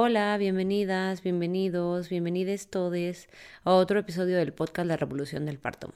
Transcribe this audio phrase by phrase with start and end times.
[0.00, 3.26] Hola, bienvenidas, bienvenidos, bienvenides todos
[3.64, 5.92] a otro episodio del podcast La Revolución del Parto.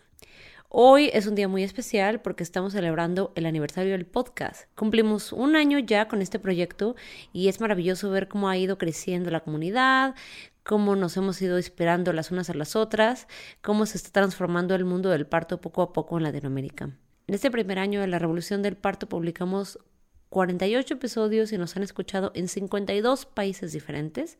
[0.68, 4.64] Hoy es un día muy especial porque estamos celebrando el aniversario del podcast.
[4.74, 6.96] Cumplimos un año ya con este proyecto
[7.32, 10.16] y es maravilloso ver cómo ha ido creciendo la comunidad,
[10.64, 13.28] cómo nos hemos ido inspirando las unas a las otras,
[13.60, 16.90] cómo se está transformando el mundo del parto poco a poco en Latinoamérica.
[17.28, 19.78] En este primer año de la Revolución del Parto publicamos
[20.32, 24.38] 48 episodios y nos han escuchado en 52 países diferentes,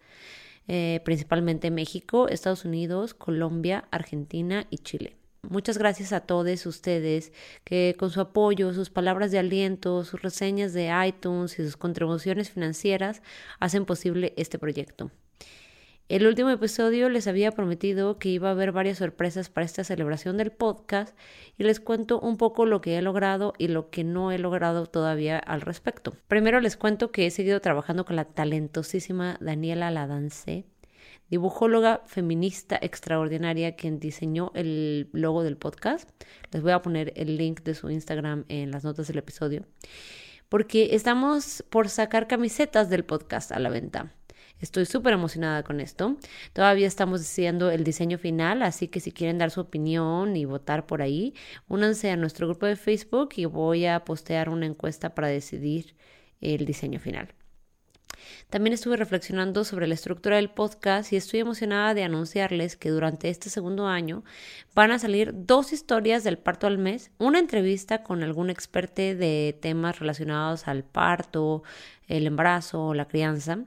[0.67, 5.17] eh, principalmente México, Estados Unidos, Colombia, Argentina y Chile.
[5.43, 7.33] Muchas gracias a todos ustedes
[7.65, 12.51] que con su apoyo, sus palabras de aliento, sus reseñas de iTunes y sus contribuciones
[12.51, 13.23] financieras
[13.61, 15.11] hacen posible este proyecto.
[16.13, 20.37] El último episodio les había prometido que iba a haber varias sorpresas para esta celebración
[20.37, 21.17] del podcast
[21.57, 24.85] y les cuento un poco lo que he logrado y lo que no he logrado
[24.85, 26.13] todavía al respecto.
[26.29, 30.67] Primero les cuento que he seguido trabajando con la talentosísima Daniela Ladance,
[31.31, 36.11] dibujóloga feminista extraordinaria quien diseñó el logo del podcast.
[36.51, 39.65] Les voy a poner el link de su Instagram en las notas del episodio.
[40.51, 44.13] Porque estamos por sacar camisetas del podcast a la venta.
[44.63, 46.17] Estoy súper emocionada con esto.
[46.53, 50.87] Todavía estamos haciendo el diseño final, así que si quieren dar su opinión y votar
[50.87, 51.35] por ahí,
[51.67, 55.97] únanse a nuestro grupo de Facebook y voy a postear una encuesta para decidir
[56.41, 57.35] el diseño final.
[58.51, 63.31] También estuve reflexionando sobre la estructura del podcast y estoy emocionada de anunciarles que durante
[63.31, 64.25] este segundo año
[64.75, 69.59] van a salir dos historias del parto al mes, una entrevista con algún experto de
[69.61, 71.63] temas relacionados al parto,
[72.13, 73.59] el embarazo o la crianza.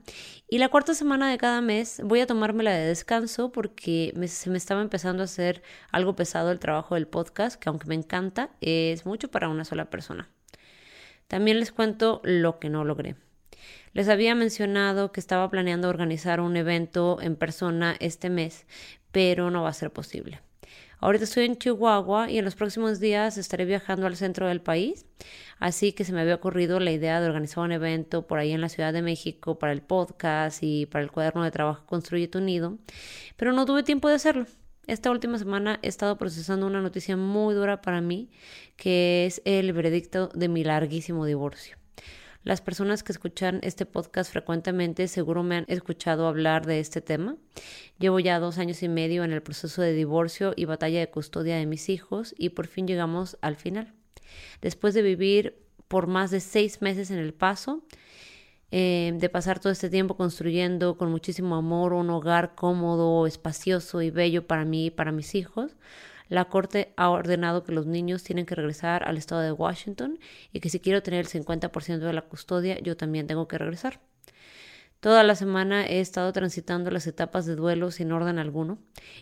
[0.48, 4.58] Y la cuarta semana de cada mes voy a tomármela de descanso porque se me
[4.58, 9.04] estaba empezando a hacer algo pesado el trabajo del podcast, que aunque me encanta, es
[9.04, 10.30] mucho para una sola persona.
[11.26, 13.16] También les cuento lo que no logré.
[13.92, 18.66] Les había mencionado que estaba planeando organizar un evento en persona este mes,
[19.10, 20.40] pero no va a ser posible.
[21.06, 25.06] Ahorita estoy en Chihuahua y en los próximos días estaré viajando al centro del país,
[25.60, 28.60] así que se me había ocurrido la idea de organizar un evento por ahí en
[28.60, 32.40] la Ciudad de México para el podcast y para el cuaderno de trabajo Construye tu
[32.40, 32.78] nido,
[33.36, 34.46] pero no tuve tiempo de hacerlo.
[34.88, 38.28] Esta última semana he estado procesando una noticia muy dura para mí,
[38.74, 41.76] que es el veredicto de mi larguísimo divorcio.
[42.46, 47.34] Las personas que escuchan este podcast frecuentemente seguro me han escuchado hablar de este tema.
[47.98, 51.56] Llevo ya dos años y medio en el proceso de divorcio y batalla de custodia
[51.56, 53.94] de mis hijos y por fin llegamos al final.
[54.62, 55.58] Después de vivir
[55.88, 57.82] por más de seis meses en el paso,
[58.70, 64.10] eh, de pasar todo este tiempo construyendo con muchísimo amor un hogar cómodo, espacioso y
[64.10, 65.74] bello para mí y para mis hijos,
[66.28, 70.18] la Corte ha ordenado que los niños tienen que regresar al estado de Washington
[70.52, 74.00] y que si quiero tener el 50% de la custodia, yo también tengo que regresar.
[75.00, 78.78] Toda la semana he estado transitando las etapas de duelo sin orden alguno,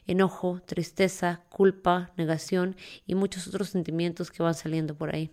[0.06, 2.76] enojo, tristeza, culpa, negación
[3.06, 5.30] y muchos otros sentimientos que van saliendo por ahí.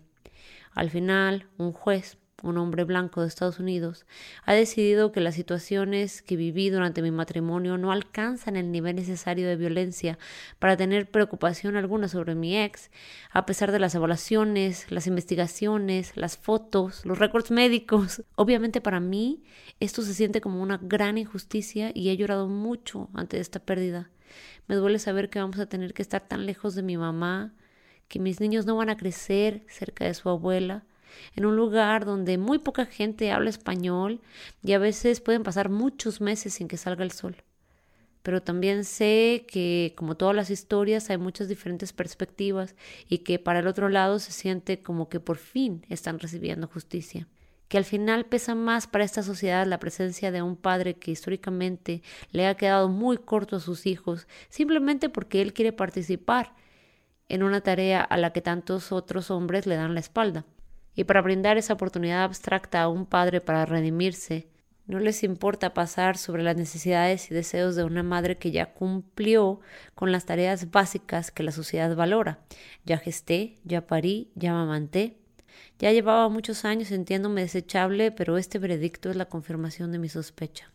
[0.73, 4.05] Al final, un juez un hombre blanco de Estados Unidos,
[4.45, 9.47] ha decidido que las situaciones que viví durante mi matrimonio no alcanzan el nivel necesario
[9.47, 10.17] de violencia
[10.59, 12.91] para tener preocupación alguna sobre mi ex,
[13.31, 18.23] a pesar de las evaluaciones, las investigaciones, las fotos, los récords médicos.
[18.35, 19.43] Obviamente para mí
[19.79, 24.09] esto se siente como una gran injusticia y he llorado mucho ante esta pérdida.
[24.67, 27.53] Me duele saber que vamos a tener que estar tan lejos de mi mamá,
[28.07, 30.85] que mis niños no van a crecer cerca de su abuela,
[31.35, 34.21] en un lugar donde muy poca gente habla español
[34.63, 37.37] y a veces pueden pasar muchos meses sin que salga el sol.
[38.23, 42.75] Pero también sé que, como todas las historias, hay muchas diferentes perspectivas
[43.09, 47.27] y que para el otro lado se siente como que por fin están recibiendo justicia
[47.71, 52.03] que al final pesa más para esta sociedad la presencia de un padre que históricamente
[52.33, 56.53] le ha quedado muy corto a sus hijos, simplemente porque él quiere participar
[57.29, 60.43] en una tarea a la que tantos otros hombres le dan la espalda
[60.95, 64.47] y para brindar esa oportunidad abstracta a un padre para redimirse,
[64.87, 69.61] no les importa pasar sobre las necesidades y deseos de una madre que ya cumplió
[69.95, 72.39] con las tareas básicas que la sociedad valora.
[72.83, 75.17] Ya gesté, ya parí, ya mamanté.
[75.79, 80.71] Ya llevaba muchos años sintiéndome desechable, pero este veredicto es la confirmación de mi sospecha.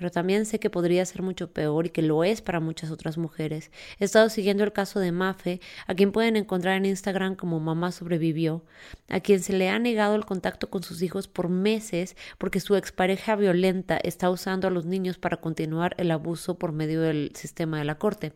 [0.00, 3.18] Pero también sé que podría ser mucho peor y que lo es para muchas otras
[3.18, 3.70] mujeres.
[3.98, 7.92] He estado siguiendo el caso de Mafe, a quien pueden encontrar en Instagram como Mamá
[7.92, 8.64] Sobrevivió,
[9.10, 12.76] a quien se le ha negado el contacto con sus hijos por meses porque su
[12.76, 17.76] expareja violenta está usando a los niños para continuar el abuso por medio del sistema
[17.76, 18.32] de la corte.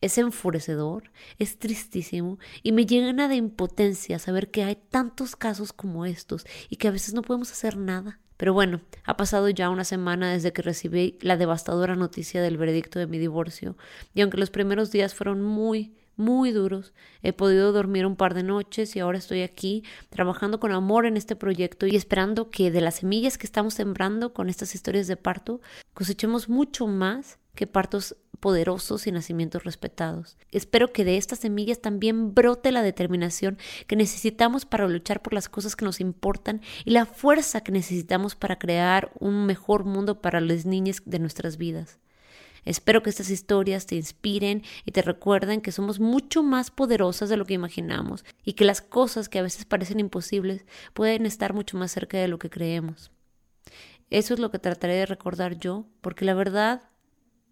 [0.00, 1.10] Es enfurecedor,
[1.40, 6.76] es tristísimo y me llena de impotencia saber que hay tantos casos como estos y
[6.76, 8.20] que a veces no podemos hacer nada.
[8.42, 12.98] Pero bueno, ha pasado ya una semana desde que recibí la devastadora noticia del veredicto
[12.98, 13.76] de mi divorcio,
[14.14, 16.92] y aunque los primeros días fueron muy, muy duros,
[17.22, 21.16] he podido dormir un par de noches y ahora estoy aquí trabajando con amor en
[21.16, 25.16] este proyecto y esperando que de las semillas que estamos sembrando con estas historias de
[25.16, 25.60] parto
[25.94, 30.36] cosechemos mucho más que partos poderosos y nacimientos respetados.
[30.50, 33.56] Espero que de estas semillas también brote la determinación
[33.86, 38.34] que necesitamos para luchar por las cosas que nos importan y la fuerza que necesitamos
[38.34, 42.00] para crear un mejor mundo para las niñas de nuestras vidas.
[42.64, 47.36] Espero que estas historias te inspiren y te recuerden que somos mucho más poderosas de
[47.36, 50.64] lo que imaginamos y que las cosas que a veces parecen imposibles
[50.94, 53.12] pueden estar mucho más cerca de lo que creemos.
[54.10, 56.82] Eso es lo que trataré de recordar yo, porque la verdad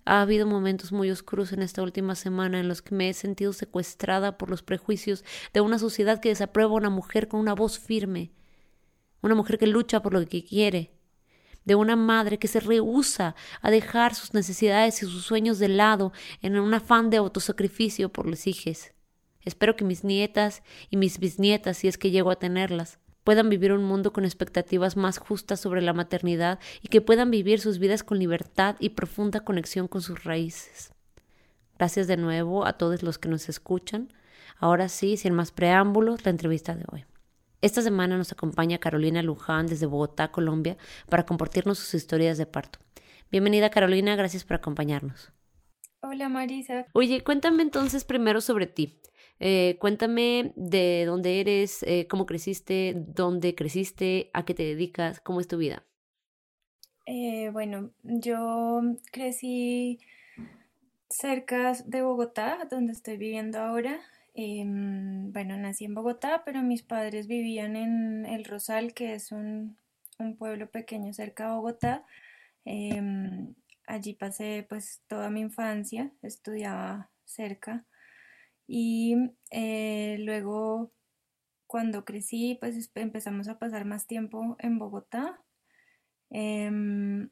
[0.05, 3.53] ha habido momentos muy oscuros en esta última semana en los que me he sentido
[3.53, 7.79] secuestrada por los prejuicios de una sociedad que desaprueba a una mujer con una voz
[7.79, 8.33] firme,
[9.23, 10.93] una mujer que lucha por lo que quiere,
[11.65, 16.13] de una madre que se rehúsa a dejar sus necesidades y sus sueños de lado
[16.43, 18.93] en un afán de autosacrificio por los hijos.
[19.43, 23.73] Espero que mis nietas y mis bisnietas, si es que llego a tenerlas, puedan vivir
[23.73, 28.03] un mundo con expectativas más justas sobre la maternidad y que puedan vivir sus vidas
[28.03, 30.93] con libertad y profunda conexión con sus raíces.
[31.79, 34.13] Gracias de nuevo a todos los que nos escuchan.
[34.59, 37.05] Ahora sí, sin más preámbulos, la entrevista de hoy.
[37.63, 40.77] Esta semana nos acompaña Carolina Luján desde Bogotá, Colombia,
[41.09, 42.79] para compartirnos sus historias de parto.
[43.31, 45.31] Bienvenida Carolina, gracias por acompañarnos.
[46.03, 46.87] Hola Marisa.
[46.95, 49.01] Oye, cuéntame entonces primero sobre ti.
[49.41, 55.41] Eh, cuéntame de dónde eres, eh, cómo creciste, dónde creciste, a qué te dedicas, cómo
[55.41, 55.87] es tu vida.
[57.07, 59.99] Eh, bueno, yo crecí
[61.09, 64.01] cerca de Bogotá, donde estoy viviendo ahora.
[64.35, 69.77] Em, bueno, nací en Bogotá, pero mis padres vivían en El Rosal, que es un,
[70.19, 72.05] un pueblo pequeño cerca de Bogotá.
[72.65, 73.55] Em,
[73.87, 77.87] allí pasé pues toda mi infancia, estudiaba cerca.
[78.73, 79.17] Y
[79.51, 80.93] eh, luego,
[81.67, 85.41] cuando crecí, pues empezamos a pasar más tiempo en Bogotá.
[86.31, 87.31] Em,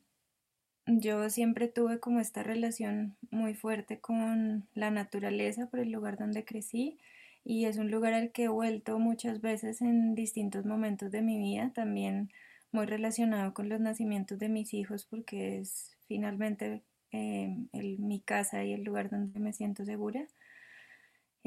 [0.86, 6.44] yo siempre tuve como esta relación muy fuerte con la naturaleza por el lugar donde
[6.44, 6.98] crecí
[7.44, 11.38] y es un lugar al que he vuelto muchas veces en distintos momentos de mi
[11.38, 12.30] vida, también
[12.72, 16.82] muy relacionado con los nacimientos de mis hijos porque es finalmente
[17.12, 20.26] em, mi casa y el lugar donde me siento segura.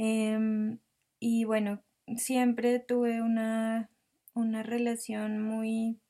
[0.03, 0.79] Em,
[1.19, 1.83] y bueno,
[2.17, 3.91] siempre tuve una,
[4.33, 6.01] una relación muy,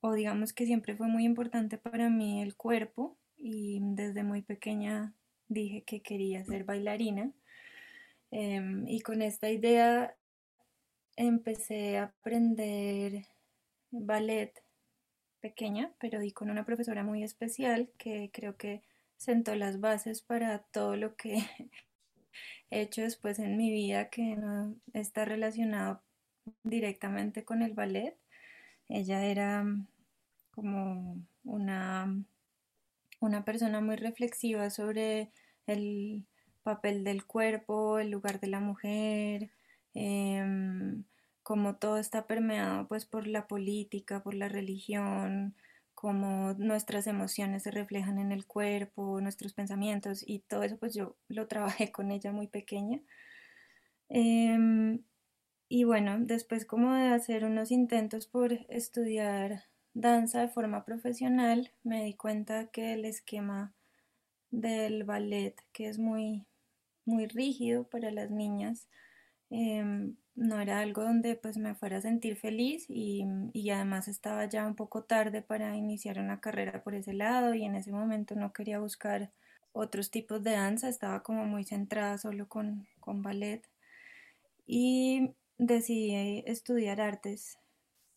[0.00, 5.14] o digamos que siempre fue muy importante para mí el cuerpo y desde muy pequeña
[5.48, 7.32] dije que quería ser bailarina.
[8.30, 10.16] Em, y con esta idea
[11.16, 13.26] empecé a aprender
[13.90, 14.62] ballet
[15.40, 18.82] pequeña, pero di con una profesora muy especial que creo que
[19.16, 21.34] sentó las bases para todo lo que
[22.70, 26.02] hecho después en mi vida que no está relacionado
[26.62, 28.16] directamente con el ballet.
[28.88, 29.86] Ella era mm,
[30.52, 32.14] como una,
[33.20, 35.30] una persona muy reflexiva sobre
[35.66, 36.24] el
[36.62, 39.50] papel del cuerpo, el lugar de la mujer,
[39.94, 41.04] em,
[41.42, 45.54] como todo está permeado pues por la política, por la religión,
[46.00, 51.18] cómo nuestras emociones se reflejan en el cuerpo, nuestros pensamientos y todo eso pues yo
[51.28, 53.02] lo trabajé con ella muy pequeña.
[54.08, 55.04] Em,
[55.68, 62.02] y bueno, después como de hacer unos intentos por estudiar danza de forma profesional, me
[62.04, 63.74] di cuenta que el esquema
[64.50, 66.46] del ballet, que es muy,
[67.04, 68.88] muy rígido para las niñas,
[69.50, 74.46] em, no era algo donde pues me fuera a sentir feliz y, y, además estaba
[74.46, 78.34] ya un poco tarde para iniciar una carrera por ese lado y en ese momento
[78.36, 79.30] no quería buscar
[79.72, 83.62] otros tipos de danza, estaba como muy centrada solo con, con ballet
[84.66, 87.58] y decidí estudiar artes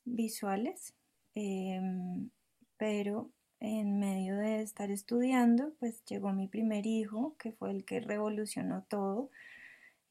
[0.06, 0.94] visuales,
[1.36, 2.30] em,
[2.78, 8.02] pero en medio de estar estudiando pues llegó mi primer hijo que fue el que
[8.02, 9.30] revolucionó todo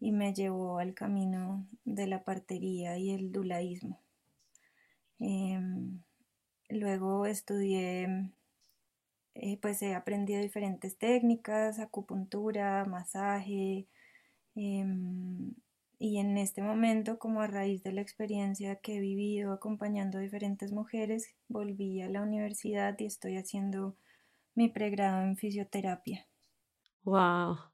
[0.02, 4.00] y me llevó al camino de la partería y el dulaísmo.
[5.20, 6.02] Em,
[6.68, 8.08] luego estudié
[9.34, 13.86] eh, pues he aprendido diferentes técnicas, acupuntura, masaje,
[14.54, 15.54] em,
[15.98, 20.22] y en este momento, como a raíz de la experiencia que he vivido acompañando a
[20.22, 23.96] diferentes mujeres, volví a la universidad y estoy haciendo
[24.54, 26.26] mi pregrado en fisioterapia.
[27.04, 27.71] Wow.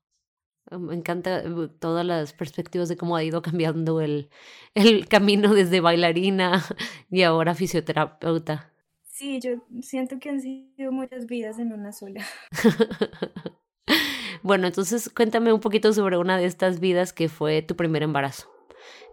[0.71, 4.29] Me encanta uh, todas las perspectivas de cómo ha ido cambiando el,
[4.75, 6.65] el camino desde bailarina
[7.11, 8.73] y ahora fisioterapeuta.
[9.03, 12.25] Sí, yo siento que han sido muchas vidas en una sola.
[14.43, 18.49] bueno, entonces cuéntame un poquito sobre una de estas vidas que fue tu primer embarazo.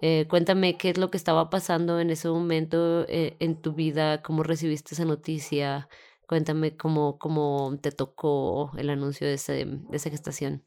[0.02, 4.22] Eh, cuéntame qué es lo que estaba pasando en ese momento eh, en tu vida,
[4.22, 5.90] cómo recibiste esa noticia,
[6.28, 10.64] cuéntame cómo, cómo te tocó el anuncio de, ese, de esa gestación.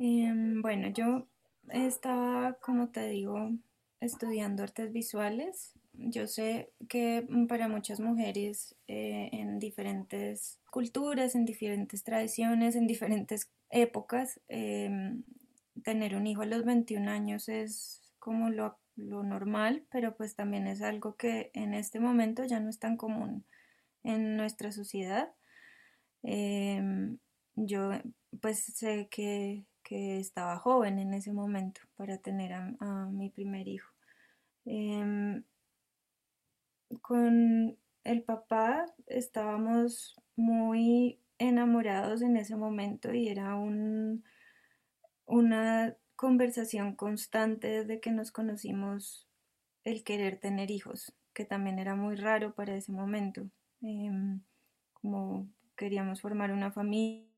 [0.00, 1.28] Em, bueno, yo
[1.68, 3.52] estaba, como te digo,
[4.00, 12.04] estudiando artes visuales yo sé que para muchas mujeres eh, en diferentes culturas, en diferentes
[12.04, 15.24] tradiciones, en diferentes épocas, em,
[15.84, 20.82] tener un hijo a los 21 años es como lo, normal, pero pues también es
[20.82, 23.46] algo que en este momento ya no es tan común
[24.02, 25.32] en nuestra sociedad.
[26.22, 27.18] Em,
[27.56, 27.92] yo
[28.42, 33.92] pues sé que, estaba joven en ese momento para tener a, mi primer hijo.
[34.64, 35.42] Em,
[37.02, 44.24] con el papá estábamos muy enamorados en ese momento y era un,
[45.26, 49.26] una conversación constante desde que nos conocimos
[49.84, 53.48] el querer tener hijos, que también era muy raro para ese momento.
[53.82, 54.42] Em,
[54.92, 57.29] como queríamos formar una familia,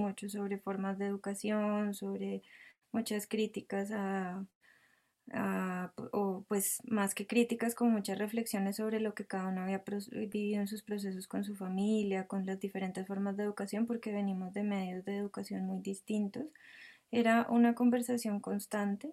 [0.00, 2.42] mucho sobre formas de educación, sobre
[2.92, 4.44] muchas críticas a
[6.12, 10.60] o pues más que críticas, con muchas reflexiones sobre lo que cada uno había vivido
[10.60, 14.64] en sus procesos con su familia, con las diferentes formas de educación, porque venimos de
[14.64, 16.46] medios de educación muy distintos.
[17.12, 19.12] Era una conversación constante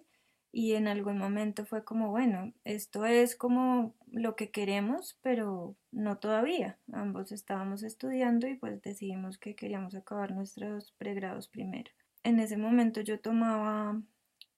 [0.50, 6.18] y en algún momento fue como, bueno, esto es como lo que queremos, pero no
[6.18, 6.78] todavía.
[6.92, 11.90] Ambos estábamos estudiando y pues decidimos que queríamos acabar nuestros pregrados primero.
[12.22, 14.00] En ese momento yo tomaba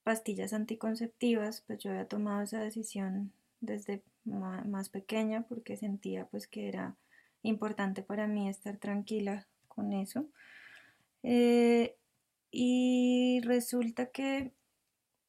[0.03, 6.69] pastillas anticonceptivas, pues yo había tomado esa decisión desde más pequeña porque sentía pues que
[6.69, 6.97] era
[7.43, 10.27] importante para mí estar tranquila con eso.
[11.23, 11.97] Eh,
[12.51, 14.53] y resulta que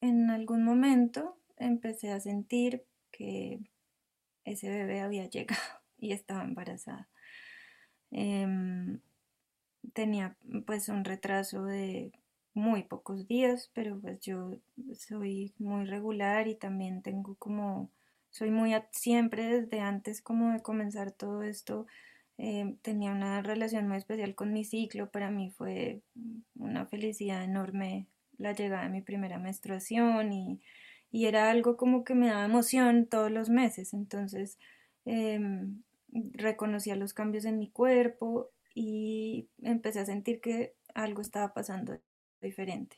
[0.01, 3.61] en algún momento empecé a sentir que
[4.43, 7.07] ese bebé había llegado y estaba embarazada.
[8.11, 8.99] Em,
[9.93, 12.11] tenía pues un retraso de
[12.53, 14.57] muy pocos días, pero pues yo
[14.93, 17.89] soy muy regular y también tengo como,
[18.29, 21.87] soy muy siempre desde antes como de comenzar todo esto,
[22.37, 26.01] eh, tenía una relación muy especial con mi ciclo, para mí fue
[26.55, 30.61] una felicidad enorme la llegada de mi primera menstruación y,
[31.13, 34.57] era algo como que me daba emoción todos los meses, entonces
[35.05, 35.81] em,
[36.33, 41.99] reconocía los cambios en mi cuerpo y empecé a sentir que algo estaba pasando
[42.41, 42.97] diferente.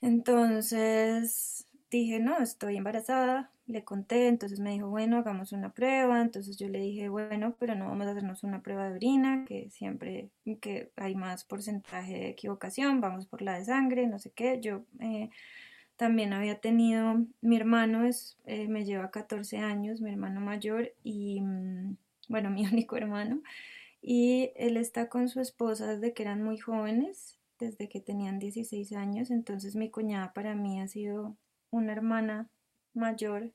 [0.00, 6.56] Entonces dije, no, estoy embarazada, le conté, entonces me dijo, bueno, hagamos una prueba, entonces
[6.56, 10.30] yo le dije, bueno, pero no vamos a hacernos una prueba de orina, que siempre
[10.60, 14.84] que hay más porcentaje de equivocación, vamos por la de sangre, no sé qué, yo
[15.00, 15.30] eh,
[15.96, 21.40] también había tenido, mi hermano es, eh, me lleva 14 años, mi hermano mayor, y
[21.40, 21.96] mm,
[22.28, 23.42] bueno, mi único hermano,
[24.02, 28.92] y él está con su esposa desde que eran muy jóvenes, desde que tenían 16
[28.92, 31.36] años, entonces mi cuñada para mí ha sido
[31.70, 32.48] una hermana
[32.94, 33.52] mayor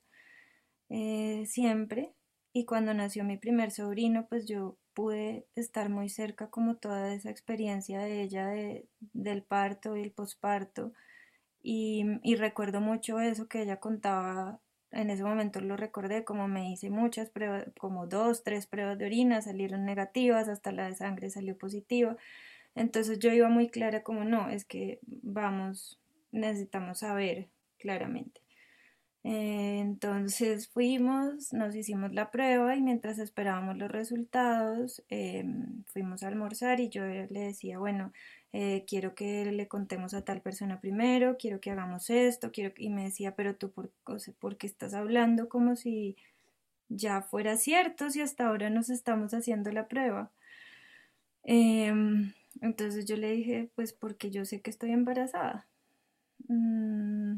[0.90, 2.14] eh, siempre
[2.54, 7.30] y cuando nació mi primer sobrino pues yo pude estar muy cerca como toda esa
[7.30, 10.94] experiencia de ella de, del parto y el posparto
[11.64, 14.60] y, recuerdo mucho eso que ella contaba
[14.92, 19.06] en ese momento lo recordé como me hice muchas pruebas, como dos, tres pruebas de
[19.06, 22.18] orina, salieron negativas, hasta la de sangre salió positiva.
[22.76, 26.00] Entonces yo iba muy clara como no, es que vamos,
[26.32, 28.42] necesitamos saber claramente.
[29.24, 36.28] Eh, entonces fuimos, nos hicimos la prueba y mientras esperábamos los resultados, em, fuimos a
[36.28, 38.14] almorzar y yo le decía, bueno,
[38.54, 42.90] eh, quiero que le contemos a tal persona primero, quiero que hagamos esto, quiero y
[42.90, 43.92] me decía, pero tú por,
[44.40, 46.18] ¿por qué estás hablando como si
[46.90, 50.32] ya fuera cierto si hasta ahora nos estamos haciendo la prueba?
[51.44, 55.68] Em, entonces yo le dije, pues porque yo sé que estoy embarazada.
[56.48, 57.38] Mm,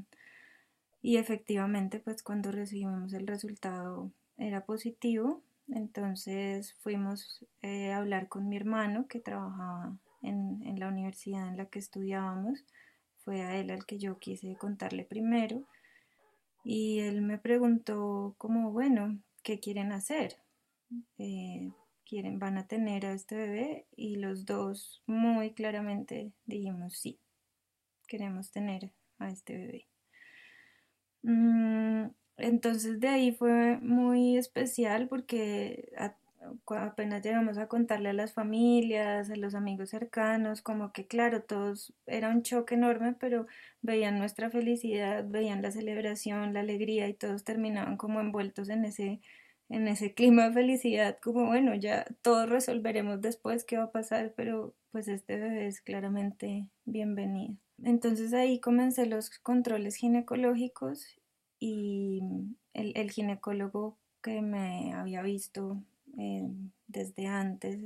[1.02, 5.42] y efectivamente, pues cuando recibimos el resultado era positivo.
[5.70, 11.68] Entonces fuimos eh, a hablar con mi hermano que trabajaba en, la universidad en la
[11.68, 12.66] que estudiábamos.
[13.20, 15.68] Fue a él al que yo quise contarle primero.
[16.64, 20.38] Y él me preguntó como, bueno, ¿qué quieren hacer?
[21.18, 21.72] Eh,
[22.06, 27.20] quieren, van a tener a este bebé y los dos muy claramente dijimos sí,
[28.08, 29.88] queremos tener a este bebé.
[31.24, 35.92] Mm, entonces de ahí fue muy especial porque
[36.68, 41.94] apenas llegamos a contarle a las familias, a los amigos cercanos, como que claro, todos
[42.06, 43.48] era un choque enorme, pero
[43.82, 49.22] veían nuestra felicidad, veían la celebración, la alegría y todos terminaban como envueltos en ese
[49.70, 54.34] en ese clima de felicidad, como bueno, ya todos resolveremos después qué va a pasar,
[54.36, 57.56] pero pues este bebé es claramente bienvenido.
[57.84, 61.20] Entonces ahí comencé los controles ginecológicos
[61.60, 62.22] y
[62.74, 65.82] el, ginecólogo que me había visto
[66.18, 66.48] eh,
[66.88, 67.80] desde antes,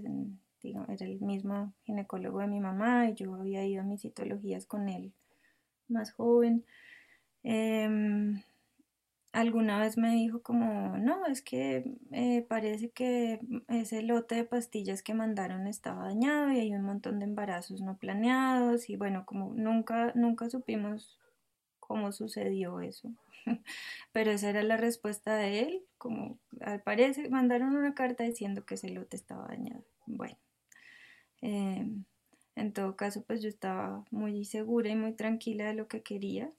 [0.63, 4.89] era el mismo ginecólogo de mi mamá y yo había ido a mis citologías con
[4.89, 5.13] él
[5.87, 6.65] más joven.
[7.43, 8.41] Em,
[9.31, 15.03] alguna vez me dijo como, no, es que eh, parece que ese lote de pastillas
[15.03, 19.53] que mandaron estaba dañado y hay un montón de embarazos no planeados y bueno, como
[19.53, 21.19] nunca, nunca supimos
[21.87, 23.09] cómo sucedió eso.
[24.11, 28.75] Pero esa era la respuesta de él, como al parecer mandaron una carta diciendo que
[28.75, 29.83] ese lote estaba dañado.
[30.05, 30.37] Bueno,
[31.41, 32.03] em,
[32.55, 36.51] en todo caso pues yo estaba muy segura y muy tranquila de lo que quería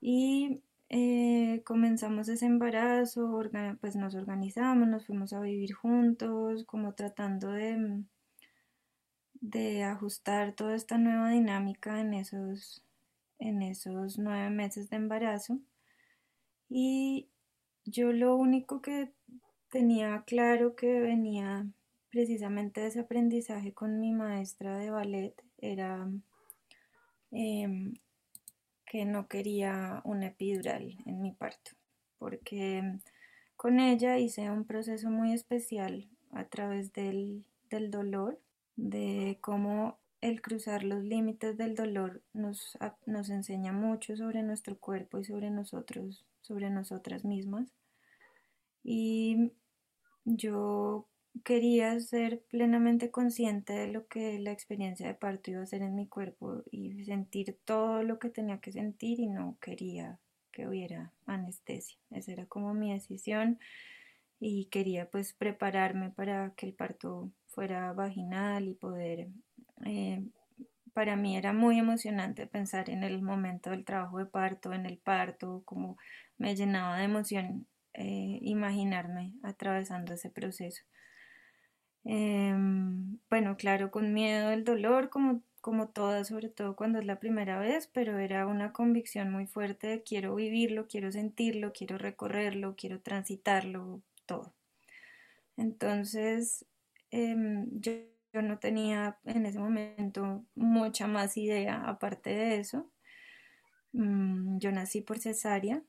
[0.00, 3.42] y eh, comenzamos ese embarazo,
[3.80, 8.06] pues nos organizamos, nos fuimos a vivir juntos, como tratando de, mm,
[9.40, 12.84] de ajustar toda esta nueva dinámica en esos,
[13.38, 15.58] en esos nueve meses de embarazo.
[16.68, 17.28] Y
[17.84, 19.12] yo lo único que
[19.70, 21.66] tenía claro que venía
[22.10, 26.08] precisamente de ese aprendizaje con mi maestra de ballet era
[27.30, 27.94] em,
[28.86, 31.72] que no quería una epidural en mi parto,
[32.18, 32.82] porque
[33.56, 37.44] con ella hice un proceso muy especial a través del,
[37.90, 38.38] dolor,
[38.76, 42.76] de cómo el cruzar los límites del dolor nos,
[43.06, 47.72] nos enseña mucho sobre nuestro cuerpo y sobre nosotros, sobre nosotras mismas.
[48.82, 49.52] Y
[50.24, 51.08] yo
[51.44, 55.94] quería ser plenamente consciente de lo que la experiencia de parto iba a hacer en
[55.94, 60.18] mi cuerpo y sentir todo lo que tenía que sentir y no quería
[60.50, 61.98] que hubiera anestesia.
[62.10, 63.58] Esa era como mi decisión
[64.40, 69.28] y quería pues prepararme para que el parto fuera vaginal y poder...
[69.84, 70.22] Eh,
[70.92, 74.98] para mí era muy emocionante pensar en el momento del trabajo de parto, en el
[74.98, 75.96] parto, como
[76.38, 80.82] me llenaba de emoción eh, imaginarme atravesando ese proceso.
[82.04, 87.20] Em, bueno, claro, con miedo del dolor, como, como todas, sobre todo cuando es la
[87.20, 92.74] primera vez, pero era una convicción muy fuerte de quiero vivirlo, quiero sentirlo, quiero recorrerlo,
[92.76, 94.52] quiero transitarlo, todo.
[95.56, 96.64] Entonces,
[97.10, 97.92] em, yo,
[98.42, 102.90] no tenía en ese momento mucha más idea aparte de eso.
[103.92, 105.82] Mm, yo nací por cesárea,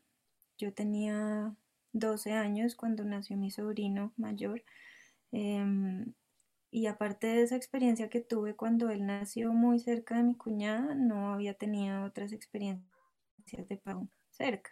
[0.58, 1.56] yo tenía
[1.94, 4.64] 12 años cuando nació mi sobrino mayor.
[5.32, 6.14] Em,
[6.72, 10.96] y aparte de esa experiencia que tuve cuando él nació muy cerca de mi cuñada,
[10.96, 12.88] no había tenido otras experiencias
[13.68, 14.72] de parto cerca.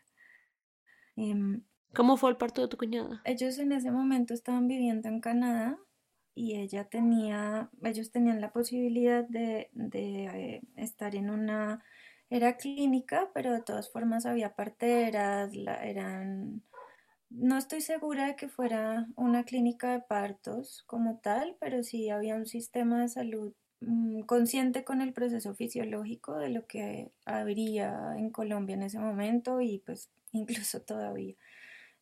[1.15, 3.21] Em, ¿Cómo fue el parto de tu cuñada?
[3.25, 5.79] Ellos en ese momento estaban viviendo en Canadá
[6.37, 11.83] y ella tenía, ellos tenían la posibilidad de, eh, estar en una,
[12.29, 16.61] era clínica, pero de todas formas había parteras, eran
[17.29, 22.35] no estoy segura de que fuera una clínica de partos como tal, pero sí había
[22.35, 28.29] un sistema de salud mm, consciente con el proceso fisiológico de lo que habría en
[28.29, 31.35] Colombia en ese momento y pues incluso todavía.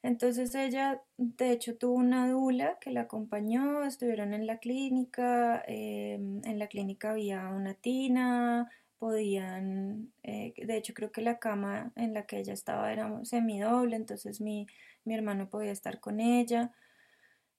[0.06, 6.42] Entonces ella, de hecho, tuvo una dula que la acompañó, estuvieron en la clínica, em,
[6.46, 12.14] en la clínica había una tina, podían, eh, de hecho creo que la cama en
[12.14, 14.68] la que ella estaba era semidoble, entonces mi
[15.06, 16.72] mi hermano podía estar con ella.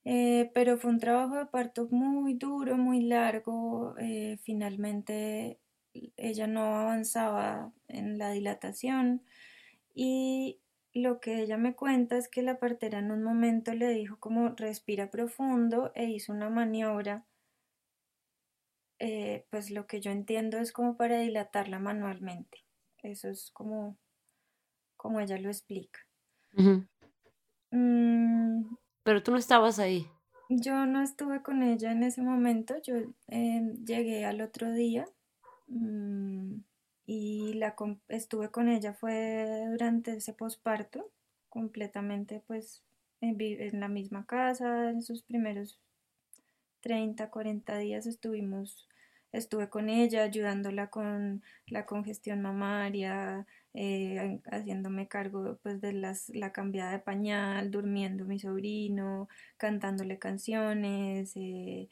[0.04, 3.94] Eh, pero fue un trabajo de parto muy duro, muy largo.
[3.98, 5.58] Eh, finalmente
[6.16, 9.22] ella no avanzaba en la dilatación
[9.94, 10.60] y
[10.96, 14.50] lo que ella me cuenta es que la partera en un momento le dijo como
[14.50, 17.26] respira profundo e hizo una maniobra.
[18.98, 22.64] Eh, pues lo que yo entiendo es como para dilatarla manualmente.
[23.02, 23.98] Eso es como,
[24.96, 26.00] como ella lo explica.
[26.52, 26.86] Mm.
[29.02, 30.08] Pero tú no estabas ahí.
[30.48, 32.94] Yo no estuve con ella en ese momento, yo
[33.28, 35.04] eh, llegué al otro día
[35.66, 36.60] mm,
[37.06, 37.76] y la
[38.08, 41.10] estuve con ella fue durante ese posparto,
[41.48, 42.82] completamente pues
[43.20, 45.78] en, en la misma casa, en sus primeros
[46.80, 48.88] 30 40 días estuvimos,
[49.32, 56.52] estuve con ella ayudándola con la congestión mamaria, eh, haciéndome cargo pues de las, la
[56.52, 61.88] cambiada de pañal, durmiendo mi sobrino, cantándole canciones, eh,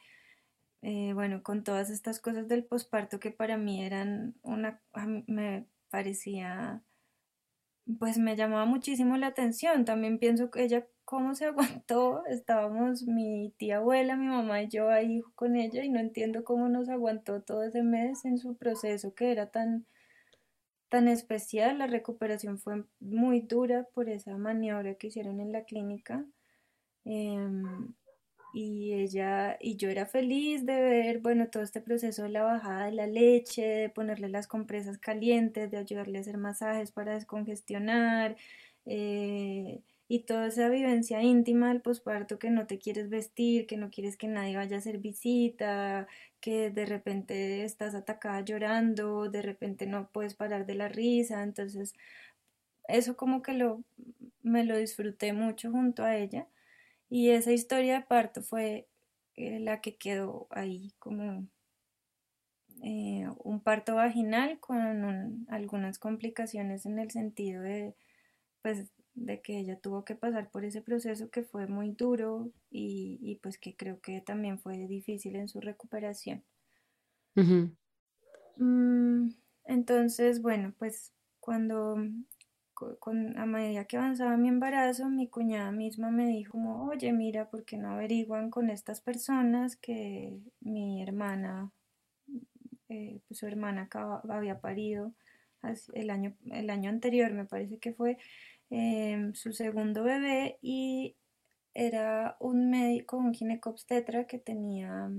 [0.85, 4.83] eh, bueno, con todas estas cosas del posparto que para mí eran una,
[5.27, 6.83] me parecía
[7.99, 9.85] pues me llamaba muchísimo la atención.
[9.85, 11.47] También pienso que ella cómo se
[11.87, 12.25] aguantó.
[12.27, 16.69] Estábamos mi tía abuela, mi mamá y yo ahí con ella y no entiendo cómo
[16.69, 19.87] nos aguantó todo ese mes en su proceso que era tan,
[20.89, 21.79] tan especial.
[21.79, 26.25] La recuperación fue muy dura por esa maniobra que hicieron en la clínica.
[27.05, 27.95] Em,
[28.55, 32.87] y ella y yo era feliz de ver, bueno, todo este proceso de la bajada
[32.87, 38.37] de la leche, de ponerle las compresas calientes, de ayudarle a hacer masajes para descongestionar,
[38.87, 43.91] eh, y toda esa vivencia íntima del posparto que no te quieres vestir, que no
[43.91, 46.07] quieres que nadie vaya a hacer visita,
[46.41, 51.95] que de repente estás atacada llorando, de repente no puedes parar de la risa, entonces
[52.89, 53.83] eso como que lo
[54.43, 56.49] me lo disfruté mucho junto a ella.
[57.09, 58.89] Y esa historia de parto fue
[59.37, 61.49] eh, la que quedó ahí como
[62.83, 67.97] eh, un parto vaginal con un- algunas complicaciones en el sentido de,
[68.63, 73.19] pues, de que ella tuvo que pasar por ese proceso que fue muy duro y,
[73.23, 76.45] y pues que creo que también fue difícil en su recuperación.
[78.57, 79.31] Mm,
[79.65, 81.97] entonces, bueno, pues cuando
[82.75, 87.49] con, a medida que avanzaba mi embarazo, mi cuñada misma me dijo como, oye, mira,
[87.51, 91.73] ¿por qué no averiguan con estas personas que mi hermana,
[92.89, 95.13] eh, pues su hermana acaba- había parido
[95.95, 98.19] el año, el año anterior, me parece que fue
[98.71, 101.17] em, su segundo bebé y
[101.75, 105.11] era un médico, un ginecobstetra que tenía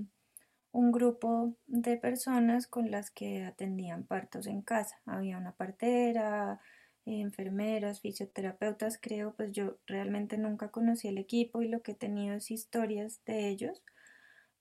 [0.71, 4.99] un grupo de personas con las que atendían partos en casa.
[5.05, 6.59] Había una partera,
[7.05, 12.35] enfermeras, fisioterapeutas, creo, pues yo realmente nunca conocí el equipo y lo que he tenido
[12.35, 13.83] es historias de ellos,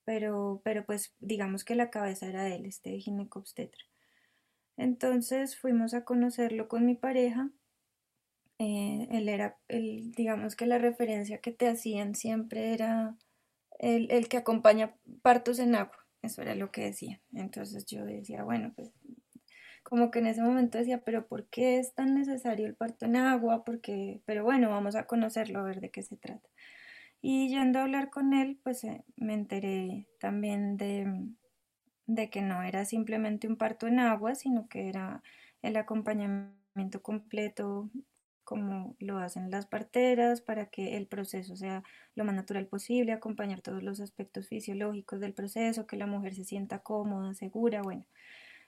[0.04, 3.82] pero, pero pues digamos que la cabeza era él, este ginecobstetra.
[4.76, 7.50] Entonces fuimos a conocerlo con mi pareja.
[8.58, 13.16] eh, él era, el, digamos que la referencia que te hacían siempre era
[13.78, 15.98] el, el que acompaña partos en agua.
[16.22, 17.20] Eso era lo que decía.
[17.34, 18.92] Entonces yo decía, bueno, pues
[19.84, 23.16] como que en ese momento decía, pero ¿por qué es tan necesario el parto en
[23.16, 23.64] agua?
[23.64, 26.48] Porque, pero bueno, vamos a conocerlo, a ver de qué se trata.
[27.22, 31.06] Y yendo a hablar con él, pues eh, me enteré también de,
[32.06, 35.22] de que no era simplemente un parto en agua, sino que era
[35.62, 37.90] el acompañamiento completo
[38.44, 41.82] como lo hacen las parteras para que el proceso sea
[42.14, 46.44] lo más natural posible, acompañar todos los aspectos fisiológicos del proceso, que la mujer se
[46.44, 48.04] sienta cómoda, segura, bueno.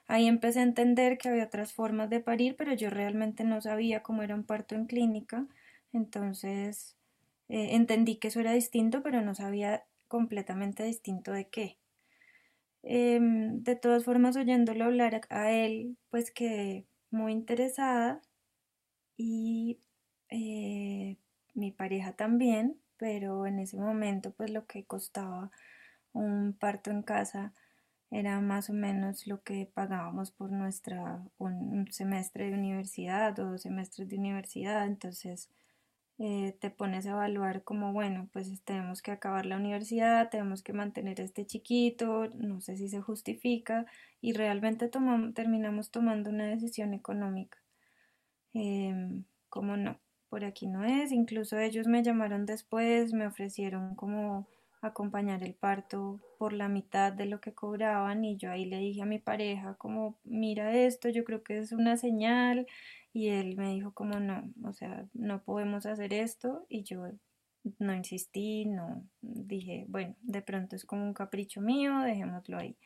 [0.07, 4.03] Ahí empecé a entender que había otras formas de parir, pero yo realmente no sabía
[4.03, 5.45] cómo era un parto en clínica,
[5.91, 6.95] entonces
[7.49, 11.77] eh, entendí que eso era distinto, pero no sabía completamente distinto de qué.
[12.83, 18.21] Em, de todas formas, oyéndolo hablar a, él, pues quedé muy interesada
[19.17, 19.79] y
[20.29, 21.17] eh,
[21.53, 25.51] mi pareja también, pero en ese momento pues lo que costaba
[26.13, 27.53] un parto en casa
[28.11, 33.61] era más o menos lo que pagábamos por nuestra un, semestre de universidad o dos
[33.63, 35.49] semestres de universidad, entonces
[36.19, 40.73] eh, te pones a evaluar como, bueno, pues tenemos que acabar la universidad, tenemos que
[40.73, 43.85] mantener este chiquito, no sé si se justifica
[44.21, 47.59] y realmente tomamos, terminamos tomando una decisión económica.
[48.53, 54.47] Em, como no, por aquí no es, incluso ellos me llamaron después, me ofrecieron como
[54.81, 59.01] acompañar el parto por la mitad de lo que cobraban y yo ahí le dije
[59.01, 62.67] a mi pareja como mira esto, yo creo que es una señal
[63.13, 67.07] y él me dijo como no, o sea, no podemos hacer esto y yo
[67.79, 72.77] no insistí, no dije, bueno, de pronto es como un capricho mío, dejémoslo ahí.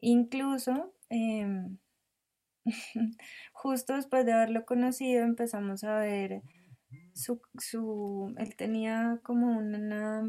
[0.00, 1.78] Incluso em,
[3.52, 6.42] justo después de haberlo conocido empezamos a ver
[7.14, 10.22] su, su, él tenía como una,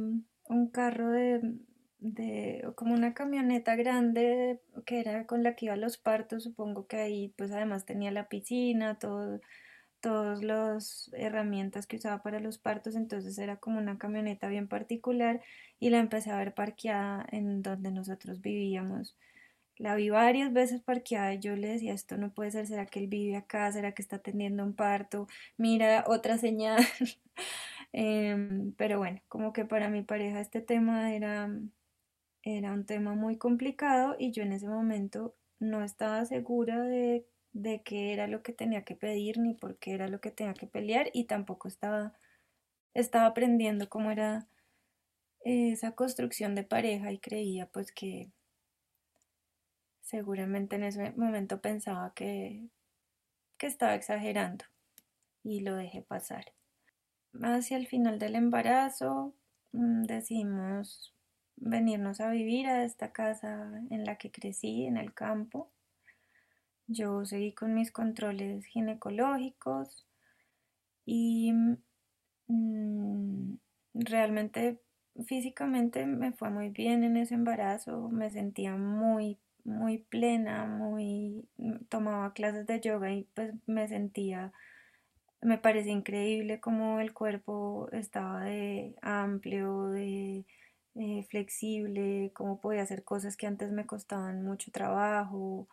[0.48, 1.56] un carro de,
[2.00, 6.88] de, como una camioneta grande que era con la que iba a los partos, supongo
[6.88, 9.42] que ahí pues además tenía la piscina, todo,
[10.02, 15.42] todas las herramientas que usaba para los partos, entonces era como una camioneta bien particular
[15.80, 19.18] y la empecé a ver parqueada en donde nosotros vivíamos.
[19.78, 23.00] La vi varias veces parqueada y yo le decía, esto no puede ser, ¿será que
[23.00, 23.72] él vive acá?
[23.72, 25.28] ¿Será que está teniendo un parto?
[25.58, 26.84] Mira, otra señal.
[27.98, 31.50] Em, pero bueno, como que para mi pareja este tema era,
[32.44, 37.84] era un tema muy complicado y yo en ese momento no estaba segura de, de
[37.84, 40.68] qué era lo que tenía que pedir ni por qué era lo que tenía que
[40.68, 42.14] pelear y tampoco estaba,
[42.94, 44.48] estaba aprendiendo cómo era
[45.46, 48.32] esa construcción de pareja y creía pues que
[50.02, 52.70] seguramente en ese momento pensaba que,
[53.58, 54.66] que estaba exagerando
[55.44, 56.55] y lo dejé pasar.
[57.42, 59.34] Hacia el final del embarazo
[59.74, 61.14] mm, decidimos
[61.58, 65.70] venirnos a vivir a esta casa en la que crecí, en el campo.
[66.88, 70.06] Yo seguí con mis controles ginecológicos
[71.06, 71.54] y
[72.48, 73.56] mm,
[73.94, 74.82] realmente
[75.26, 81.48] físicamente me fue muy bien en ese embarazo, me sentía muy, muy plena, muy,
[81.90, 84.52] tomaba clases de yoga y pues me sentía,
[85.46, 90.46] me parecía increíble como el cuerpo estaba de amplio, de
[90.96, 95.68] eh, flexible, cómo podía hacer cosas que antes me costaban mucho trabajo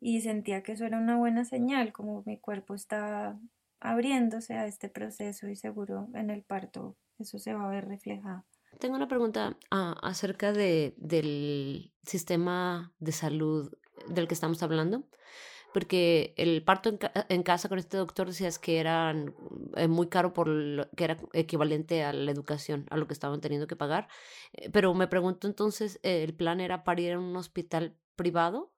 [0.00, 3.38] y sentía que eso era una buena señal, como mi cuerpo está
[3.80, 8.44] abriéndose a este proceso y seguro en el parto eso se va a ver reflejado.
[8.78, 13.72] Tengo una pregunta ah, acerca de, del sistema de salud
[14.08, 15.04] del que estamos hablando
[15.72, 19.14] porque el parto en, casa con este doctor decías que era
[19.76, 23.66] eh, muy caro por que era equivalente a la educación, a lo que estaban teniendo
[23.66, 24.08] que pagar.
[24.52, 28.72] Eh, pero me pregunto entonces, ¿el plan era para ir a un hospital privado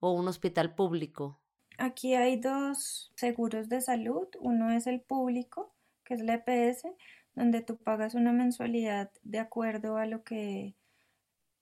[0.00, 1.40] o un hospital público?
[1.78, 4.28] Aquí hay dos seguros de salud.
[4.40, 6.86] Uno es el público, que es la EPS,
[7.34, 10.74] donde tú pagas una mensualidad de acuerdo a lo que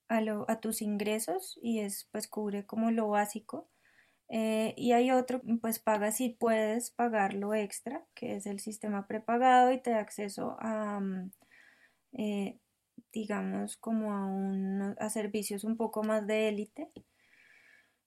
[0.09, 3.69] a, lo, a tus ingresos y es pues cubre como lo básico
[4.29, 9.07] eh, y hay otro, pues paga si puedes pagar lo extra, que es el sistema
[9.07, 11.31] prepagado y te da acceso a, mm,
[12.13, 12.59] eh,
[13.13, 16.91] digamos, como a, a servicios un poco más de élite.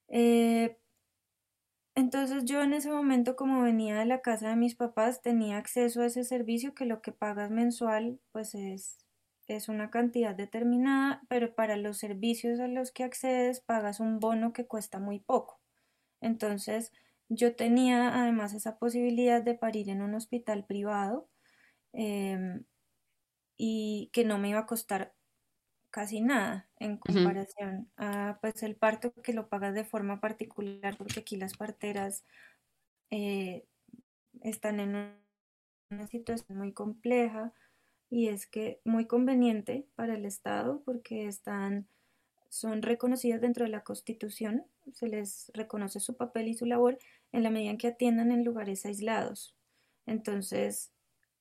[0.08, 0.76] Eh,
[1.94, 6.02] entonces yo en ese momento, como venía de la casa de mis papás, tenía acceso
[6.02, 8.98] a ese servicio que lo que pagas mensual, pues es,
[9.46, 14.52] es una cantidad determinada, pero para los servicios a los que accedes pagas un bono
[14.52, 15.61] que cuesta muy poco.
[16.22, 16.92] Entonces,
[17.28, 21.28] yo tenía además esa posibilidad de parir en un hospital privado
[21.92, 22.64] em,
[23.56, 25.14] y que no me iba a costar
[25.90, 31.20] casi nada en comparación a pues el parto que lo pagas de forma particular porque
[31.20, 32.24] aquí las parteras
[33.10, 33.66] eh,
[34.40, 34.96] están en
[35.90, 37.52] una situación muy compleja
[38.08, 41.88] y es que muy conveniente para el Estado porque están
[42.52, 46.98] son reconocidas dentro de la Constitución, se les reconoce su papel y su labor
[47.32, 49.56] en la medida en que atiendan en lugares aislados.
[50.04, 50.92] Entonces,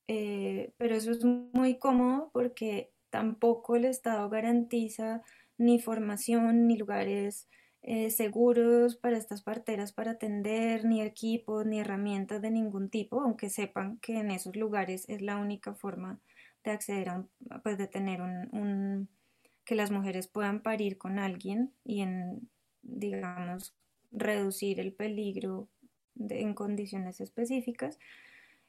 [0.07, 5.21] eh, pero eso es muy cómodo porque tampoco el Estado garantiza
[5.57, 7.49] ni formación, ni lugares
[7.81, 13.49] eh, seguros para estas parteras para atender, ni equipos, ni herramientas de ningún tipo, aunque
[13.49, 16.21] sepan que en esos lugares es la única forma
[16.63, 17.25] de acceder a,
[17.63, 19.09] pues de tener un
[19.65, 22.49] que las mujeres puedan parir con alguien y en,
[22.81, 23.75] digamos,
[24.11, 25.69] reducir el peligro
[26.17, 27.99] en condiciones específicas.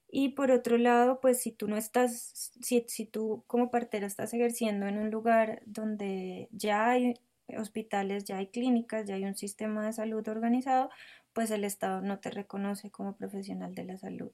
[0.09, 4.35] Y por otro lado, pues si tú no estás, si, si tú como partera estás
[4.35, 7.15] ejerciendo en un lugar donde ya hay
[7.57, 10.91] hospitales, ya hay clínicas, ya hay un sistema de salud organizado,
[11.33, 14.33] pues el Estado no te reconoce como profesional de la salud.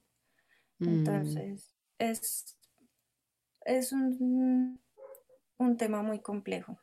[0.79, 0.89] Mm.
[0.89, 2.57] Entonces, es,
[3.65, 4.81] es un
[5.59, 6.79] un tema muy complejo.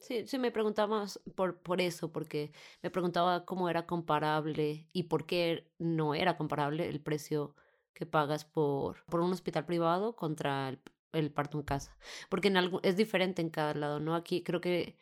[0.00, 2.52] Sí, sí, me preguntaba por, por eso, porque
[2.82, 7.54] me preguntaba cómo era comparable y por qué no era comparable el precio
[7.94, 10.76] que pagas por, por un hospital privado contra
[11.12, 11.96] el, parto en casa.
[12.28, 14.14] Porque en algo, es diferente en cada lado, ¿no?
[14.16, 14.98] Aquí creo que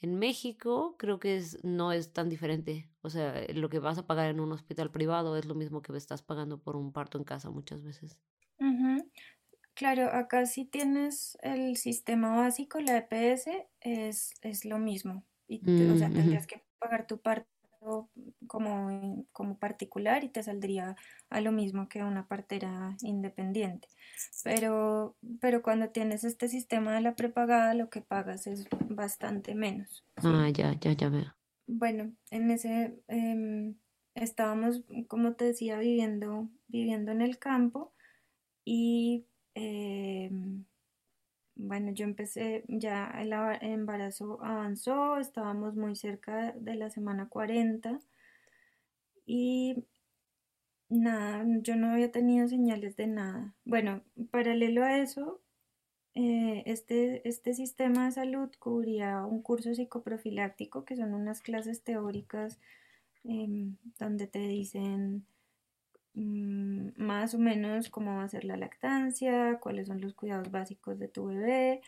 [0.00, 2.90] en México creo que es, no es tan diferente.
[3.00, 5.96] O sea, lo que vas a pagar en un hospital privado es lo mismo que
[5.96, 8.20] estás pagando por un parto en casa muchas veces.
[9.74, 15.24] Claro, acá si tienes el sistema básico, la EPS, es, es lo mismo.
[15.48, 15.60] Y,
[15.90, 18.08] o sea, tendrías que pagar tu parto
[18.46, 20.96] como, como particular y te saldría
[21.28, 23.88] a lo mismo que una partera independiente.
[24.42, 30.04] Pero, pero cuando tienes este sistema de la prepagada, lo que pagas es bastante menos.
[30.16, 31.34] Ah, ya, ya, ya veo.
[31.66, 33.74] Bueno, en ese, em,
[34.14, 37.92] estábamos, como te decía, viviendo, viviendo en el campo
[38.64, 40.30] y eh,
[41.56, 48.00] bueno, yo empecé, ya el embarazo avanzó, estábamos muy cerca de la semana 40
[49.26, 49.84] y
[50.88, 53.54] nada, yo no había tenido señales de nada.
[53.64, 55.40] Bueno, paralelo a eso,
[56.14, 62.60] eh, este, este sistema de salud cubría un curso psicoprofiláctico, que son unas clases teóricas
[63.24, 65.26] em, donde te dicen
[66.14, 71.08] más o menos cómo va a ser la lactancia, cuáles son los cuidados básicos de
[71.08, 71.80] tu bebé.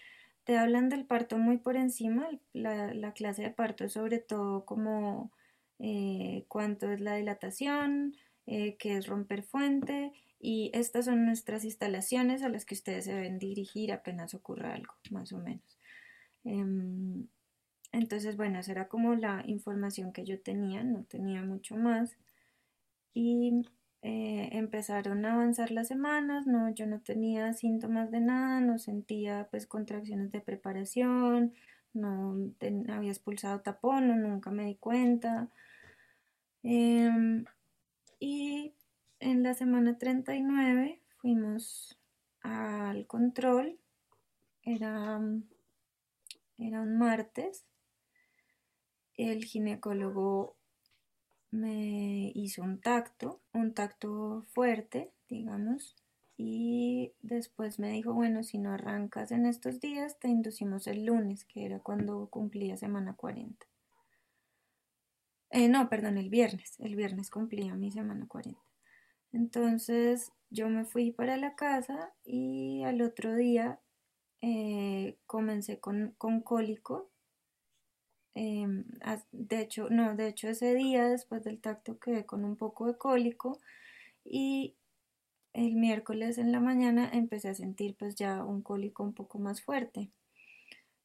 [0.45, 4.65] Te hablan del parto muy por encima, la, la clase de parto es sobre todo
[4.65, 5.33] como
[5.79, 12.43] eh, cuánto es la dilatación, eh, qué es romper fuente y estas son nuestras instalaciones
[12.43, 15.79] a las que ustedes se deben dirigir apenas ocurra algo, más o menos.
[16.45, 17.27] Em,
[17.93, 22.17] entonces, bueno, esa era como la información que yo tenía, no tenía mucho más.
[23.15, 23.67] Y
[24.09, 29.49] eh, empezaron a avanzar las semanas, no, yo no tenía síntomas de nada, no sentía
[29.51, 31.55] pues contracciones de preparación,
[31.92, 32.37] no
[32.88, 35.49] había expulsado tapón, no, nunca me di cuenta.
[36.62, 37.47] Em,
[38.21, 38.75] y
[39.19, 41.99] en la semana 39 fuimos
[42.42, 43.77] al control,
[44.62, 45.21] era,
[46.59, 47.64] era un martes,
[49.16, 50.55] el ginecólogo
[51.57, 55.97] me hizo un tacto, un tacto fuerte, digamos,
[56.37, 61.45] y después me dijo, bueno, si no arrancas en estos días, te inducimos el lunes,
[61.45, 63.66] que era cuando cumplía semana 40.
[65.51, 68.61] Eh, no, perdón, el viernes, el viernes cumplía mi semana 40.
[69.33, 73.81] Entonces yo me fui para la casa y al otro día
[74.40, 76.14] eh, comencé con,
[76.45, 77.11] cólico.
[78.37, 78.85] Em,
[79.33, 82.99] de hecho, no, de hecho ese día después del tacto quedé con un poco de
[82.99, 83.61] cólico
[84.25, 84.75] y
[85.55, 89.62] el miércoles en la mañana empecé a sentir pues ya un cólico un poco más
[89.62, 90.11] fuerte.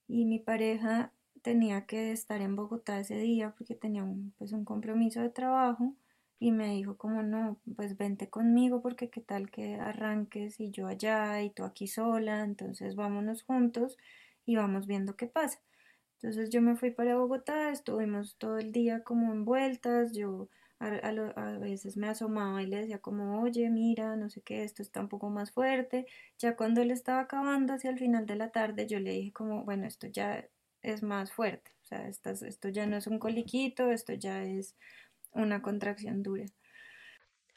[0.08, 4.66] Y mi pareja tenía que estar en Bogotá ese día porque tenía un, pues un
[4.66, 5.96] compromiso de trabajo
[6.38, 10.88] y me dijo como no, pues vente conmigo porque qué tal que arranques y yo
[10.88, 13.98] allá y tú aquí sola, entonces vámonos juntos
[14.46, 15.62] y vamos viendo qué pasa.
[16.22, 20.86] Entonces yo me fui para Bogotá, estuvimos todo el día como en vueltas, yo a,
[20.88, 25.00] a, veces me asomaba y le decía como, oye, mira, no sé qué, esto está
[25.00, 26.06] un poco más fuerte.
[26.38, 29.64] Ya cuando él estaba acabando hacia el final de la tarde, yo le dije como,
[29.64, 30.48] bueno, esto ya
[30.84, 34.76] es más fuerte, o sea, esto ya no es un coliquito, esto ya es
[35.32, 36.46] una contracción dura.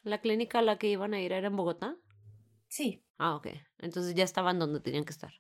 [0.05, 1.97] ¿La clínica a la que iban a ir era en Bogotá?
[2.69, 3.03] Sí.
[3.19, 3.49] Ah, ok.
[3.79, 5.33] Entonces ya estaban donde tenían que estar.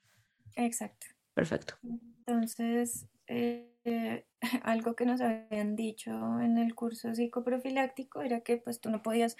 [0.56, 1.06] Exacto.
[1.34, 1.74] Perfecto.
[1.82, 4.26] Entonces, eh,
[4.62, 6.10] algo que nos habían dicho
[6.40, 9.36] en el curso psicoprofiláctico era que pues tú no podías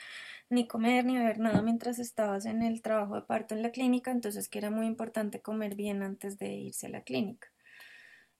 [0.50, 4.10] ni comer ni beber nada mientras estabas en el trabajo de parto en la clínica,
[4.10, 7.48] entonces que era muy importante comer bien antes de irse a la clínica.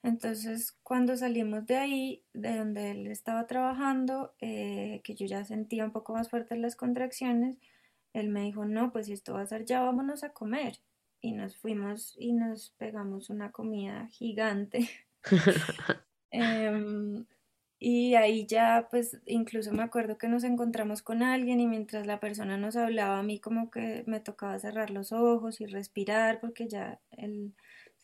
[0.03, 5.85] Entonces, cuando salimos de ahí, de donde él estaba trabajando, eh, que yo ya sentía
[5.87, 7.59] un poco más fuertes las contracciones,
[8.13, 10.81] él me dijo, no, pues si esto va a ser ya, vámonos a comer.
[11.23, 14.89] Y nos fuimos y nos pegamos una comida gigante.
[16.31, 17.27] Em,
[17.79, 22.21] y ahí ya, pues, incluso me acuerdo que nos encontramos con alguien y mientras la
[22.21, 26.69] persona nos hablaba, a mí como que me tocaba cerrar los ojos y respirar porque
[26.69, 27.55] ya él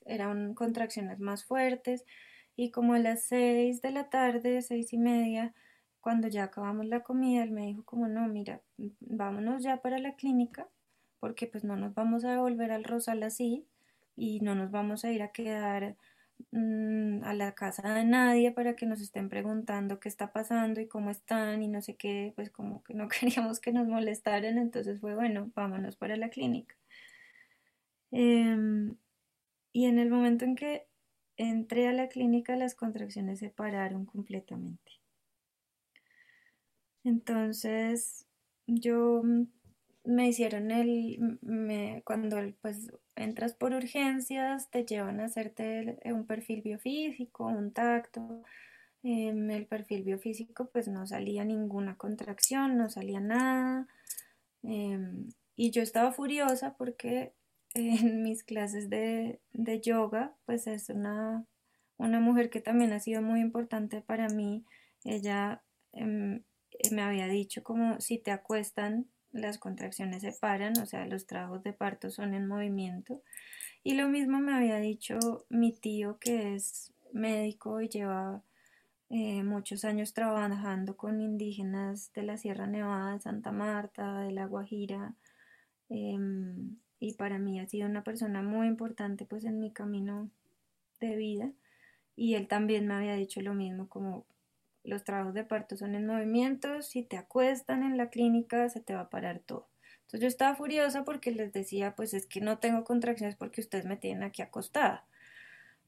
[0.06, 2.04] eran contracciones más fuertes.
[2.56, 5.54] Y como a las seis de la tarde, seis y media,
[6.00, 8.60] cuando ya acabamos la comida, él me dijo como no, mira,
[9.00, 10.68] vámonos ya para la clínica
[11.20, 13.66] porque pues no nos vamos a volver al Rosal así
[14.16, 15.96] y no nos vamos a ir a quedar
[16.52, 20.88] mm, a la casa de nadie para que nos estén preguntando qué está pasando y
[20.88, 25.00] cómo están y no sé qué, pues como que no queríamos que nos molestaran, entonces
[25.00, 26.76] fue bueno, vámonos para la clínica.
[28.12, 28.96] Em,
[29.72, 30.86] y en el momento en que
[31.36, 35.00] entré a la clínica, las contracciones se pararon completamente.
[37.04, 38.26] Entonces,
[38.66, 39.46] yo mm,
[40.04, 46.62] me hicieron el, me, cuando pues entras por urgencias, te llevan a hacerte un perfil
[46.62, 48.42] biofísico, un tacto.
[49.02, 53.88] En el perfil biofísico pues no salía ninguna contracción, no salía nada.
[54.62, 57.32] Em, y yo estaba furiosa porque
[57.74, 59.40] en mis clases de,
[59.82, 61.44] yoga, pues es una,
[61.98, 64.64] una, mujer que también ha sido muy importante para mí.
[65.04, 66.42] Ella em,
[66.90, 71.62] me había dicho como si te acuestan, las contracciones se paran, o sea, los trabajos
[71.62, 73.22] de parto son en movimiento.
[73.82, 75.18] Y lo mismo me había dicho
[75.48, 78.42] mi tío que es médico y lleva
[79.08, 85.14] eh, muchos años trabajando con indígenas de la Sierra Nevada, Santa Marta, de La Guajira,
[85.88, 90.30] em, y para mí ha sido una persona muy importante pues en mi camino
[91.00, 91.52] de vida
[92.14, 94.26] y él también me había dicho lo mismo como
[94.84, 98.94] los trabajos de parto son en movimiento, si te acuestan en la clínica se te
[98.94, 99.68] va a parar todo.
[100.02, 103.86] Entonces yo estaba furiosa porque les decía pues es que no tengo contracciones porque ustedes
[103.86, 105.04] me tienen aquí acostada.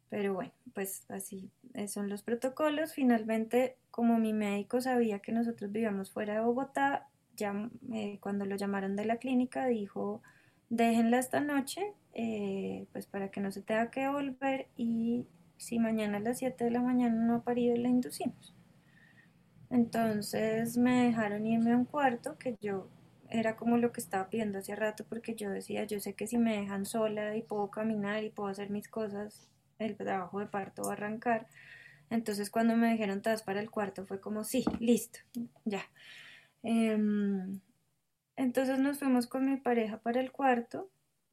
[0.08, 1.50] Pero bueno, pues así
[1.88, 2.92] son los protocolos.
[2.92, 8.56] Finalmente, como mi médico sabía que nosotros vivíamos fuera de Bogotá, ya eh, cuando lo
[8.56, 10.22] llamaron de la clínica dijo
[10.72, 15.26] déjenla esta noche, eh, pues para que no se tenga que volver y
[15.58, 18.54] si mañana a las 7 de la mañana no ha parido, la inducimos.
[19.72, 22.90] Entonces me dejaron irme a un cuarto que yo
[23.30, 26.36] era como lo que estaba pidiendo hace rato porque yo decía, yo sé que si
[26.36, 29.48] me dejan sola y puedo caminar y puedo hacer mis cosas,
[29.78, 31.48] el trabajo de parto va a arrancar.
[32.10, 35.20] Entonces cuando me dijeron todas para el cuarto fue como, sí, listo,
[35.64, 35.84] ya.
[36.62, 37.60] Em,
[38.36, 40.90] entonces nos fuimos con mi pareja para el cuarto,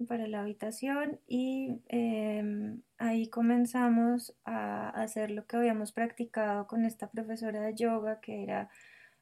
[0.08, 7.10] para la habitación y em, ahí comenzamos a hacer lo que habíamos practicado con esta
[7.10, 8.70] profesora de yoga, que era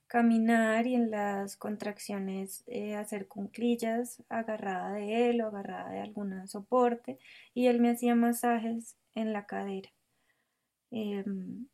[0.07, 6.47] caminar y en las contracciones eh, hacer cunclillas agarrada de él o agarrada de algún
[6.47, 7.19] soporte
[7.53, 9.89] y él me hacía masajes en la cadera.
[10.91, 11.67] Em,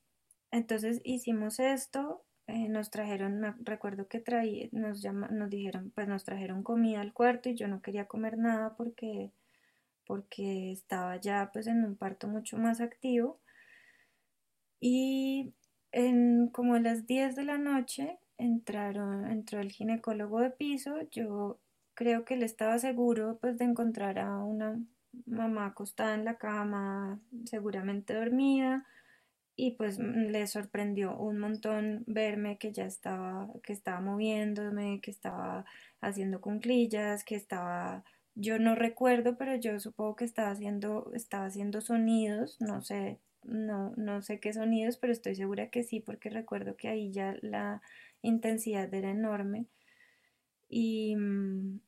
[0.51, 6.07] entonces hicimos esto eh, nos trajeron, me recuerdo que traí, nos, llama, nos dijeron, pues
[6.07, 9.31] nos trajeron comida al cuarto y yo no quería comer nada porque,
[10.05, 13.39] porque estaba ya pues en un parto mucho más activo.
[14.81, 15.53] Y
[15.93, 21.59] en como a las 10 de la noche entraron, entró el ginecólogo de piso, yo
[21.93, 24.79] creo que él estaba seguro pues de encontrar a una
[25.25, 28.85] mamá acostada en la cama, seguramente dormida,
[29.55, 35.11] y pues mm, le sorprendió un montón verme que ya estaba, que estaba moviéndome, que
[35.11, 35.65] estaba
[36.01, 38.03] haciendo cunclillas, que estaba,
[38.35, 43.93] yo no recuerdo, pero yo supongo que estaba haciendo, estaba haciendo sonidos, no sé, no,
[43.97, 47.81] no sé qué sonidos, pero estoy segura que sí, porque recuerdo que ahí ya la
[48.21, 49.67] intensidad era enorme.
[50.69, 51.79] Y mm,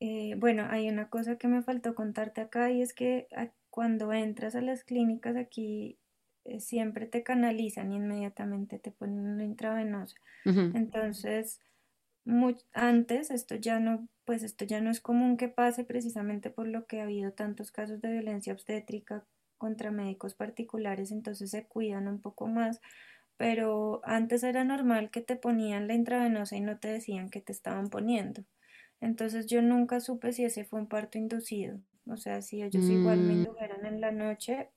[0.00, 3.28] eh, bueno, hay una cosa que me faltó contarte acá y es que
[3.76, 6.00] cuando entras a las clínicas aquí
[6.46, 10.16] eh, siempre te canalizan y inmediatamente te ponen una intravenosa.
[10.72, 11.60] Entonces,
[12.72, 16.86] antes esto ya no, pues esto ya no es común que pase precisamente por lo
[16.86, 19.26] que ha habido tantos casos de violencia obstétrica
[19.58, 22.80] contra médicos particulares, entonces se cuidan un poco más,
[23.36, 27.52] pero antes era normal que te ponían la intravenosa y no te decían que te
[27.52, 28.44] estaban poniendo.
[29.00, 31.80] Entonces yo nunca supe si ese fue un parto inducido.
[32.08, 33.38] O sea, si ellos igual me mm.
[33.38, 34.70] indujeron en la noche,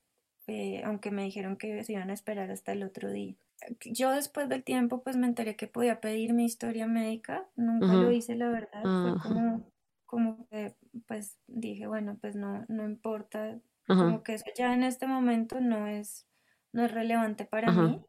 [0.46, 3.36] eh, aunque me dijeron que se iban a esperar hasta el otro día.
[3.84, 8.10] Yo después del tiempo pues me enteré que podía pedir mi historia médica, nunca lo
[8.10, 9.70] hice la verdad, fue como,
[10.06, 10.74] como que
[11.06, 15.86] pues dije, bueno, pues no, no importa, como que eso ya en este momento no
[15.86, 16.26] es,
[16.72, 18.02] no es relevante para mí,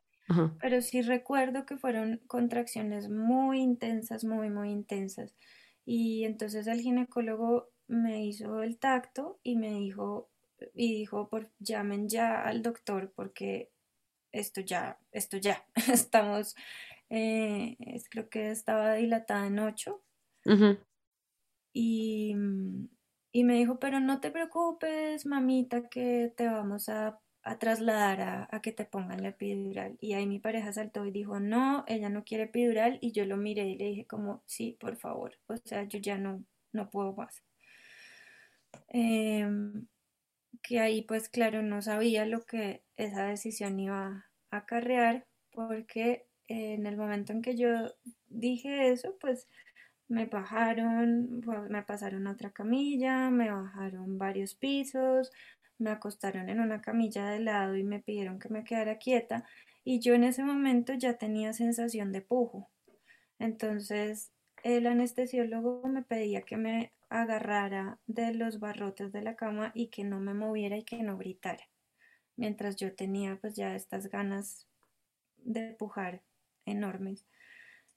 [0.62, 5.36] pero sí recuerdo que fueron contracciones muy intensas, muy, muy intensas.
[5.84, 10.30] Y entonces el ginecólogo me hizo el tacto y me dijo,
[10.74, 13.70] y dijo, por, llamen ya al doctor porque
[14.32, 16.56] esto ya, esto ya, estamos,
[17.10, 17.78] eh,
[18.10, 20.02] creo que estaba dilatada en 8.
[21.74, 22.36] y,
[23.34, 28.48] y, me dijo, pero no te preocupes, mamita, que te vamos a, a trasladar a,
[28.52, 29.98] a, que te pongan la epidural.
[30.00, 33.00] Y ahí mi pareja saltó y dijo, no, ella no quiere epidural.
[33.02, 36.18] Y yo lo miré y le dije como, sí, por favor, o sea, yo ya
[36.18, 37.44] no, no puedo más.
[38.94, 39.88] Em,
[40.64, 46.86] que ahí pues claro no sabía lo que esa decisión iba a acarrear porque en
[46.86, 47.70] el momento en que yo
[48.28, 49.48] dije eso pues
[50.10, 55.32] me bajaron, me pasaron otra camilla, me bajaron varios pisos,
[55.80, 59.46] me acostaron en una camilla de lado y me pidieron que me quedara quieta
[59.86, 62.70] y yo en ese momento ya tenía sensación de pujo.
[63.40, 64.32] Entonces
[64.64, 70.04] el anestesiólogo me pedía que me agarrara de los barrotes de la cama y que
[70.04, 71.68] no me moviera y que no gritara.
[72.38, 74.68] Mientras yo tenía pues ya estas ganas
[75.38, 76.22] de pujar
[76.66, 77.26] enormes.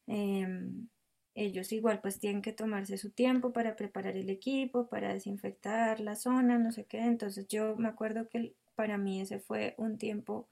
[0.06, 0.88] Em,
[1.34, 6.16] ellos igual pues tienen que tomarse su tiempo para preparar el equipo, para desinfectar la
[6.16, 7.00] zona, no sé qué.
[7.00, 10.48] Entonces yo me acuerdo que para mí ese fue un tiempo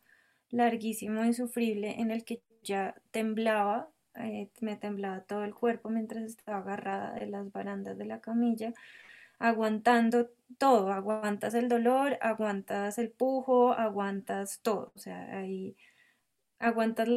[0.50, 6.58] larguísimo, insufrible, en el que ya temblaba eh, me temblaba todo el cuerpo mientras estaba
[6.58, 8.72] agarrada de las barandas de la camilla,
[9.38, 15.76] aguantando todo, aguantas el dolor, aguantas el pujo, aguantas todo, o sea, ahí
[16.62, 17.08] aguantas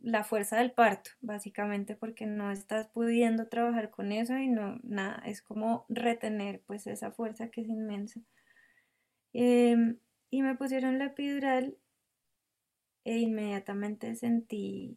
[0.00, 5.20] la, fuerza del parto, básicamente, porque no estás pudiendo trabajar con eso y no, nada,
[5.26, 8.20] es como retener pues esa fuerza que es inmensa.
[9.32, 9.98] Em,
[10.30, 11.76] y me pusieron la epidural
[13.04, 14.96] e inmediatamente sentí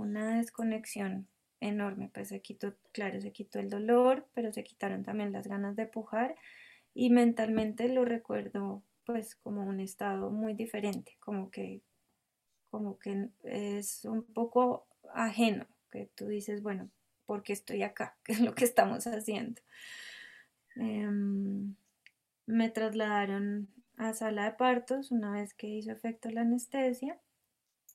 [0.00, 1.28] una desconexión
[1.60, 5.76] enorme, pues se quitó, claro, se quitó el dolor, pero se quitaron también las ganas
[5.76, 6.36] de pujar
[6.94, 11.82] y mentalmente lo recuerdo pues como un estado muy diferente, como que
[12.70, 16.90] como que es un poco ajeno, que tú dices, bueno,
[17.26, 18.16] ¿por qué estoy acá?
[18.24, 19.60] ¿Qué es lo que estamos haciendo?
[20.76, 21.74] Em,
[22.46, 27.18] me trasladaron a sala de partos una vez que hizo efecto la anestesia.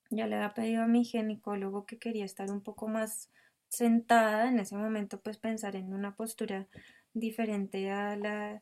[0.09, 3.29] Ya le había pedido a mi ginecólogo que quería estar un poco más
[3.69, 6.67] sentada en ese momento, pues pensar en una postura
[7.13, 8.61] diferente a la,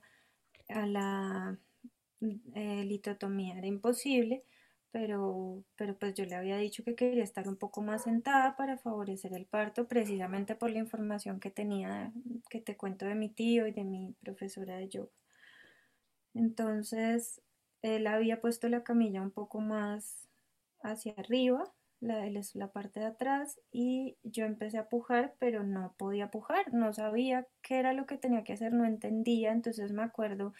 [0.70, 1.58] a la
[2.56, 4.44] eh, litotomía era imposible
[4.92, 8.78] pero, pero pues yo le había dicho que quería estar un poco más sentada para
[8.78, 12.12] favorecer el parto, precisamente por la información que tenía,
[12.50, 15.12] que te cuento de mi tío y de mi profesora de yoga.
[16.34, 17.42] Entonces,
[17.82, 20.28] él había puesto la camilla un poco más
[20.84, 26.32] hacia arriba, la, la parte de atrás, y yo empecé a pujar, pero no podía
[26.32, 30.54] pujar, no sabía qué era lo que tenía que hacer, no entendía, entonces me acuerdo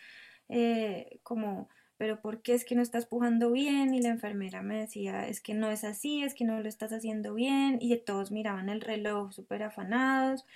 [0.50, 1.70] eh, como
[2.02, 3.94] pero ¿por qué es que no estás pujando bien?
[3.94, 6.92] Y la enfermera me decía, es que no es así, es que no lo estás
[6.94, 7.78] haciendo bien.
[7.80, 10.48] Y todos miraban el reloj súper afanados.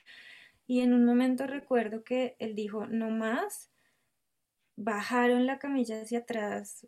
[0.65, 3.69] Y en un momento recuerdo que él dijo, no más,
[4.75, 6.87] bajaron la camilla hacia atrás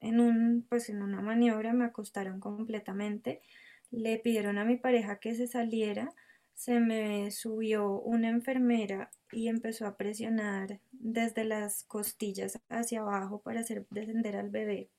[0.00, 3.42] en un, pues en una maniobra, me acostaron completamente,
[3.90, 6.14] le pidieron a mi pareja que se saliera
[6.58, 13.60] se me subió una enfermera y empezó a presionar desde las costillas hacia abajo para
[13.60, 14.90] hacer descender al bebé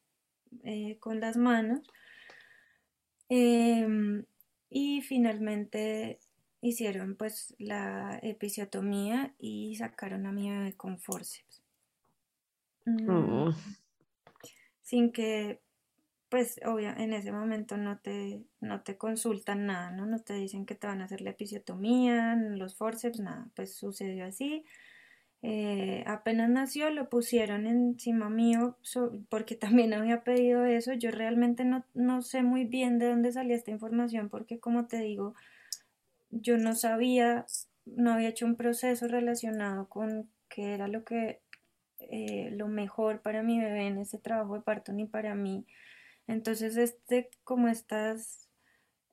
[0.64, 1.82] eh, con las manos.
[3.28, 4.24] Em,
[4.70, 6.20] y finalmente
[6.62, 11.62] hicieron pues la episiotomía y sacaron a mi bebé con forceps.
[12.86, 13.50] Mm.
[14.90, 15.60] Sin que
[16.30, 20.08] pues obvio, en ese momento no te, no te consultan nada, ¿no?
[20.08, 24.26] No te dicen que te van a hacer la episiotomía, los forceps, nada, pues sucedió
[24.26, 24.66] así.
[25.44, 28.78] Eh, apenas nació, lo pusieron encima mío
[29.30, 30.94] porque también había pedido eso.
[30.94, 34.98] Yo realmente no, no sé muy bien de dónde salía esta información porque como te
[35.02, 35.36] digo,
[36.32, 37.46] yo no sabía,
[37.86, 41.42] no había hecho un proceso relacionado con qué era lo que
[42.00, 45.66] eh, lo mejor para mi bebé en ese trabajo de parto ni para mí.
[46.28, 48.50] Entonces, este, como estas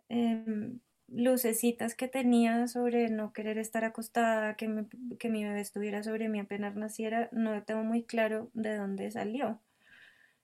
[0.08, 6.40] em, lucecitas que tenía sobre no querer estar acostada, que, mi bebé estuviera sobre mí
[6.40, 9.60] apenas naciera, no tengo muy claro de dónde salió.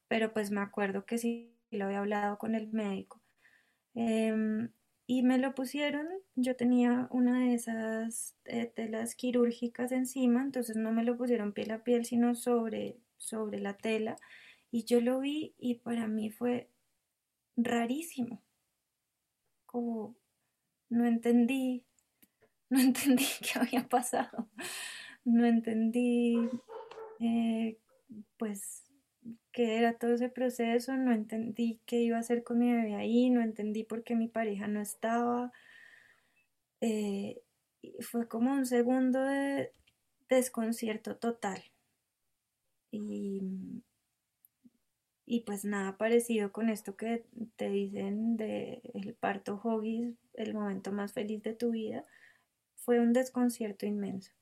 [0.08, 3.20] Pero pues me acuerdo que sí lo había hablado con el médico.
[3.94, 4.51] Em,
[5.12, 10.90] y me lo pusieron, yo tenía una de esas eh, telas quirúrgicas encima, entonces no
[10.90, 14.16] me lo pusieron piel a piel, sino sobre, sobre la tela
[14.70, 16.70] y yo lo vi y para mí fue
[17.58, 18.42] rarísimo.
[19.66, 20.16] Como
[20.88, 21.84] no entendí,
[22.70, 24.48] no entendí qué había pasado.
[25.26, 26.38] No entendí,
[27.20, 27.76] eh,
[28.38, 28.84] pues,
[29.52, 30.96] qué era todo ese proceso.
[30.96, 33.30] No entendí qué iba a hacer con mi bebé ahí.
[33.30, 35.52] No entendí por qué mi pareja no estaba.
[36.80, 37.42] Eh,
[38.00, 39.72] fue como un segundo de
[40.28, 41.62] desconcierto total.
[42.92, 43.40] Y
[45.32, 47.24] y pues nada parecido con esto que
[47.56, 48.82] te dicen de
[49.20, 52.04] parto hoggies, el momento más feliz de tu vida,
[52.76, 54.32] fue un desconcierto inmenso.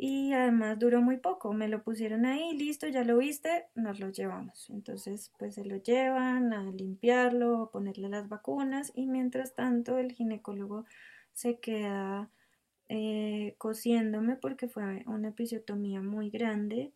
[0.00, 4.10] Y además duró muy poco, me lo pusieron ahí, listo, ya lo viste, nos lo
[4.10, 4.70] llevamos.
[4.70, 10.12] Entonces pues se lo llevan a limpiarlo, a ponerle las vacunas y mientras tanto el
[10.12, 10.84] ginecólogo
[11.32, 12.30] se queda
[12.88, 16.92] eh, cosiéndome porque fue una episiotomía muy grande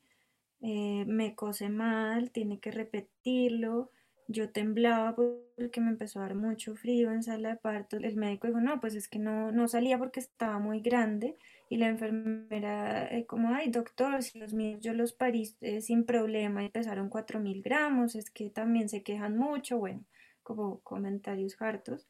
[0.62, 3.90] eh, me cose mal, tiene que repetirlo.
[4.28, 7.96] Yo temblaba porque me empezó a dar mucho frío en sala de parto.
[7.96, 11.36] El médico dijo, no, pues es que no, no salía porque estaba muy grande.
[11.72, 16.04] Y la enfermera, eh, como, ay, doctor, si los míos yo los parí eh, sin
[16.04, 20.04] problema y pesaron 4.000 gramos, es que también se quejan mucho, bueno,
[20.42, 22.06] como comentarios hartos.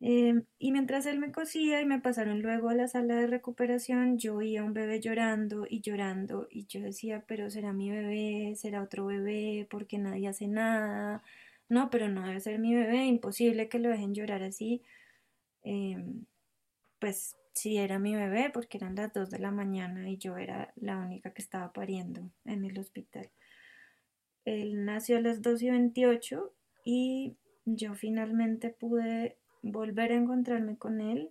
[0.00, 4.16] Em, y mientras él me cosía y me pasaron luego a la sala de recuperación,
[4.16, 8.82] yo oía un bebé llorando y llorando y yo decía, pero será mi bebé, será
[8.82, 11.22] otro bebé, porque nadie hace nada.
[11.68, 14.82] No, pero no debe ser mi bebé, imposible que lo dejen llorar así.
[15.64, 16.24] Em,
[16.98, 20.72] pues sí era mi bebé porque eran las 2 de la mañana y yo era
[20.76, 23.30] la única que estaba pariendo en el hospital.
[24.44, 26.52] Él nació a las 2 y 28
[26.84, 31.30] y yo finalmente pude volver a encontrarme con él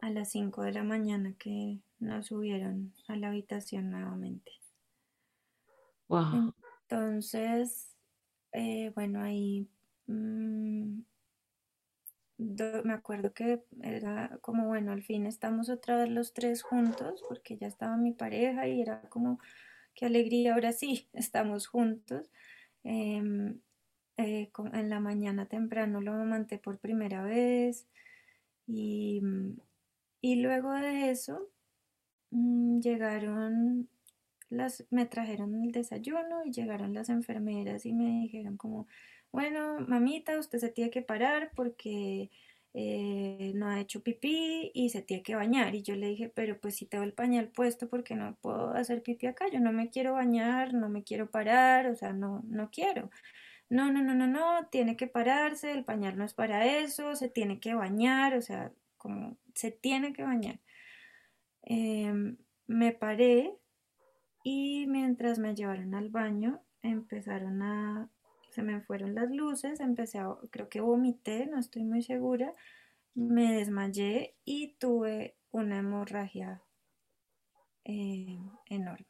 [0.00, 4.52] a las 5 de la mañana que nos subieron a la habitación nuevamente.
[6.88, 7.94] Entonces,
[8.52, 9.68] eh, bueno, ahí
[12.38, 17.22] mm, me acuerdo que era como, bueno, al fin estamos otra vez los tres juntos,
[17.28, 19.38] porque ya estaba mi pareja y era como,
[19.94, 22.30] qué alegría, ahora sí, estamos juntos.
[22.84, 23.60] Em,
[24.16, 27.88] eh, en la mañana temprano lo monté por primera vez
[28.66, 29.22] y,
[30.20, 31.48] y luego de eso
[32.30, 33.88] mm, llegaron
[34.50, 38.86] las, me trajeron el desayuno y llegaron las enfermeras y me dijeron como,
[39.34, 42.30] bueno, mamita, usted se tiene que parar porque
[42.72, 45.74] eh, no ha hecho pipí y se tiene que bañar.
[45.74, 49.02] Y yo le dije, pero pues si tengo el pañal puesto porque no puedo hacer
[49.02, 52.70] pipí acá, yo no me quiero bañar, no me quiero parar, o sea, no, no
[52.70, 53.10] quiero.
[53.68, 57.28] No, no, no, no, no, tiene que pararse, el pañal no es para eso, se
[57.28, 60.60] tiene que bañar, o sea, como se tiene que bañar.
[61.62, 62.36] Em,
[62.68, 63.52] me paré
[64.44, 68.08] y mientras me llevaron al baño empezaron a
[68.54, 72.52] se me fueron las luces, empecé a, creo que vomité, no estoy muy segura,
[73.14, 76.62] me desmayé y tuve una hemorragia
[77.84, 79.06] eh, enorme.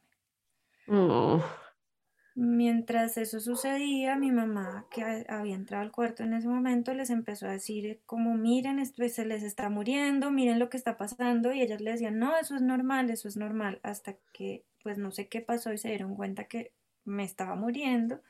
[2.36, 7.46] Mientras eso sucedía, mi mamá, que había entrado al cuarto en ese momento, les empezó
[7.46, 11.60] a decir como miren, esto se les está muriendo, miren lo que está pasando, y
[11.60, 15.28] ellas le decían, no, eso es normal, eso es normal, hasta que pues no sé
[15.28, 16.72] qué pasó y se dieron cuenta que
[17.04, 18.20] me estaba muriendo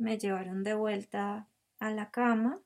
[0.00, 1.46] me llevaron de vuelta
[1.78, 2.60] a la cama.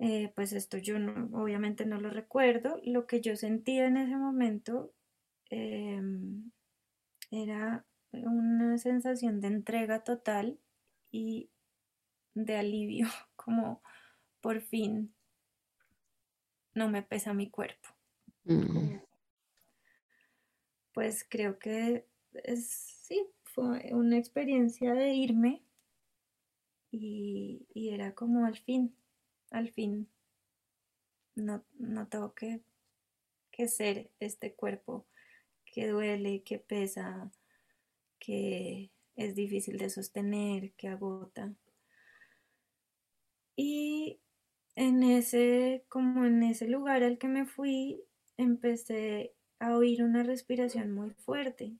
[0.00, 2.80] Eh, pues esto yo obviamente no lo recuerdo.
[2.84, 4.92] Lo que yo sentía en ese momento
[5.50, 6.50] em,
[7.30, 10.58] era una sensación de entrega total
[11.12, 11.48] y
[12.34, 13.06] de alivio,
[13.36, 13.80] como
[14.40, 15.14] por fin
[16.74, 17.88] no me pesa mi cuerpo.
[18.44, 18.96] Mm.
[20.92, 25.62] Pues creo que es, sí, fue una experiencia de irme
[26.90, 28.94] y, era como al fin,
[29.50, 30.08] al fin,
[31.34, 32.60] no, no tengo que,
[33.50, 35.06] que ser este cuerpo
[35.64, 37.30] que duele, que pesa,
[38.18, 41.54] que es difícil de sostener, que agota.
[43.56, 44.20] Y
[44.74, 48.02] en ese, como en ese lugar al que me fui,
[48.36, 51.76] empecé a oír una respiración muy fuerte,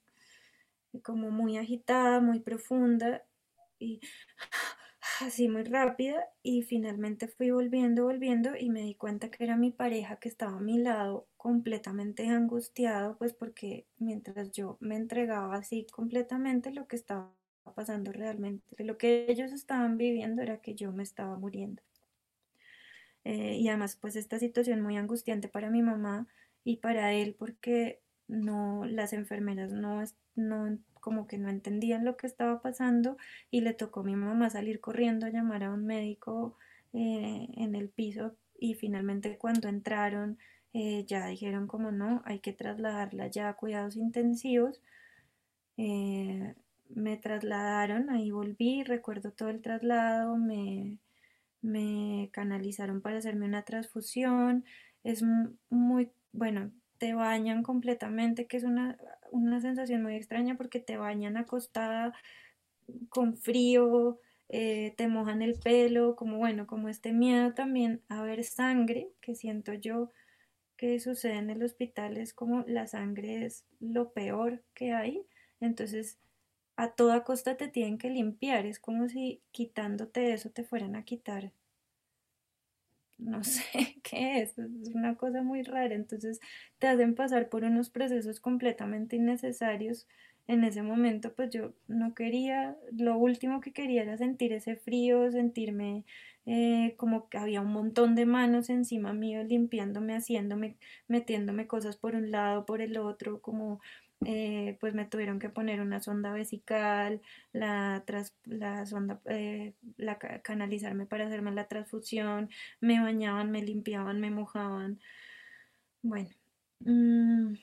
[1.03, 3.23] como muy agitada, muy profunda,
[3.79, 3.99] y
[5.21, 9.71] así muy rápida y finalmente fui volviendo, volviendo y me di cuenta que era mi
[9.71, 15.87] pareja que estaba a mi lado completamente angustiado, pues porque mientras yo me entregaba así
[15.91, 17.31] completamente lo que estaba
[17.75, 21.81] pasando realmente, lo que ellos estaban viviendo era que yo me estaba muriendo.
[23.23, 26.27] Eh, y además pues esta situación muy angustiante para mi mamá
[26.63, 30.03] y para él porque no, las enfermeras no,
[30.35, 33.17] no como que no entendían lo que estaba pasando
[33.49, 36.55] y le tocó a mi mamá salir corriendo a llamar a un médico
[36.93, 40.37] eh, en el piso y finalmente cuando entraron
[40.73, 44.81] eh, ya dijeron como no, hay que trasladarla ya a cuidados intensivos.
[45.77, 46.55] Eh,
[46.89, 50.97] me trasladaron, ahí volví, recuerdo todo el traslado, me,
[51.61, 54.65] me canalizaron para hacerme una transfusión.
[55.03, 55.23] Es
[55.69, 56.71] muy, bueno,
[57.01, 58.95] te bañan completamente, que es una,
[59.59, 62.13] sensación muy extraña porque te bañan acostada
[63.09, 68.43] con frío, eh, te mojan el pelo, como bueno, como este miedo también a ver
[68.43, 70.11] sangre, que siento yo
[70.77, 75.25] que sucede en el hospital, es como la sangre es lo peor que hay,
[75.59, 76.19] entonces
[76.75, 81.03] a toda costa te tienen que limpiar, es como si quitándote eso te fueran a
[81.03, 81.51] quitar
[83.21, 86.39] no sé qué es, es una cosa muy rara, entonces
[86.79, 90.07] te hacen pasar por unos procesos completamente innecesarios.
[90.47, 95.31] En ese momento pues yo no quería, lo último que quería era sentir ese frío,
[95.31, 96.03] sentirme
[96.45, 102.15] eh, como que había un montón de manos encima mío limpiándome, haciéndome, metiéndome cosas por
[102.15, 103.79] un lado, por el otro, como
[104.25, 107.21] eh, pues me tuvieron que poner una sonda vesical,
[107.53, 108.03] la,
[108.45, 109.73] la sonda, eh,
[110.43, 112.49] canalizarme para hacerme la transfusión,
[112.79, 114.99] me bañaban, me limpiaban, me mojaban.
[116.03, 116.29] Bueno,
[116.79, 117.55] mm,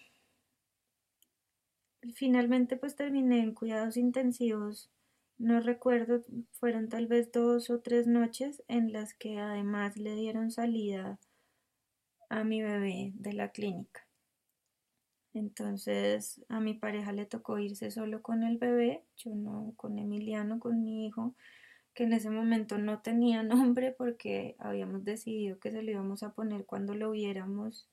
[2.15, 4.91] finalmente pues terminé en cuidados intensivos.
[5.39, 10.51] No recuerdo, fueron tal vez dos o tres noches en las que además le dieron
[10.51, 11.21] salida
[12.31, 14.08] a mi bebé de la clínica.
[15.35, 20.59] Entonces a mi pareja le tocó irse solo con el bebé, yo no con Emiliano,
[20.61, 21.35] con mi hijo,
[21.95, 23.43] que en ese momento no tenía
[23.77, 27.89] nombre porque habíamos decidido que se lo íbamos a poner cuando lo viéramos.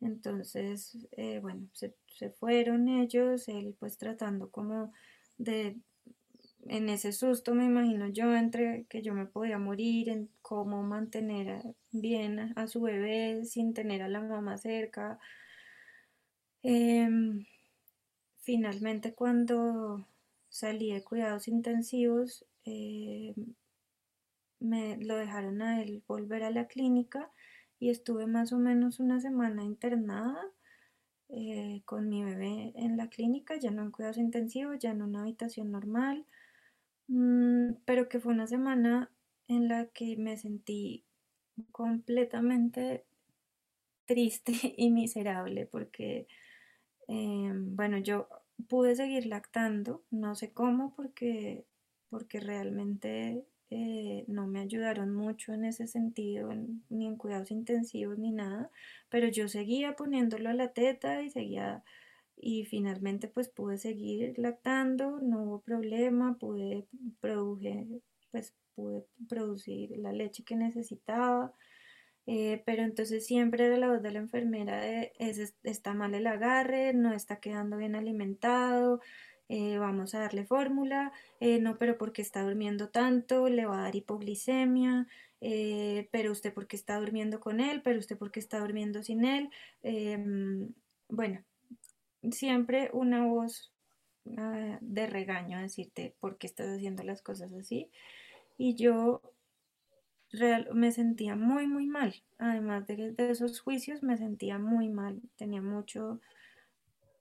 [0.00, 4.92] Entonces, eh, bueno, se, se fueron ellos, él pues tratando como
[5.38, 5.78] de
[6.66, 11.62] en ese susto me imagino yo entre que yo me podía morir, en cómo mantener
[11.92, 15.18] bien a su bebé sin tener a la mamá cerca.
[16.64, 17.44] Em,
[18.40, 20.08] finalmente cuando
[20.48, 23.34] salí de cuidados intensivos, em,
[24.60, 27.30] me lo dejaron a él volver a la clínica
[27.78, 30.40] y estuve más o menos una semana internada
[31.28, 35.20] eh, con mi bebé en la clínica, ya no en cuidados intensivos, ya en una
[35.20, 36.26] habitación normal.
[37.08, 39.10] Mm, pero que fue una semana
[39.48, 41.04] en la que me sentí
[41.72, 43.04] completamente
[44.06, 46.26] triste y miserable porque,
[47.08, 48.28] em, bueno, yo
[48.68, 51.66] pude seguir lactando, no sé cómo, porque,
[52.10, 56.50] porque realmente eh, no me ayudaron mucho en ese sentido,
[56.88, 58.70] ni en cuidados intensivos ni nada,
[59.08, 61.84] pero yo seguía poniéndolo a la teta y seguía
[62.36, 66.86] y finalmente pues pude seguir lactando, no hubo problema, pude
[67.20, 67.86] produje,
[68.30, 71.52] pues pude producir la leche que necesitaba,
[72.26, 75.12] eh, pero entonces siempre era la voz de la enfermera de
[75.62, 79.00] está mal el agarre, no está quedando bien alimentado,
[79.48, 83.82] eh, vamos a darle fórmula, eh, no, pero porque está durmiendo tanto, le va a
[83.82, 85.06] dar hipoglicemia,
[86.10, 89.50] pero usted porque está durmiendo con él, pero usted porque está durmiendo sin él.
[89.82, 90.72] Em,
[91.08, 91.44] bueno,
[92.30, 93.70] siempre una voz
[94.38, 97.90] ah, de regaño a decirte por qué estás haciendo las cosas así.
[98.56, 99.20] Y yo
[100.38, 102.14] real, me sentía muy, muy mal.
[102.38, 105.20] Además de, de, esos juicios, me sentía muy mal.
[105.36, 106.20] Tenía mucho,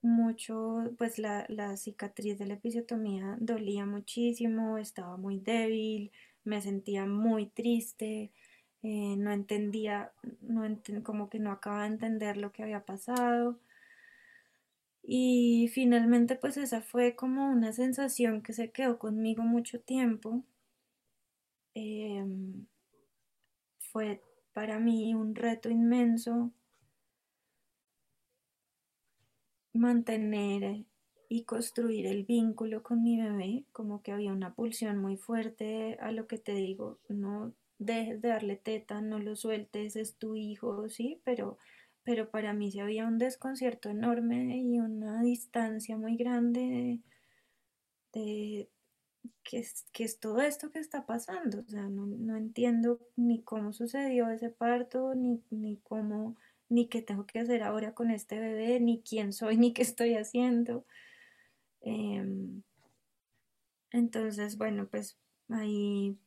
[0.01, 6.11] mucho, pues la, la cicatriz de la episiotomía dolía muchísimo, estaba muy débil,
[6.43, 8.31] me sentía muy triste.
[8.83, 10.11] Eh, no entendía,
[10.41, 10.63] no
[11.03, 13.59] como que no acababa de entender lo que había pasado.
[15.03, 20.43] Y finalmente pues esa fue como una sensación que se quedó conmigo mucho tiempo.
[21.75, 22.65] Em,
[23.93, 24.21] fue
[24.53, 26.51] para mí un reto inmenso
[29.71, 30.83] mantener
[31.29, 36.11] y construir el vínculo con mi bebé, como que había una pulsión muy fuerte a
[36.11, 40.89] lo que te digo, no dejes de darle teta, no lo sueltes, es tu hijo,
[40.89, 41.57] sí, pero
[42.03, 46.99] pero para mí sí había un desconcierto enorme y una distancia muy grande
[48.11, 48.69] de,
[49.43, 51.61] qué, es, es, todo esto que está pasando.
[51.61, 56.35] O sea, no, entiendo ni cómo sucedió ese parto, ni, ni cómo,
[56.69, 60.15] ni qué tengo que hacer ahora con este bebé, ni quién soy, ni qué estoy
[60.15, 60.85] haciendo.
[61.81, 62.63] Em,
[63.91, 65.17] entonces, bueno, pues
[65.49, 66.17] ahí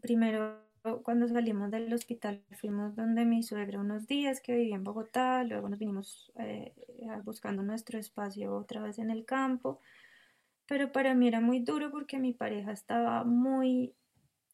[0.00, 0.70] primero
[1.02, 5.68] cuando salimos del hospital fuimos donde mi suegra unos días que vivía en Bogotá, luego
[5.68, 6.72] nos vinimos eh,
[7.24, 9.80] buscando nuestro espacio otra vez en el campo,
[10.70, 13.92] pero para mí era muy duro porque mi pareja estaba muy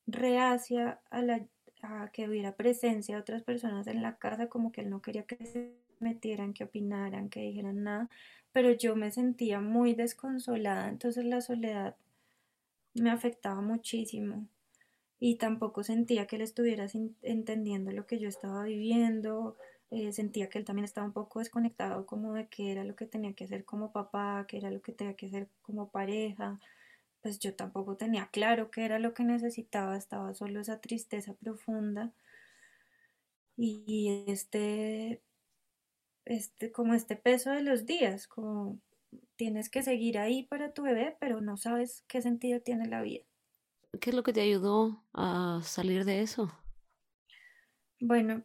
[0.06, 1.46] reacia a, la,
[1.82, 5.24] a que hubiera presencia de otras personas en la casa, como que él no quería
[5.24, 8.08] que se metieran, que opinaran, que dijeran nada,
[8.50, 11.96] pero yo me sentía muy desconsolada, entonces la soledad
[12.94, 14.46] me afectaba muchísimo
[15.20, 16.86] y tampoco sentía que él estuviera
[17.20, 19.58] entendiendo lo que yo estaba viviendo,
[19.90, 23.06] eh, sentía que él también estaba un poco desconectado como de qué era lo que
[23.06, 26.58] tenía que hacer como papá, qué era lo que tenía que hacer como pareja,
[27.22, 32.12] pues yo tampoco tenía claro qué era lo que necesitaba, estaba solo esa tristeza profunda
[33.56, 35.22] y este,
[36.24, 38.78] este, como este peso de los días, como
[39.36, 43.24] tienes que seguir ahí para tu bebé, pero no sabes qué sentido tiene la vida.
[44.00, 46.52] ¿Qué es lo que te ayudó a salir de eso?
[48.00, 48.42] Bueno,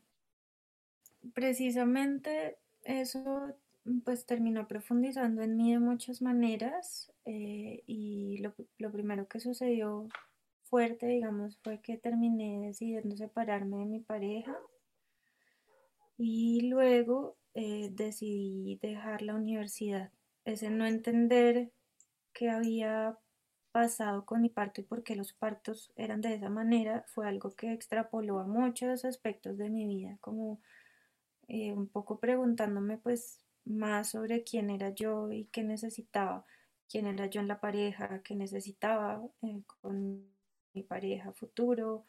[1.34, 3.56] precisamente eso
[4.04, 8.44] pues terminó profundizando en mí de muchas maneras eh, y
[8.78, 10.08] lo, primero que sucedió
[10.64, 14.56] fuerte, digamos, fue que terminé decidiendo separarme de mi pareja
[16.18, 20.12] y luego eh, decidí dejar la universidad.
[20.46, 21.72] Ese no entender
[22.34, 23.18] que había
[23.72, 27.56] pasado con mi parto y por qué los partos eran de esa manera fue algo
[27.56, 30.62] que extrapoló a muchos aspectos de mi vida, como
[31.54, 36.46] eh, un poco preguntándome pues más sobre quién era yo y qué necesitaba,
[36.90, 40.32] quién era yo en la pareja, qué necesitaba eh, con
[40.74, 42.06] mi pareja futuro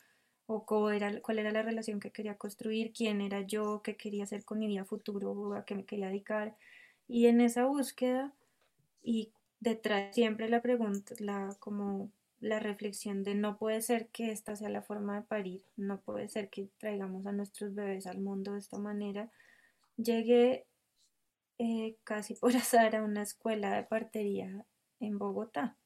[0.47, 4.23] o cuál era, cuál era la relación que quería construir, quién era yo, qué quería
[4.23, 6.57] hacer con mi vida futuro, a qué me quería dedicar.
[7.09, 8.33] Y en esa búsqueda
[9.03, 12.13] y detrás siempre la pregunta, la, como
[12.43, 16.29] la reflexión de no puede ser que esta sea la forma de parir, no puede
[16.29, 19.31] ser que traigamos a nuestros bebés al mundo de esta manera,
[19.97, 20.67] llegué
[21.59, 24.67] eh, casi por azar a una escuela de partería
[24.99, 25.77] en Bogotá.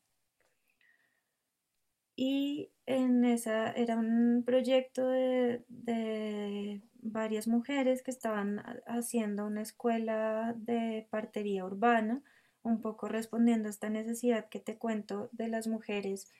[2.16, 10.54] Y en esa era un proyecto de, de varias mujeres que estaban haciendo una escuela
[10.56, 12.22] de partería urbana,
[12.66, 16.32] un poco respondiendo a esta necesidad que te cuento de las mujeres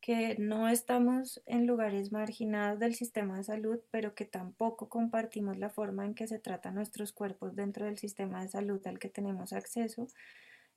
[0.00, 5.70] que no estamos en lugares marginados del sistema de salud, pero que tampoco compartimos la
[5.70, 9.52] forma en que se tratan nuestros cuerpos dentro del sistema de salud al que tenemos
[9.52, 10.08] acceso.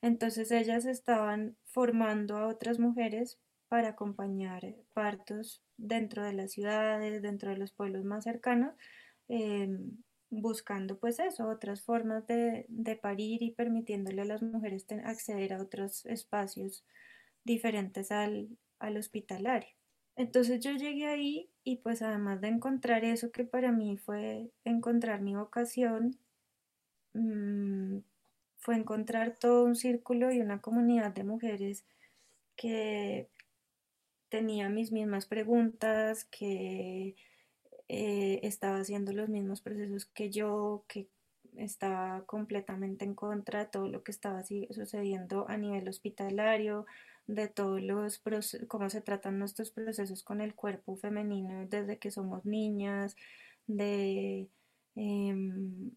[0.01, 7.49] Entonces ellas estaban formando a otras mujeres para acompañar partos dentro de las ciudades, dentro
[7.49, 8.75] de los pueblos más cercanos,
[9.27, 9.97] em,
[10.29, 15.61] buscando pues eso, otras formas de, de, parir y permitiéndole a las mujeres acceder a
[15.61, 16.83] otros espacios
[17.43, 18.49] diferentes al,
[18.79, 19.69] al hospitalario.
[20.15, 25.21] Entonces yo llegué ahí y pues además de encontrar eso que para mí fue encontrar
[25.21, 26.17] mi vocación,
[27.13, 27.99] mmm,
[28.57, 31.85] fue encontrar todo un círculo y una comunidad de mujeres
[32.55, 33.29] que
[34.29, 37.15] tenía mis mismas preguntas, que
[37.87, 41.07] eh, estaba haciendo los mismos procesos que yo, que
[41.57, 46.85] estaba completamente en contra de todo lo que estaba sucediendo a nivel hospitalario,
[47.27, 48.21] de todos los
[48.67, 53.15] cómo se tratan nuestros procesos con el cuerpo femenino desde que somos niñas,
[53.67, 54.47] de
[54.95, 55.91] em,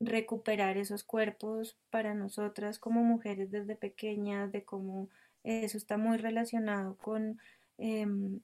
[0.00, 5.08] recuperar esos cuerpos para nosotras como mujeres desde pequeñas, de cómo
[5.44, 7.38] eso está muy relacionado con,
[7.78, 8.40] em,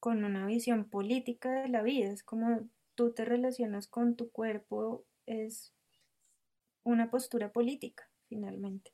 [0.00, 5.04] con una visión política de la vida, es como tú te relacionas con tu cuerpo,
[5.26, 5.72] es
[6.84, 8.92] una postura política finalmente.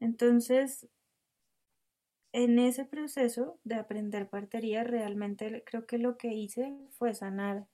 [0.00, 0.88] Entonces,
[2.32, 7.66] en ese proceso de aprender partería, realmente creo que lo que hice fue sanar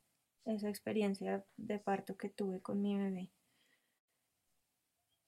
[0.44, 3.30] esa experiencia de parto que tuve con mi bebé.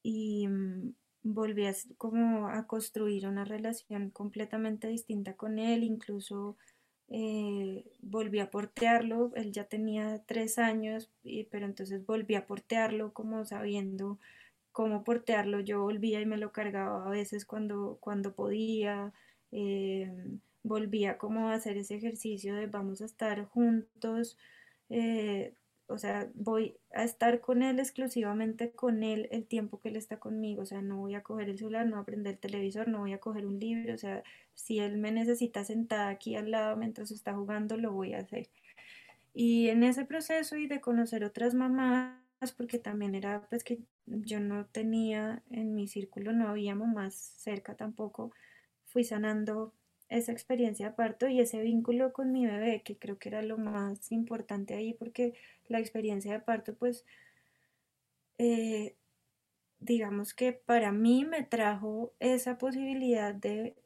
[0.02, 6.56] Y mm, volví a, como a construir una relación completamente distinta con él, incluso
[7.10, 11.10] eh, volví a portearlo, él ya tenía tres años,
[11.50, 14.18] pero entonces volví a portearlo como sabiendo
[14.72, 15.60] cómo portearlo.
[15.60, 19.12] Yo volvía y me lo cargaba a veces cuando, cuando podía.
[19.52, 20.12] Eh,
[20.62, 24.36] volvía como a hacer ese ejercicio de vamos a estar juntos.
[24.90, 25.54] Eh,
[25.88, 30.18] o sea, voy a estar con él exclusivamente con él el tiempo que él está
[30.18, 30.62] conmigo.
[30.62, 33.00] O sea, no voy a coger el celular, no voy a prender el televisor, no
[33.00, 33.94] voy a coger un libro.
[33.94, 34.22] O sea,
[34.54, 38.48] si él me necesita sentada aquí al lado mientras está jugando, lo voy a hacer.
[39.34, 42.18] Y en ese proceso y de conocer otras mamás,
[42.56, 47.74] porque también era pues que yo no tenía en mi círculo, no había mamás cerca
[47.76, 48.32] tampoco,
[48.84, 49.72] fui sanando
[50.08, 53.58] esa experiencia de parto y ese vínculo con mi bebé, que creo que era lo
[53.58, 55.34] más importante ahí, porque
[55.68, 57.04] la experiencia de parto, pues,
[58.38, 58.94] eh,
[59.80, 63.76] digamos que para mí me trajo esa posibilidad de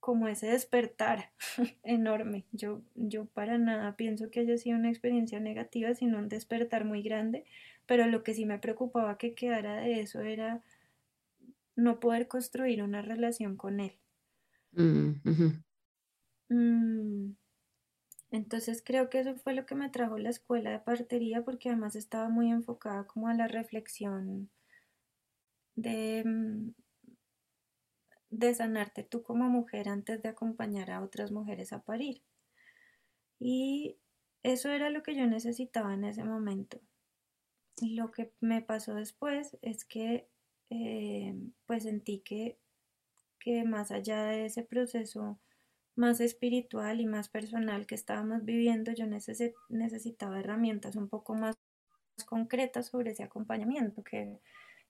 [0.00, 1.30] como ese despertar
[1.84, 2.44] enorme.
[2.52, 7.02] Yo, yo para nada pienso que haya sido una experiencia negativa, sino un despertar muy
[7.02, 7.44] grande
[7.86, 10.62] pero lo que sí me preocupaba que quedara de eso era
[11.76, 13.92] no poder construir una relación con él.
[14.72, 15.20] Mm,
[16.48, 17.34] mm,
[18.32, 21.96] entonces creo que eso fue lo que me trajo la escuela de partería porque además
[21.96, 24.50] estaba muy enfocada como a la reflexión
[25.76, 26.72] de, mm,
[28.30, 32.24] de sanarte tú como mujer antes de acompañar a otras mujeres a parir.
[33.38, 33.98] Y
[34.42, 36.80] eso era lo que yo necesitaba en ese momento.
[37.82, 40.28] Lo que me pasó después es que
[40.70, 41.34] eh,
[41.66, 42.58] pues sentí que,
[43.42, 45.38] que más allá de ese proceso
[45.96, 51.56] más espiritual y más personal que estábamos viviendo, yo necesitaba herramientas un poco más
[52.26, 54.40] concretas sobre ese acompañamiento, que,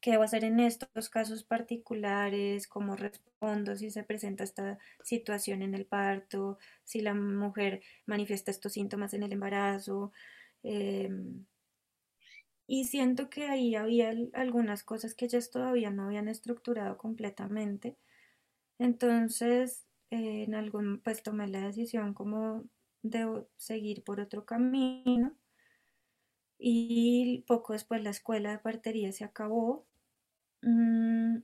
[0.00, 5.74] qué debo hacer en estos casos particulares, cómo respondo si se presenta esta situación en
[5.74, 10.12] el parto, si la mujer manifiesta estos síntomas en el embarazo.
[10.62, 11.46] Em,
[12.66, 17.96] y siento que ahí había algunas cosas que ellas todavía no habían estructurado completamente.
[18.83, 22.64] Entonces, eh, en algún, pues tomé la decisión como
[23.03, 25.37] de seguir por otro camino.
[26.59, 29.85] Y poco después la escuela de partería se acabó.
[30.62, 31.39] Mm,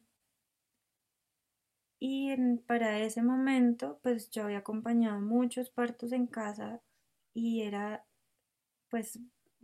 [2.01, 2.37] y
[2.67, 6.81] para ese momento, pues yo había acompañado muchos partos en casa
[7.35, 8.05] y era
[8.91, 9.21] pues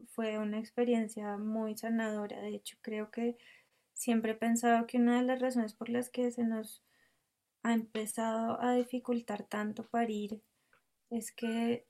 [0.08, 2.40] fue una experiencia muy sanadora.
[2.42, 3.38] De hecho, creo que
[3.94, 6.82] siempre he pensado que una de las razones por las que se nos
[7.64, 10.40] ha empezado a dificultar tanto parir
[11.10, 11.86] es que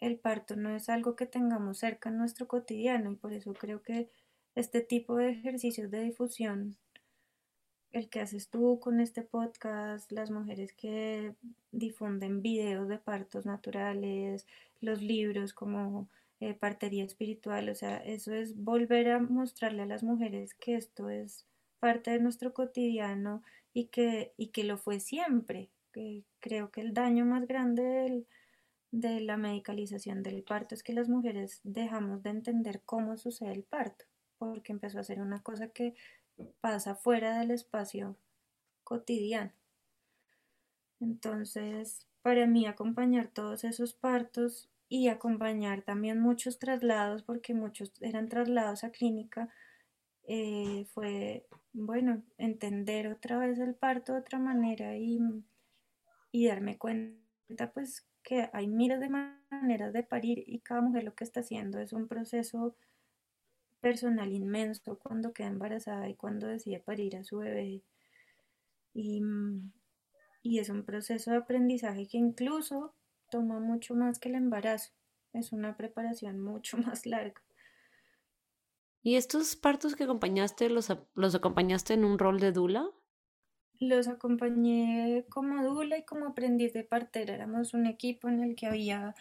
[0.00, 3.80] el parto no es algo que tengamos cerca en nuestro cotidiano y por eso creo
[3.80, 4.10] que
[4.56, 6.76] este tipo de ejercicios de difusión,
[7.92, 11.34] el que haces tú con este podcast, las mujeres que
[11.70, 14.46] difunden videos de partos naturales,
[14.80, 16.08] los libros como
[16.40, 21.08] eh, partería espiritual, o sea, eso es volver a mostrarle a las mujeres que esto
[21.08, 21.46] es
[21.78, 25.70] parte de nuestro cotidiano y que, y que lo fue siempre.
[26.40, 28.24] Creo que el daño más grande
[28.90, 33.64] de la medicalización del parto es que las mujeres dejamos de entender cómo sucede el
[33.64, 34.04] parto,
[34.38, 35.94] porque empezó a ser una cosa que
[36.60, 38.16] pasa fuera del espacio
[38.84, 39.52] cotidiano.
[41.00, 48.28] Entonces, para mí acompañar todos esos partos y acompañar también muchos traslados, porque muchos eran
[48.28, 49.48] traslados a clínica,
[50.30, 55.18] eh, fue, bueno, entender otra vez el parto de otra manera y,
[56.30, 61.14] y darme cuenta pues que hay miles de maneras de parir y cada mujer lo
[61.14, 62.76] que está haciendo es un proceso
[63.80, 67.82] personal inmenso cuando queda embarazada y cuando decide parir a su bebé.
[68.92, 69.22] Y,
[70.42, 72.92] y es un proceso de aprendizaje que incluso
[73.30, 74.92] toma mucho más que el embarazo.
[75.32, 77.40] Es una preparación mucho más larga.
[79.02, 82.90] ¿Y estos partos que acompañaste, los, los acompañaste en un rol de dula?
[83.80, 87.34] Los acompañé como dula y como aprendiz de partera.
[87.34, 89.14] Éramos un equipo en el que había,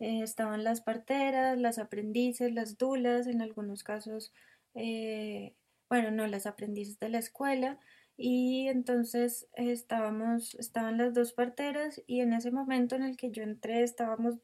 [0.00, 4.34] eh, estaban las parteras, las aprendices, las dulas, en algunos casos,
[4.74, 5.54] eh,
[5.88, 7.78] bueno, no, las aprendices de la escuela.
[8.18, 13.42] Y entonces estábamos, estaban las dos parteras y en ese momento en el que yo
[13.42, 14.34] entré estábamos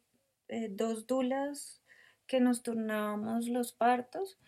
[0.48, 1.82] eh, dos dulas
[2.26, 4.38] que nos turnábamos los partos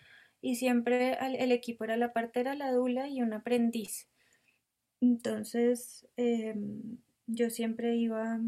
[0.42, 4.08] y siempre el equipo era la partera, la dula y un aprendiz.
[5.00, 8.40] Entonces em, yo siempre iba,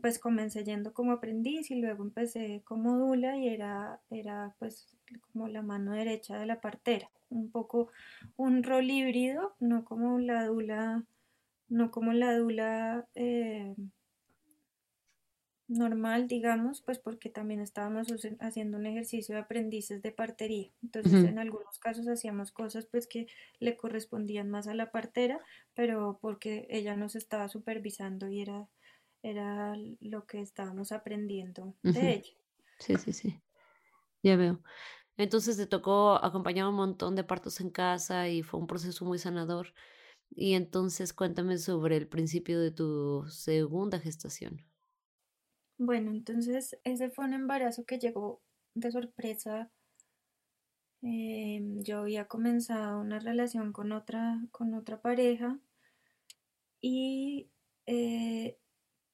[0.00, 4.96] pues comencé yendo como aprendiz y luego empecé como dula y era, era pues
[5.32, 7.88] como la mano derecha de la partera, un poco
[8.36, 11.04] un rol híbrido, no como la dula,
[11.68, 13.74] no como la dula eh,
[15.70, 18.08] normal, digamos, pues porque también estábamos
[18.40, 20.70] haciendo un ejercicio de aprendices de partería.
[20.82, 23.26] Entonces, en algunos casos hacíamos cosas pues que
[23.60, 25.40] le correspondían más a la partera,
[25.74, 28.68] pero porque ella nos estaba supervisando y era,
[29.22, 32.32] era lo que estábamos aprendiendo de ella.
[32.78, 33.40] Sí, sí, sí.
[34.22, 34.62] Ya veo.
[35.18, 39.18] Entonces te tocó acompañar un montón de partos en casa y fue un proceso muy
[39.18, 39.74] sanador.
[40.30, 44.69] Y entonces cuéntame sobre el principio de tu segunda gestación.
[45.80, 48.42] Bueno, entonces ese fue un embarazo que llegó
[48.74, 49.70] de sorpresa.
[51.02, 55.58] Em, yo había comenzado una relación con otra, con otra pareja
[56.82, 57.48] y
[57.86, 58.58] eh,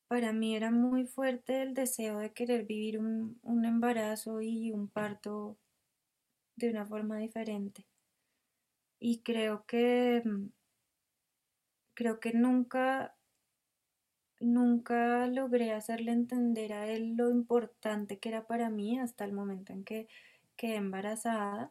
[0.09, 4.89] para mí era muy fuerte el deseo de querer vivir un, un embarazo y un
[4.89, 5.57] parto
[6.57, 7.87] de una forma diferente.
[9.01, 10.23] Y creo que
[11.95, 13.16] creo que nunca
[14.41, 19.73] nunca logré hacerle entender a él lo importante que era para mí hasta el momento
[19.73, 20.09] en que
[20.57, 21.71] quedé embarazada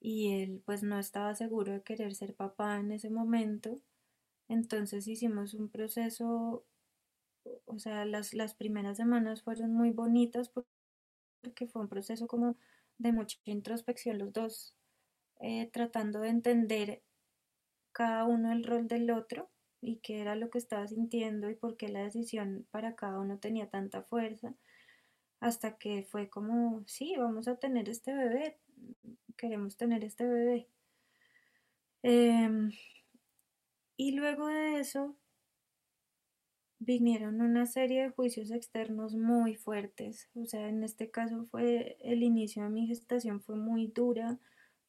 [0.00, 3.80] y él pues no estaba seguro de querer ser papá en ese momento.
[4.48, 6.64] Entonces hicimos un proceso,
[7.66, 12.56] o sea, las, las primeras semanas fueron muy bonitas porque fue un proceso como
[12.98, 14.74] de mucha introspección los dos,
[15.40, 17.02] eh, tratando de entender
[17.92, 19.50] cada uno el rol del otro
[19.82, 23.38] y qué era lo que estaba sintiendo y por qué la decisión para cada uno
[23.38, 24.54] tenía tanta fuerza,
[25.40, 28.58] hasta que fue como, sí, vamos a tener este bebé,
[29.36, 30.68] queremos tener este bebé.
[32.02, 32.72] Em,
[33.96, 35.16] y luego de eso
[36.78, 42.22] vinieron una serie de juicios externos muy fuertes, o sea, en este caso fue el
[42.22, 44.38] inicio de mi gestación fue muy dura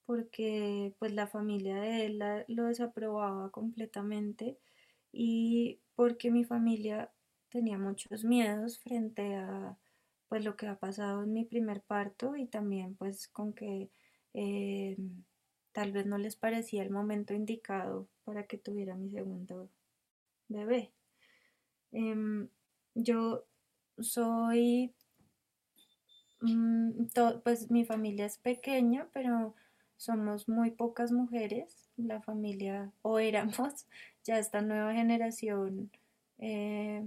[0.05, 4.57] porque pues la familia de él lo desaprobaba completamente
[5.13, 7.11] y porque mi familia
[7.49, 9.77] tenía muchos miedos frente a
[10.27, 13.91] pues lo que ha pasado en mi primer parto y también pues con que
[14.33, 14.97] eh,
[15.71, 19.69] tal vez no les parecía el momento indicado para que tuviera mi segundo
[20.47, 20.91] bebé.
[21.91, 22.49] Em,
[22.95, 23.45] yo
[23.99, 24.95] soy,
[26.41, 27.05] mm,
[27.43, 29.53] pues mi familia es pequeña, pero
[29.97, 33.87] somos muy pocas mujeres, la familia, o éramos,
[34.23, 35.91] ya esta nueva generación
[36.39, 37.03] eh,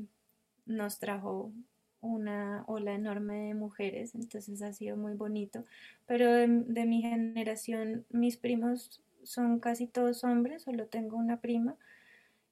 [0.66, 1.52] nos trajo
[2.00, 5.64] una ola enorme de mujeres, entonces ha sido muy bonito.
[6.06, 6.46] Pero de,
[6.86, 11.76] mi generación, mis primos son casi todos hombres, solo tengo una prima.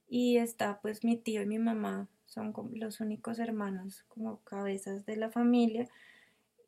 [0.08, 5.16] y está pues mi tío y mi mamá, son los únicos hermanos como cabezas de
[5.16, 5.88] la familia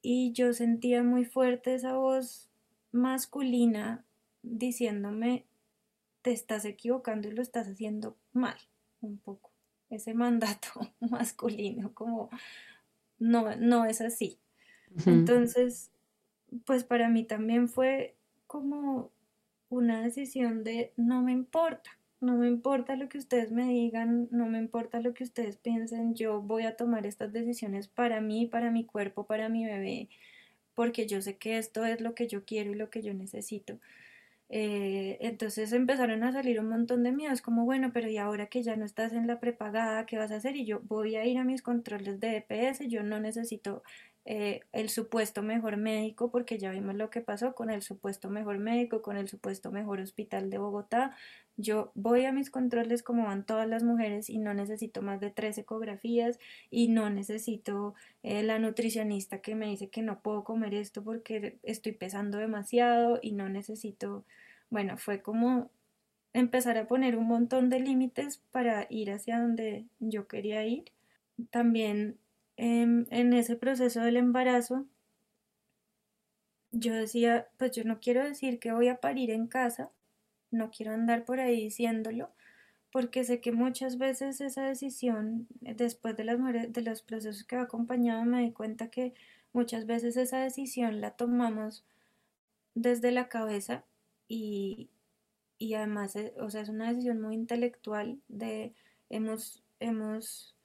[0.00, 2.48] y yo sentía muy fuerte esa voz
[2.92, 4.04] masculina
[4.42, 5.44] diciéndome
[6.26, 8.58] te estás equivocando y lo estás haciendo mal
[9.00, 9.52] un poco.
[9.90, 10.68] Ese mandato
[11.00, 12.30] masculino como
[13.20, 14.40] no no es así.
[15.06, 15.92] Entonces
[16.64, 18.16] pues para mí también fue
[18.48, 19.12] como
[19.68, 24.46] una decisión de no me importa, no me importa lo que ustedes me digan, no
[24.46, 28.70] me importa lo que ustedes piensen, yo voy a tomar estas decisiones para mí, para
[28.72, 30.08] mi cuerpo, para mi bebé,
[30.74, 33.78] porque yo sé que esto es lo que yo quiero y lo que yo necesito.
[34.48, 38.62] Eh, entonces empezaron a salir un montón de miedos, como bueno, pero y ahora que
[38.62, 40.56] ya no estás en la prepagada, ¿qué vas a hacer?
[40.56, 43.82] Y yo voy a ir a mis controles de EPS, yo no necesito
[44.28, 48.58] eh, el supuesto mejor médico, porque ya vimos lo que pasó con el supuesto mejor
[48.58, 51.14] médico, con el supuesto mejor hospital de Bogotá.
[51.56, 55.30] Yo voy a mis controles como van todas las mujeres y no necesito más de
[55.30, 60.74] tres ecografías y no necesito eh, la nutricionista que me dice que no puedo comer
[60.74, 64.24] esto porque estoy pesando demasiado y no necesito,
[64.70, 65.70] bueno, fue como
[66.32, 70.90] empezar a poner un montón de límites para ir hacia donde yo quería ir.
[71.50, 72.18] También
[72.56, 74.86] en, ese proceso del embarazo,
[76.72, 79.90] yo decía, pues yo no quiero decir que voy a parir en casa,
[80.50, 82.30] no quiero andar por ahí diciéndolo,
[82.92, 86.38] porque sé que muchas veces esa decisión, después de, las,
[86.72, 89.14] de los procesos que ha acompañado, me di cuenta que
[89.52, 91.84] muchas veces esa decisión la tomamos
[92.74, 93.84] desde la cabeza
[94.28, 94.90] y,
[95.58, 98.74] y además, eh, o sea, es una decisión muy intelectual de
[99.08, 100.55] hemos, hemos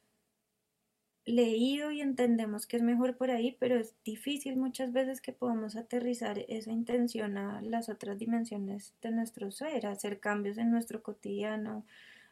[1.26, 5.76] leído y entendemos que es mejor por ahí, pero es difícil muchas veces que podamos
[5.76, 11.86] aterrizar esa intención a las otras dimensiones de nuestro ser, hacer cambios en nuestro cotidiano,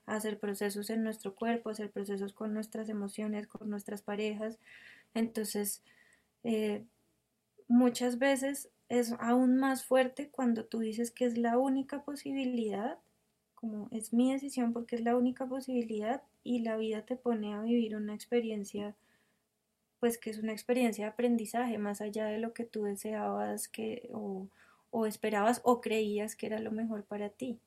[0.06, 4.58] hacer procesos en nuestro cuerpo, hacer procesos con nuestras emociones, con nuestras parejas.
[5.14, 5.84] Entonces,
[6.44, 6.84] eh,
[7.68, 12.98] muchas veces es aún más fuerte cuando tú dices que es la única posibilidad,
[13.60, 17.62] como es mi decisión porque es la única posibilidad y la vida te pone a
[17.62, 18.96] vivir una experiencia,
[20.00, 24.10] pues que es una experiencia de aprendizaje más allá de lo que tú deseabas que,
[24.14, 24.48] o,
[24.92, 27.60] o esperabas o creías que era lo mejor para ti.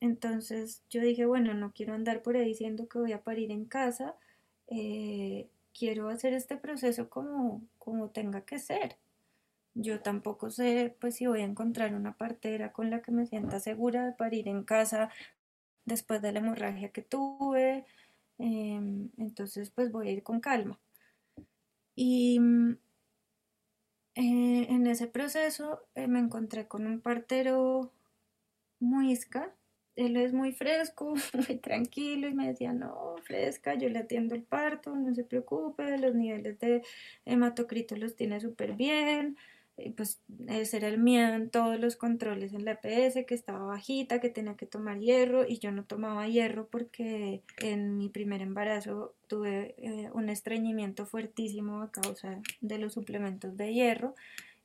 [0.00, 3.64] Entonces yo dije, bueno, no quiero andar por ahí diciendo que voy a parir en
[3.64, 4.14] casa,
[4.68, 8.96] eh, quiero hacer este proceso como, como tenga que ser.
[9.74, 13.60] Yo tampoco sé pues si voy a encontrar una partera con la que me sienta
[13.60, 15.10] segura de parir en casa
[15.86, 17.86] después de la hemorragia que tuve.
[18.38, 20.78] Em, entonces, pues voy a ir con calma.
[21.96, 22.78] Y mm,
[24.14, 27.92] eh, en ese proceso eh, me encontré con un partero
[28.80, 29.54] muisca.
[29.96, 31.14] Él es muy fresco,
[31.48, 35.98] muy tranquilo y me decía, no, fresca, yo le atiendo el parto, no se preocupe,
[35.98, 36.82] los niveles de
[37.26, 39.36] hematocrito los tiene súper bien,
[39.96, 44.20] pues ese era el miedo en todos los controles en la EPS, que estaba bajita,
[44.20, 49.14] que tenía que tomar hierro y yo no tomaba hierro porque en mi primer embarazo
[49.28, 54.14] tuve eh, un estreñimiento fuertísimo a causa de los suplementos de hierro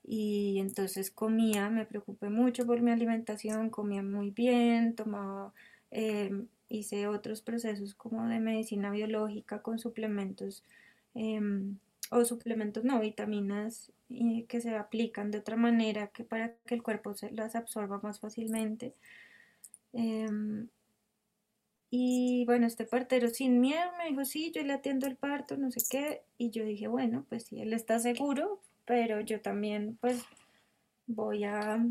[0.04, 5.54] y entonces comía, me preocupé mucho por mi alimentación, comía muy bien, tomaba,
[5.92, 10.64] em, hice otros procesos como de medicina biológica con suplementos.
[11.16, 11.78] Em,
[12.10, 13.92] o suplementos no, vitaminas
[14.48, 18.20] que se aplican de otra manera que para que el cuerpo se las absorba más
[18.20, 18.94] fácilmente.
[19.94, 20.68] Em,
[21.90, 25.70] y bueno, este partero sin miedo me dijo, sí, yo le atiendo el parto, no
[25.72, 26.24] sé qué.
[26.38, 30.24] Y yo dije, bueno, pues sí, él está seguro, pero yo también pues
[31.08, 31.86] voy a...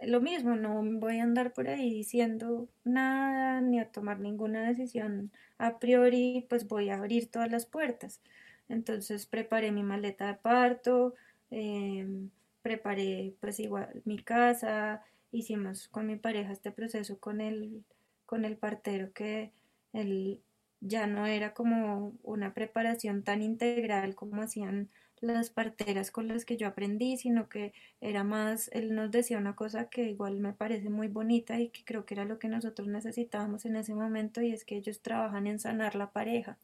[0.00, 5.32] Lo mismo, no voy a andar por ahí diciendo nada ni a tomar ninguna decisión
[5.58, 8.20] a priori, pues voy a abrir todas las puertas.
[8.68, 11.14] Entonces preparé mi maleta de parto,
[11.50, 12.30] em,
[12.62, 17.84] preparé pues igual mi casa, hicimos con mi pareja este proceso con el,
[18.26, 19.52] con el partero que
[19.92, 20.40] él
[20.80, 26.56] ya no era como una preparación tan integral como hacían las parteras con las que
[26.56, 30.90] yo aprendí, sino que era más, él nos decía una cosa que igual me parece
[30.90, 34.52] muy bonita y que creo que era lo que nosotros necesitábamos en ese momento y
[34.52, 36.58] es que ellos trabajan en sanar la pareja.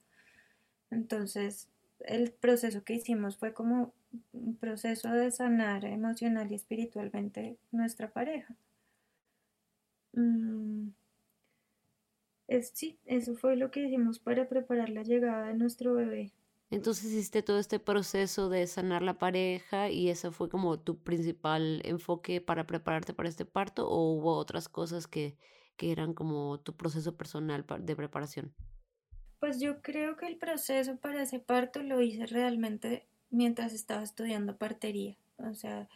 [0.91, 1.69] Entonces,
[2.07, 3.93] el proceso que hicimos fue como
[4.33, 8.57] un proceso de sanar emocional y espiritualmente nuestra pareja.
[10.13, 10.89] Mm,
[12.49, 16.33] es, sí, eso fue lo que hicimos para preparar la llegada de nuestro bebé.
[16.71, 21.81] Entonces hiciste todo este proceso de sanar la pareja y eso fue como tu principal
[21.85, 25.37] enfoque para prepararte para este parto o hubo otras cosas que,
[25.77, 28.55] que eran como tu proceso personal de preparación?
[29.41, 34.57] Pues yo creo que el proceso para ese parto lo hice realmente mientras estaba estudiando
[34.57, 35.17] partería.
[35.39, 35.89] O sea,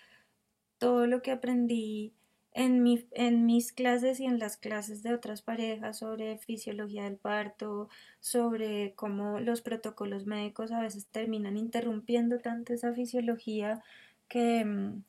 [0.79, 2.15] todo lo que aprendí
[2.55, 7.19] en, mi, en mis clases y en las clases de otras parejas sobre fisiología del
[7.19, 7.91] parto,
[8.21, 13.83] sobre cómo los protocolos médicos a veces terminan interrumpiendo tanto esa fisiología
[14.29, 15.03] que, mm,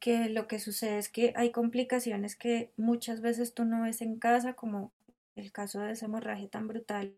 [0.00, 4.18] que lo que sucede es que hay complicaciones que muchas veces tú no ves en
[4.18, 4.92] casa, como
[5.36, 7.14] el caso de esa hemorragia tan brutal,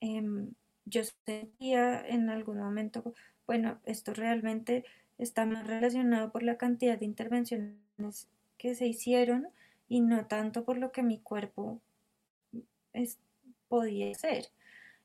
[0.00, 0.52] em,
[0.84, 3.14] yo sentía en algún momento,
[3.46, 4.84] bueno, esto realmente
[5.18, 9.48] está más relacionado por la cantidad de intervenciones que se hicieron
[9.88, 11.80] y no tanto por lo que mi cuerpo
[13.68, 14.46] podía hacer.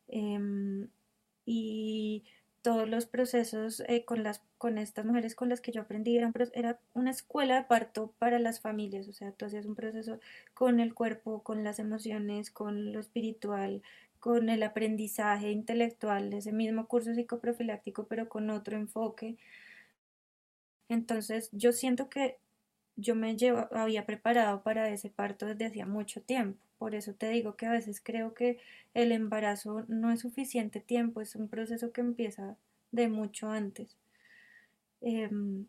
[0.07, 0.90] Em,
[1.45, 2.24] y
[2.66, 6.34] todos los procesos eh, con, las, con estas mujeres con las que yo aprendí eran,
[6.54, 10.20] era una escuela de parto para las familias, o sea, tú hacías un proceso
[10.56, 13.84] con el cuerpo, con las emociones, con lo espiritual,
[14.20, 19.38] con el aprendizaje intelectual, ese mismo curso psicoprofiláctico, pero con otro enfoque.
[20.90, 22.40] Entonces, yo siento que
[22.96, 23.36] yo me
[23.72, 26.60] había preparado para ese parto desde hacía mucho tiempo.
[26.78, 28.60] Por eso te digo que a veces creo que
[28.94, 32.58] el embarazo no es suficiente tiempo, es un proceso que empieza
[32.92, 33.98] de mucho antes.
[35.02, 35.66] Em,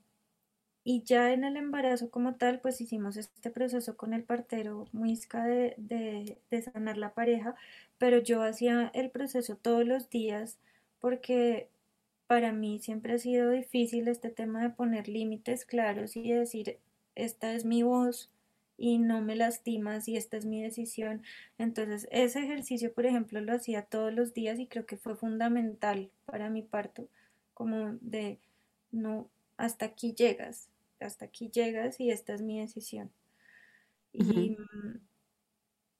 [0.84, 5.44] y ya en el embarazo como tal, pues hicimos este proceso con el partero muisca
[5.44, 7.56] de, de, de sanar la pareja,
[7.98, 10.58] pero yo hacía el proceso todos los días
[11.00, 11.68] porque
[12.26, 16.78] para mí siempre ha sido difícil este tema de poner límites claros y decir,
[17.16, 18.30] esta es mi voz,
[18.78, 21.22] y no me lastimas y esta es mi decisión.
[21.58, 26.10] Entonces, ese ejercicio, por ejemplo, lo hacía todos los días y creo que fue fundamental
[26.26, 27.08] para mi parto,
[27.54, 28.38] como de,
[28.92, 30.68] no, hasta aquí llegas,
[31.00, 33.10] hasta aquí llegas y esta es mi decisión.
[34.12, 34.56] Y,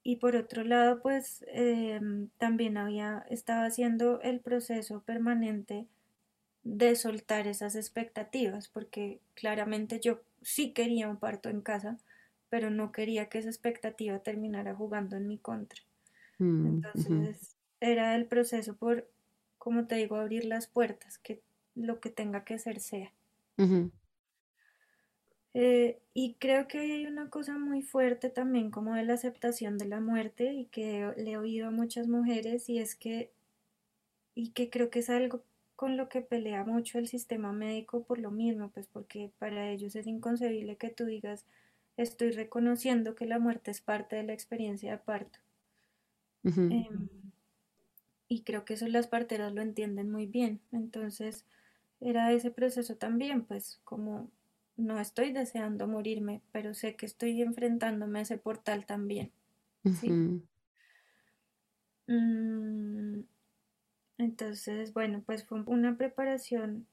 [0.03, 5.87] y por otro lado, pues em, también había, estaba haciendo el proceso permanente
[6.63, 11.99] de soltar esas expectativas, porque claramente yo sí quería un parto en casa,
[12.49, 15.83] pero no quería que esa expectativa terminara jugando en mi contra.
[16.41, 19.11] Mm, Entonces, era el proceso por,
[19.59, 21.43] como te digo, abrir las puertas, que
[21.75, 23.13] lo que tenga que ser sea.
[25.55, 29.87] Eh, y creo que hay una cosa muy fuerte también como de la aceptación de
[29.87, 33.33] la muerte y que le he oído a muchas mujeres y es que,
[34.35, 35.43] y que creo que es algo
[35.77, 39.95] con lo que pelea mucho el sistema médico por lo mismo, pues porque para ellos
[39.97, 41.47] es inconcebible que tú digas,
[41.97, 45.39] estoy reconociendo que la muerte es parte de la experiencia de parto.
[46.69, 47.09] Em,
[48.29, 50.61] y creo que eso las parteras lo entienden muy bien.
[50.73, 51.45] Entonces,
[52.01, 54.31] era ese proceso también, pues como
[54.77, 59.33] no estoy deseando morirme, pero sé que estoy enfrentándome a ese portal también.
[62.09, 63.25] Mm,
[64.19, 66.87] entonces, bueno, pues fue una preparación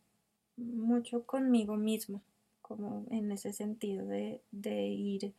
[0.58, 2.22] mucho conmigo misma
[2.64, 5.34] como en ese sentido de, ir,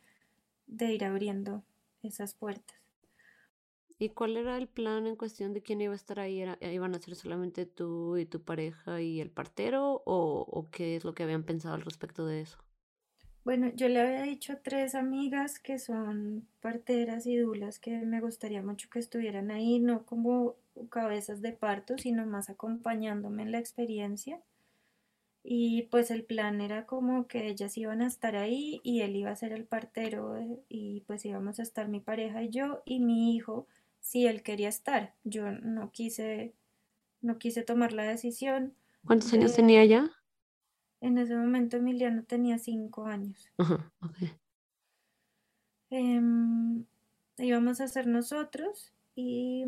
[0.67, 1.63] de ir abriendo
[2.03, 2.77] esas puertas.
[3.97, 6.43] ¿Y cuál era el plan en cuestión de quién iba a estar ahí?
[6.61, 10.03] ¿Iban a ser solamente tú y tu pareja y el partero?
[10.05, 12.57] ¿O, qué es lo que habían pensado al respecto de eso?
[13.43, 18.19] Bueno, yo le había dicho a tres amigas que son parteras y dulas que me
[18.19, 20.55] gustaría mucho que estuvieran ahí, no como
[20.89, 24.41] cabezas de parto, sino más acompañándome en la experiencia.
[25.43, 29.29] Y pues el plan era como que ellas iban a estar ahí y él iba
[29.29, 32.99] a ser el partero eh, y pues íbamos a estar mi pareja y yo y
[32.99, 33.67] mi hijo
[33.99, 35.13] si él quería estar.
[35.23, 36.55] Yo no quise,
[37.21, 38.73] no quise tomar la decisión.
[39.05, 40.11] ¿Cuántos años tenía ya?
[41.01, 43.47] En ese momento Emiliano tenía cinco años.
[43.57, 43.91] Ajá,
[45.91, 46.85] em,
[47.37, 49.65] íbamos a ser nosotros y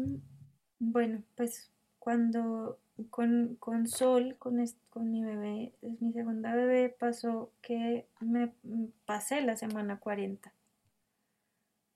[0.79, 2.79] bueno, pues cuando
[3.09, 8.51] con, Sol, con, con mi bebé, es mi segunda bebé, pasó que me
[9.05, 10.51] pasé la semana 40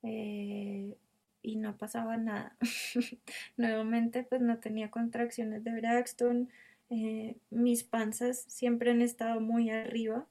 [0.04, 0.96] eh,
[1.42, 2.56] y no pasaba nada.
[3.58, 6.50] Nuevamente, pues no tenía contracciones de Braxton,
[6.92, 10.28] eh, mis panzas siempre han estado muy arriba.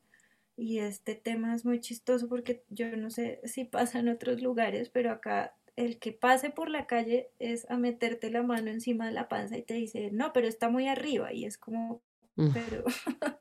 [0.56, 4.90] Y este tema es muy chistoso porque yo no sé si pasa en otros lugares,
[4.90, 9.12] pero acá el que pase por la calle es a meterte la mano encima de
[9.12, 11.32] la panza y te dice, no, pero está muy arriba.
[11.32, 12.02] Y es como,
[12.36, 12.50] mm.
[12.52, 12.84] pero,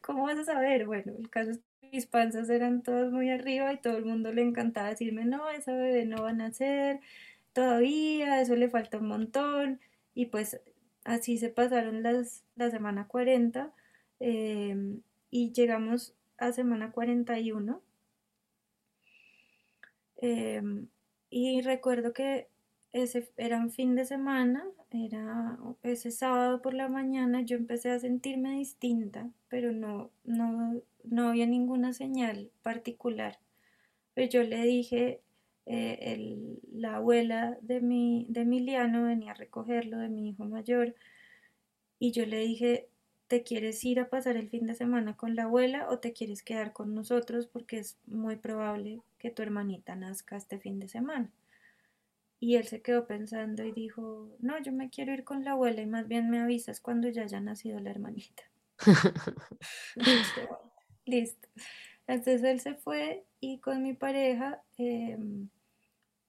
[0.00, 0.86] ¿cómo vas a saber?
[0.86, 4.32] Bueno, el caso es que mis panzas eran todas muy arriba y todo el mundo
[4.32, 7.00] le encantaba decirme, no, esa bebé no va a nacer
[7.52, 9.80] todavía, eso le falta un montón.
[10.14, 10.60] Y pues
[11.04, 13.72] así se pasaron las, la semana 40
[14.20, 15.00] em,
[15.30, 17.82] y llegamos a semana 41
[20.18, 20.86] Em,
[21.36, 22.48] y recuerdo que
[22.92, 27.98] ese era un fin de semana, era ese sábado por la mañana, yo empecé a
[27.98, 33.38] sentirme distinta, pero no, no, no había ninguna señal particular.
[34.14, 35.20] Pero yo le dije,
[35.66, 40.94] eh, la abuela de, mi, de Emiliano venía a recogerlo, de mi hijo mayor,
[41.98, 42.88] y yo le dije,
[43.28, 46.42] ¿te quieres ir a pasar el fin de semana con la abuela o te quieres
[46.42, 51.32] quedar con nosotros porque es muy probable que tu hermanita nazca este fin de semana?
[52.38, 55.82] Y él se quedó pensando y dijo, no, yo me quiero ir con la abuela
[55.82, 58.44] y más bien me avisas cuando ya haya nacido la hermanita.
[61.06, 61.48] Listo.
[62.06, 65.48] Entonces él se fue y con mi pareja em,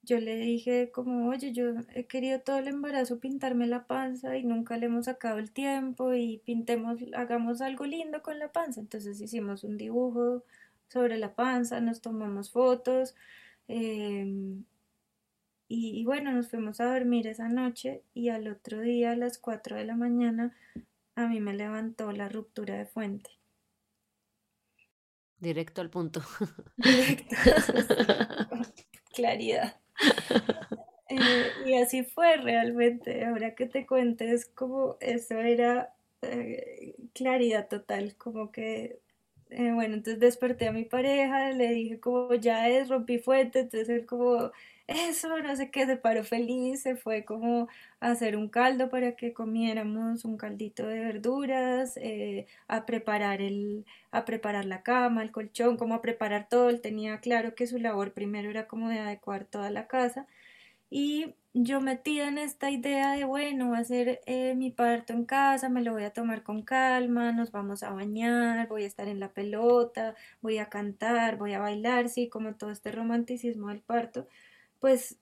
[0.02, 4.44] yo le dije como, oye, yo he querido todo el embarazo pintarme la panza y
[4.44, 8.80] nunca le hemos sacado el tiempo y pintemos, hagamos algo lindo con la panza.
[8.80, 10.46] Entonces hicimos un dibujo
[10.90, 13.16] sobre la panza, nos tomamos fotos
[13.68, 14.64] em,
[15.68, 19.38] y, y, bueno, nos fuimos a dormir esa noche y al otro día a las
[19.38, 20.56] 4 de la mañana
[21.16, 23.32] a mí me levantó la ruptura de fuente.
[25.40, 26.22] Directo al punto.
[26.78, 27.36] Directo.
[29.14, 29.80] Claridad.
[31.10, 33.26] Eh, y así fue realmente.
[33.26, 39.00] Ahora que te cuentes, como eso era eh, claridad total, como que,
[39.50, 43.90] eh, bueno, entonces desperté a mi pareja, le dije como ya es, rompí fuente, entonces
[43.90, 44.52] él como
[44.88, 47.68] eso, no sé qué, se paró feliz, se fue como
[48.00, 53.86] a hacer un caldo para que comiéramos un caldito de verduras, eh, a preparar el,
[54.12, 56.70] a preparar la cama, el colchón, como a preparar todo.
[56.70, 60.26] Él tenía claro que su labor primero era como de adecuar toda la casa.
[60.90, 65.26] Y yo metida en esta idea de, bueno, voy a hacer eh, mi parto en
[65.26, 69.08] casa, me lo voy a tomar con calma, nos vamos a bañar, voy a estar
[69.08, 73.82] en la pelota, voy a cantar, voy a bailar, sí, como todo este romanticismo del
[73.82, 74.28] parto
[74.80, 75.18] pues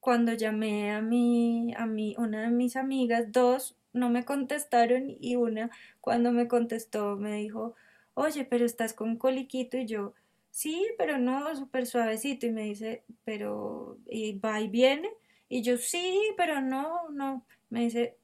[0.00, 5.36] cuando llamé a mi, a mi, una de mis amigas, dos no me contestaron y
[5.36, 7.74] una cuando me contestó me dijo,
[8.14, 10.14] oye, pero estás con coliquito y yo,
[10.50, 15.10] sí, pero no, súper suavecito y me dice, pero, y va y viene
[15.50, 18.16] y yo, sí, pero no, no, me dice,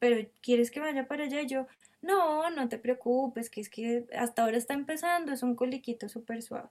[0.00, 1.42] pero ¿quieres que vaya para allá?
[1.42, 1.68] Y yo,
[2.02, 6.42] no, no te preocupes, que es que hasta ahora está empezando, es un coliquito súper
[6.42, 6.68] suave.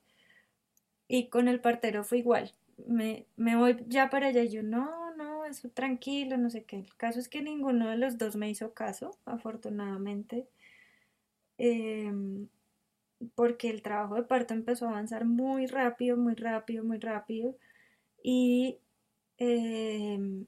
[1.08, 2.54] Y con el partero fue igual
[2.88, 4.44] me, voy ya para allá.
[4.44, 6.78] Y yo, no, no, eso tranquilo, no sé qué.
[6.78, 10.48] El caso es que ninguno de los dos me hizo caso, afortunadamente.
[11.58, 12.48] Em,
[13.36, 17.56] porque el trabajo de parto empezó a avanzar muy rápido, muy rápido, muy rápido.
[18.24, 18.80] Y
[19.40, 20.46] em,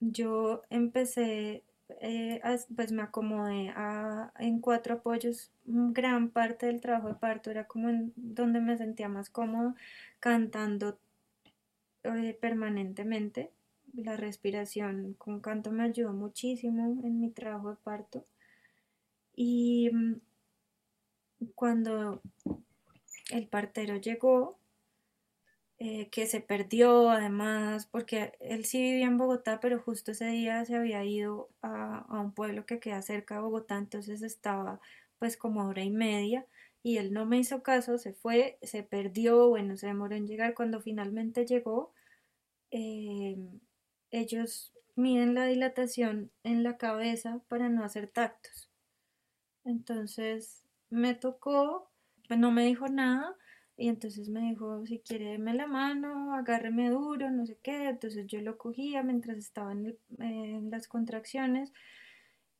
[0.00, 1.62] yo empecé
[2.00, 2.40] eh,
[2.74, 3.72] pues me acomodé
[4.38, 5.50] en cuatro apoyos.
[5.64, 9.74] Gran parte del trabajo de parto era como en donde me sentía más cómodo,
[10.20, 10.98] cantando
[12.04, 13.52] eh, permanentemente.
[13.94, 18.24] La respiración con canto me ayudó muchísimo en mi trabajo de parto.
[19.34, 20.14] Y mm,
[21.54, 22.22] cuando
[23.30, 24.58] el partero llegó,
[25.84, 30.64] eh, que se perdió además, porque él sí vivía en Bogotá, pero justo ese día
[30.64, 34.80] se había ido a, un pueblo que queda cerca de Bogotá, entonces estaba
[35.18, 36.46] pues como hora y media
[36.84, 40.54] y él no me hizo caso, se fue, se perdió, bueno, se demoró en llegar,
[40.54, 41.92] cuando finalmente llegó,
[42.70, 43.36] eh,
[44.12, 48.70] ellos miden la dilatación en la cabeza para no hacer tactos.
[49.64, 51.90] Entonces me tocó,
[52.28, 53.36] pues no me dijo nada,
[53.82, 57.88] y entonces me dijo, si quiere, deme la mano, agárreme duro, no sé qué.
[57.88, 61.72] Entonces yo lo cogía mientras estaba en, las contracciones.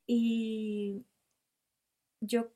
[0.04, 1.04] Y
[2.20, 2.50] yo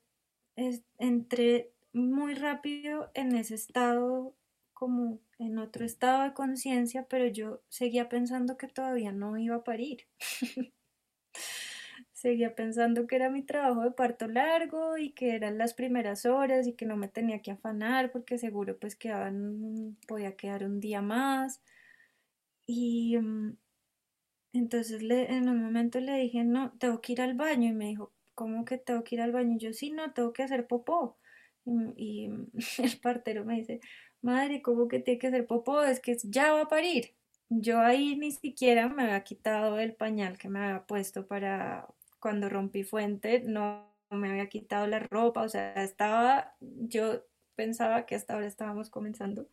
[0.99, 4.35] entré muy rápido en ese estado,
[4.73, 9.65] como en otro estado de conciencia, pero yo seguía pensando que todavía no iba a
[9.65, 10.09] parir.
[12.17, 16.67] seguía pensando que era mi trabajo de parto largo y que eran las primeras horas
[16.67, 21.03] y que no me tenía que afanar porque seguro pues quedaban, podía quedar un día
[21.03, 21.61] más.
[22.67, 23.59] Y mm,
[24.55, 27.87] entonces le, en un momento le dije, no, tengo que ir al baño y me
[27.89, 29.57] dijo, ¿cómo que tengo que ir al baño?
[29.57, 31.19] Y yo, sí, no, tengo que hacer popó.
[31.97, 32.31] Y,
[32.79, 33.81] el partero me dice,
[34.23, 35.83] madre, ¿cómo que tiene que hacer popó?
[35.83, 37.15] Es que ya va a parir.
[37.51, 41.87] Yo ahí ni siquiera me había quitado el pañal que me había puesto para,
[42.27, 47.23] cuando rompí fuente no me había quitado la ropa, o sea, estaba, yo
[47.55, 49.49] pensaba que hasta ahora estábamos comenzando.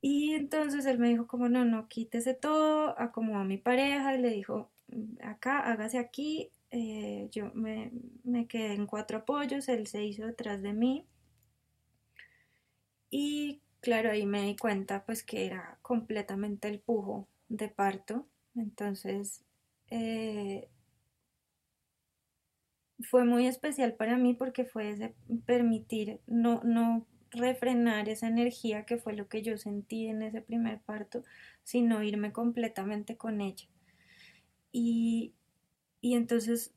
[0.00, 4.20] Y entonces él me dijo como, no, no, quítese todo, acomodó a mi pareja y
[4.20, 4.72] le dijo,
[5.22, 6.50] acá, hágase aquí.
[6.72, 7.92] Eh, yo me,
[8.24, 11.06] me quedé en cuatro apoyos, él se hizo detrás de mí.
[13.08, 18.26] Y claro, ahí me di cuenta pues que era completamente el pujo de parto.
[18.56, 19.44] Entonces,
[19.90, 20.68] eh,
[23.02, 25.14] fue muy especial para mí porque fue
[25.46, 30.80] permitir no, no refrenar esa energía que fue lo que yo sentí en ese primer
[30.80, 31.22] parto,
[31.62, 33.66] sino irme completamente con ella.
[34.70, 35.34] Y,
[36.00, 36.74] y entonces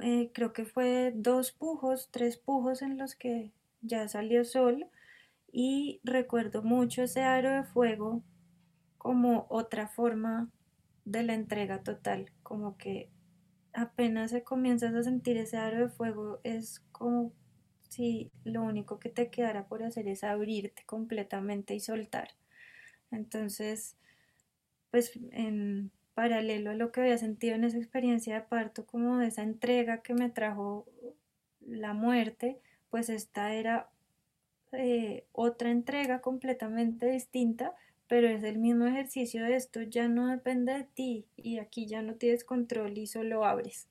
[0.00, 3.52] eh, creo que fue dos pujos, tres pujos en los que
[3.82, 4.86] ya salió sol
[5.52, 8.22] y recuerdo mucho ese aro de fuego
[8.98, 10.48] como otra forma
[11.04, 13.10] de la entrega total, como que
[13.74, 17.32] apenas se comienzas a sentir ese aro de fuego es como
[17.88, 22.30] si lo único que te quedara por hacer es abrirte completamente y soltar.
[23.10, 23.96] Entonces,
[24.90, 29.28] pues en paralelo a lo que había sentido en esa experiencia de parto, como de
[29.28, 30.86] esa entrega que me trajo
[31.60, 33.90] la muerte, pues esta era
[34.72, 37.74] eh, otra entrega completamente distinta,
[38.12, 42.02] pero es el mismo ejercicio de esto, ya no depende de ti y aquí ya
[42.02, 43.88] no tienes control y solo abres.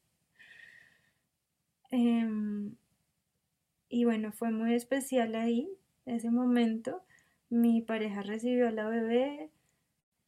[1.89, 2.75] Em,
[3.89, 5.67] y bueno, fue muy especial ahí,
[6.05, 7.01] ese momento.
[7.49, 9.49] Mi pareja recibió a la bebé,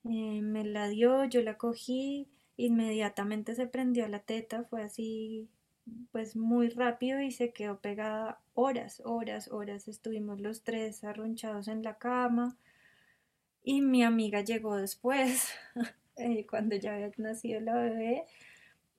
[0.05, 5.49] eh, me la dio, yo la cogí, inmediatamente se prendió la teta, fue así
[6.11, 9.87] pues muy rápido y se quedó pegada horas, horas, horas.
[9.87, 12.57] Estuvimos los tres arronchados en la cama
[13.63, 15.49] y mi amiga llegó después,
[16.17, 18.25] eh, cuando ya había nacido la bebé.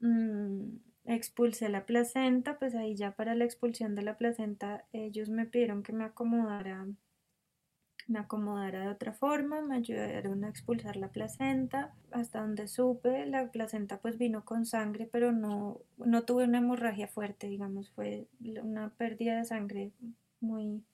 [0.00, 5.46] Mm, expulsé la placenta, pues ahí ya para la expulsión de la placenta ellos me
[5.46, 6.86] pidieron que me acomodara
[8.06, 13.50] me acomodara de otra forma, me ayudaron a expulsar la placenta, hasta donde supe, la
[13.50, 18.26] placenta pues vino con sangre, pero no, no tuve una hemorragia fuerte, digamos, fue
[18.62, 19.92] una pérdida de sangre
[20.40, 20.84] muy,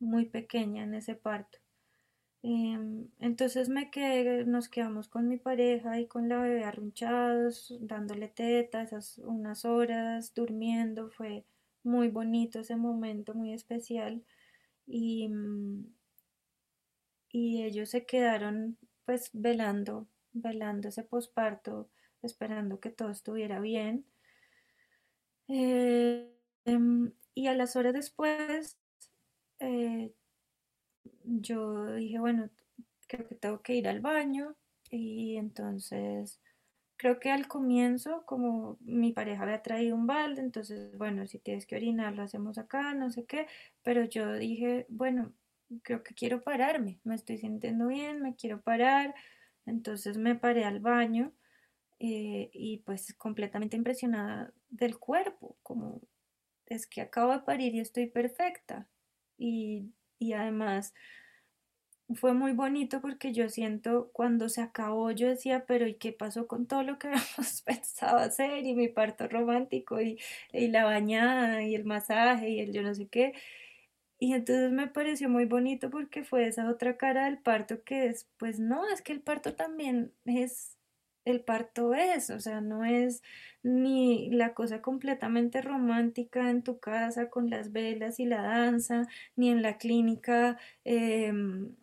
[0.00, 1.58] muy pequeña en ese parto.
[2.42, 8.28] Em, entonces me quedé, nos quedamos con mi pareja y con la bebé arrunchados, dándole
[8.28, 11.44] tetas, unas horas, durmiendo, fue
[11.82, 14.24] muy bonito ese momento, muy especial.
[14.86, 15.84] Y, mm,
[17.32, 21.88] y ellos se quedaron pues velando, velando ese posparto,
[22.22, 24.04] esperando que todo estuviera bien.
[25.48, 26.30] Eh,
[26.64, 28.78] em, y a las horas después,
[29.60, 30.12] eh,
[31.24, 32.50] yo dije, bueno,
[33.06, 34.56] creo que tengo que ir al baño
[34.90, 36.40] y entonces
[36.96, 41.66] creo que al comienzo, como mi pareja había traído un balde, entonces, bueno, si tienes
[41.66, 43.46] que orinar, lo hacemos acá, no sé qué,
[43.82, 45.32] pero yo dije, bueno,
[45.82, 49.14] creo que quiero pararme, me estoy sintiendo bien, me quiero parar,
[49.64, 51.32] entonces me paré al baño
[52.00, 56.02] eh, y pues completamente impresionada del cuerpo, como
[56.66, 58.88] es que acabo de parir y estoy perfecta
[59.38, 59.90] y,
[60.20, 60.94] y además
[62.16, 66.46] fue muy bonito porque yo siento cuando se acabó, yo decía, pero ¿y qué pasó
[66.48, 68.64] con todo lo que habíamos pensado hacer?
[68.66, 70.18] Y mi parto romántico y,
[70.52, 73.34] y la bañada y el masaje y el yo no sé qué.
[74.18, 78.28] Y entonces me pareció muy bonito porque fue esa otra cara del parto que es,
[78.38, 80.78] pues no, es que el parto también es,
[81.30, 83.22] el parto es, o sea, no es
[83.62, 89.50] ni la cosa completamente romántica en tu casa con las velas y la danza, ni
[89.50, 91.74] en la clínica em,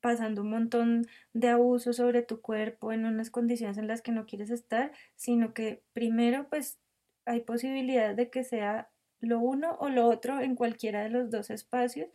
[0.00, 4.26] pasando un montón de abuso sobre tu cuerpo en unas condiciones en las que no
[4.26, 6.78] quieres estar, sino que primero pues
[7.26, 11.50] hay posibilidad de que sea lo uno o lo otro en cualquiera de los dos
[11.50, 12.08] espacios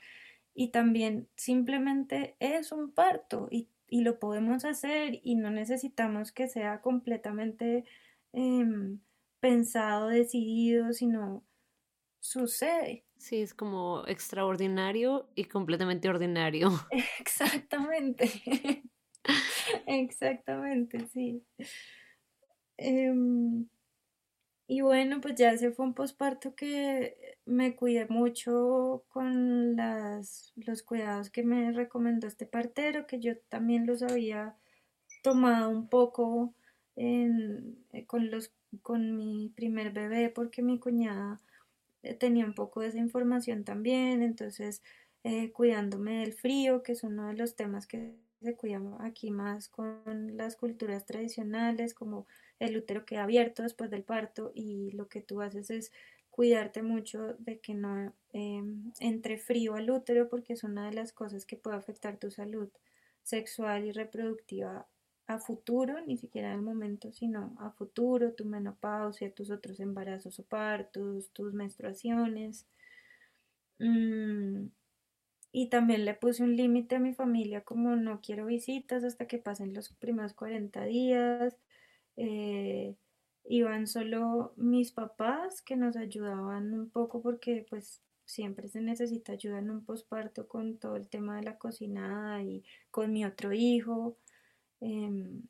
[0.54, 6.82] y también simplemente es un parto y, lo podemos hacer y no necesitamos que sea
[6.82, 7.86] completamente
[8.34, 9.00] em,
[9.40, 11.44] pensado, decidido, sino
[12.20, 13.06] sucede.
[13.18, 16.70] Sí, es como extraordinario y completamente ordinario.
[17.20, 18.30] Exactamente.
[19.88, 21.44] Exactamente, sí.
[22.78, 23.68] Em,
[24.68, 30.82] y bueno, pues ya ese fue un posparto que me cuidé mucho con las, los
[30.84, 34.58] cuidados que me recomendó este partero, que yo también los había
[35.24, 36.56] tomado un poco
[36.96, 41.40] en, eh, con, los, con mi primer bebé, porque mi cuñada
[42.04, 44.84] eh, tenía un poco de esa información también, entonces
[45.24, 49.70] eh, cuidándome del frío, que es uno de los temas que se cuidan aquí más
[49.70, 52.28] con las culturas tradicionales, como
[52.60, 55.92] el útero queda abierto después del parto y lo que tú haces es
[56.30, 61.14] cuidarte mucho de que no em, entre frío al útero porque es una de las
[61.14, 62.70] cosas que puede afectar tu salud
[63.24, 64.88] sexual y reproductiva
[65.28, 70.40] a futuro, ni siquiera en el momento, sino a futuro, tu menopausia, tus otros embarazos
[70.40, 72.68] o partos, tus menstruaciones.
[73.80, 74.68] Mm,
[75.52, 79.38] y también le puse un límite a mi familia como no quiero visitas hasta que
[79.40, 81.56] pasen los primeros 40 días.
[82.18, 82.96] Eh,
[83.46, 89.60] iban solo mis papás que nos ayudaban un poco porque pues siempre se necesita ayuda
[89.60, 94.18] en un posparto con todo el tema de la cocinada y con mi otro hijo,
[94.82, 95.44] em,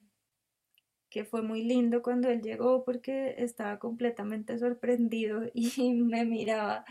[1.10, 6.86] que fue muy lindo cuando él llegó porque estaba completamente sorprendido y me miraba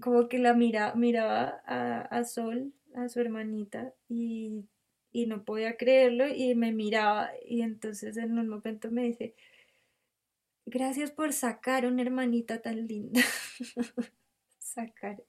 [0.00, 4.64] como que la mira, miraba a, Sol, a su hermanita, y,
[5.12, 9.34] y no podía creerlo y me miraba y entonces en un momento me dice,
[10.66, 13.20] gracias por sacar una hermanita tan linda.
[14.58, 15.22] sacar.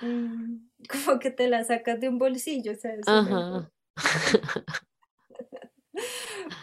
[0.00, 3.04] Mm, como que te la sacas de un bolsillo, ¿sabes?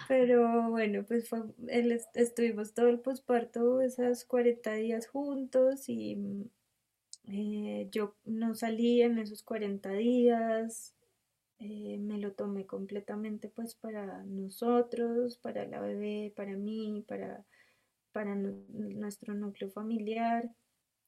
[0.07, 6.49] Pero bueno, pues fue, él, estuvimos todo el posparto, esas 40 días juntos y
[7.27, 10.93] eh, yo no salí en esos 40 días,
[11.63, 17.45] eh, me lo tomé completamente pues para nosotros, para la bebé, para mí, para,
[18.11, 20.51] para nuestro núcleo familiar.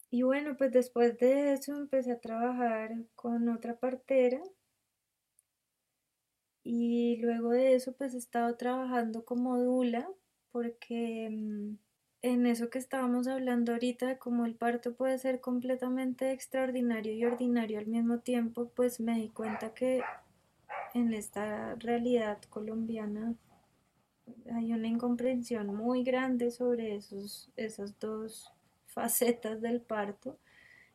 [0.09, 4.41] Y bueno, pues después de eso empecé a trabajar con otra partera
[6.63, 10.09] y luego de eso pues he estado trabajando como dula
[10.51, 11.77] porque mm,
[12.21, 17.77] en eso que estábamos hablando ahorita, como el parto puede ser completamente extraordinario y ordinario
[17.77, 20.01] al mismo tiempo, pues me di cuenta que
[20.95, 23.35] en esta realidad colombiana
[24.53, 28.53] hay una incomprensión muy grande sobre esos, esas dos
[28.87, 30.39] facetas del parto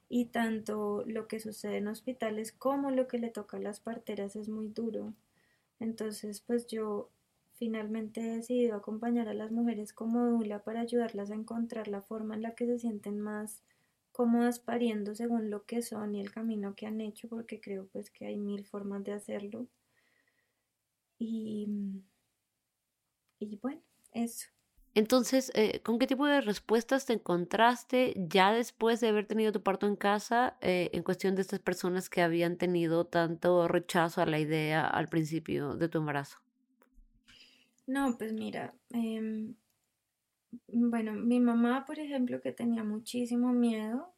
[0.09, 4.37] y tanto lo que sucede en hospitales como lo que le toca a las parteras
[4.37, 5.13] es muy duro.
[5.81, 7.11] Entonces, pues yo
[7.53, 12.35] finalmente he decidido acompañar a las mujeres como dula para ayudarlas a encontrar la forma
[12.37, 13.63] en la que se sienten más
[14.13, 18.11] cómodas pariendo según lo que son y el camino que han hecho, porque creo pues
[18.11, 19.67] que hay mil formas de hacerlo.
[21.21, 21.69] Y,
[23.39, 23.83] y bueno,
[24.13, 24.49] eso.
[24.95, 29.63] Entonces, eh, ¿con qué tipo de respuestas te encontraste ya después de haber tenido tu
[29.63, 34.27] parto en casa eh, en cuestión de estas personas que habían tenido tanto rechazo a
[34.27, 36.39] la idea al principio de tu embarazo?
[37.87, 39.55] No, pues mira, em,
[40.69, 44.15] bueno, mi mamá, por ejemplo, que tenía muchísimo miedo,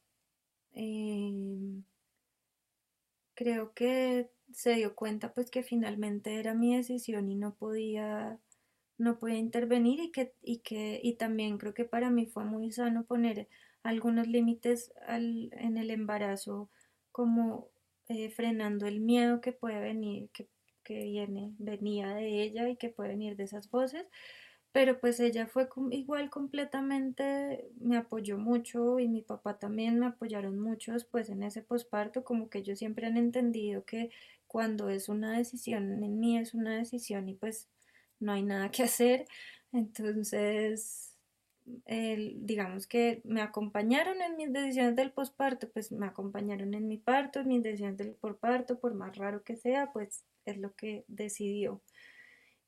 [0.72, 1.84] em,
[3.34, 8.38] creo que se dio cuenta pues que finalmente era mi decisión y no podía,
[8.98, 12.72] no podía intervenir y que, y que, y también creo que para mí fue muy
[12.72, 13.48] sano poner
[13.82, 16.70] algunos límites en el embarazo,
[17.10, 17.68] como
[18.08, 20.48] eh, frenando el miedo que puede venir, que
[20.82, 24.06] que viene, venía de ella y que puede venir de esas voces,
[24.72, 30.58] pero pues ella fue igual completamente, me apoyó mucho y mi papá también me apoyaron
[30.58, 34.10] mucho después en ese posparto, como que ellos siempre han entendido que
[34.52, 37.70] cuando es una decisión en mí es una decisión y pues
[38.20, 39.26] no hay nada que hacer,
[39.72, 41.12] entonces
[41.64, 47.40] digamos que me acompañaron en mis decisiones del posparto, pues me acompañaron en mi parto,
[47.40, 51.04] en mis decisiones del por parto, por más raro que sea, pues es lo que
[51.08, 51.80] decidió.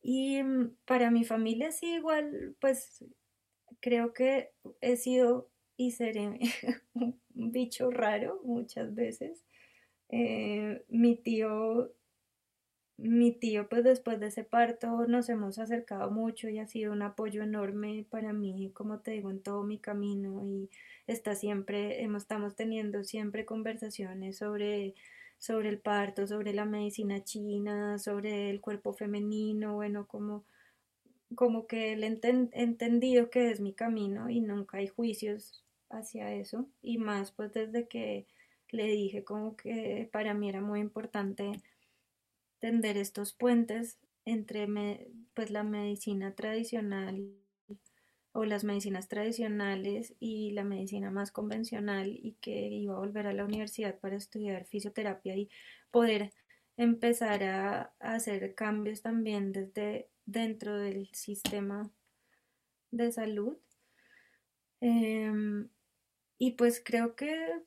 [0.01, 3.05] Y mm, para mi familia sí, igual, pues
[3.81, 4.51] creo que
[4.81, 6.39] he sido y seré
[6.95, 9.45] un bicho raro muchas veces.
[10.17, 11.91] Eh, mi tío,
[12.97, 17.03] mi tío, pues después de ese parto nos hemos acercado mucho y ha sido un
[17.03, 20.71] apoyo enorme para mí, como te digo, en todo mi camino y
[21.09, 24.95] está siempre, hemos, estamos teniendo siempre conversaciones sobre
[25.39, 30.45] sobre el parto, sobre la medicina china, sobre el cuerpo femenino, bueno, como,
[31.35, 36.99] como que él entendido que es mi camino y nunca hay juicios hacia eso y
[36.99, 38.27] más pues desde que
[38.75, 41.53] le dije como que para mí era muy importante
[42.59, 44.67] tender estos puentes entre
[45.35, 47.35] pues la medicina tradicional
[48.33, 53.33] o las medicinas tradicionales y la medicina más convencional y que iba a volver a
[53.33, 55.49] la universidad para estudiar fisioterapia y
[55.93, 56.33] poder
[56.77, 61.89] empezar a, hacer cambios también desde dentro del sistema
[62.91, 63.57] de salud.
[64.81, 65.69] Em,
[66.39, 67.63] y pues creo que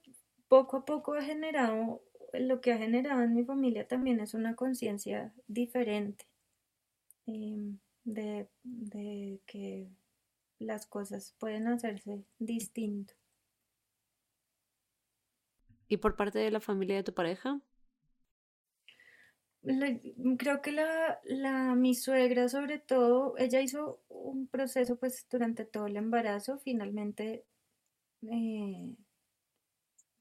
[0.47, 2.03] poco a poco ha generado,
[2.33, 6.25] lo que ha generado en mi familia también es una conciencia diferente
[7.25, 9.89] em, de, de que
[10.59, 13.13] las cosas pueden hacerse distinto.
[15.87, 17.61] ¿Y por parte de la familia de tu pareja?
[20.37, 25.87] creo que la, la, mi suegra sobre todo, ella hizo un proceso pues durante todo
[25.87, 27.45] el embarazo, finalmente
[28.21, 28.95] eh,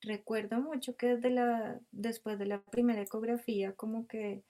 [0.06, 4.42] recuerdo mucho que desde la, después de la primera ecografía como que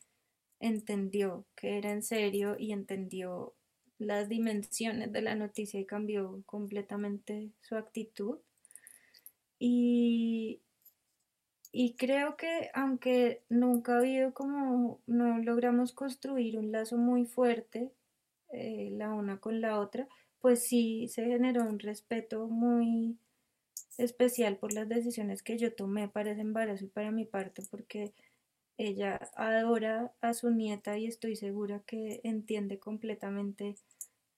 [0.60, 3.54] entendió que era en serio y entendió
[3.98, 8.38] las dimensiones de la noticia y cambió completamente su actitud.
[9.58, 10.60] Y,
[11.72, 17.92] y creo que aunque nunca ha habido como, no logramos construir un lazo muy fuerte
[18.52, 20.08] eh, la una con la otra,
[20.40, 23.18] pues sí se generó un respeto muy
[23.98, 28.12] especial por las decisiones que yo tomé para ese embarazo y para mi parto, porque
[28.78, 33.76] ella adora a su nieta y estoy segura que entiende completamente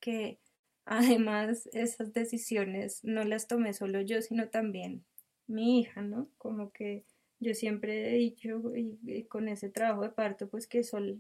[0.00, 0.38] que
[0.84, 5.04] además esas decisiones no las tomé solo yo, sino también
[5.46, 6.28] mi hija, ¿no?
[6.38, 7.04] Como que
[7.40, 11.18] yo siempre he dicho y, con ese trabajo de parto, pues que Sol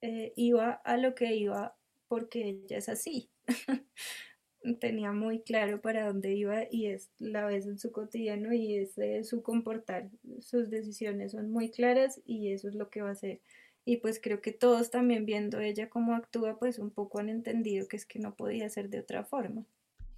[0.00, 1.76] eh, iba a lo que iba
[2.08, 3.30] porque ella es así.
[4.74, 8.96] tenía muy claro para dónde iba y es la vez en su cotidiano y es
[9.28, 10.10] su comportar.
[10.40, 13.40] Sus decisiones son muy claras y eso es lo que va a hacer.
[13.84, 17.86] Y pues creo que todos también viendo ella cómo actúa, pues un poco han entendido
[17.86, 19.64] que es que no podía ser de otra forma.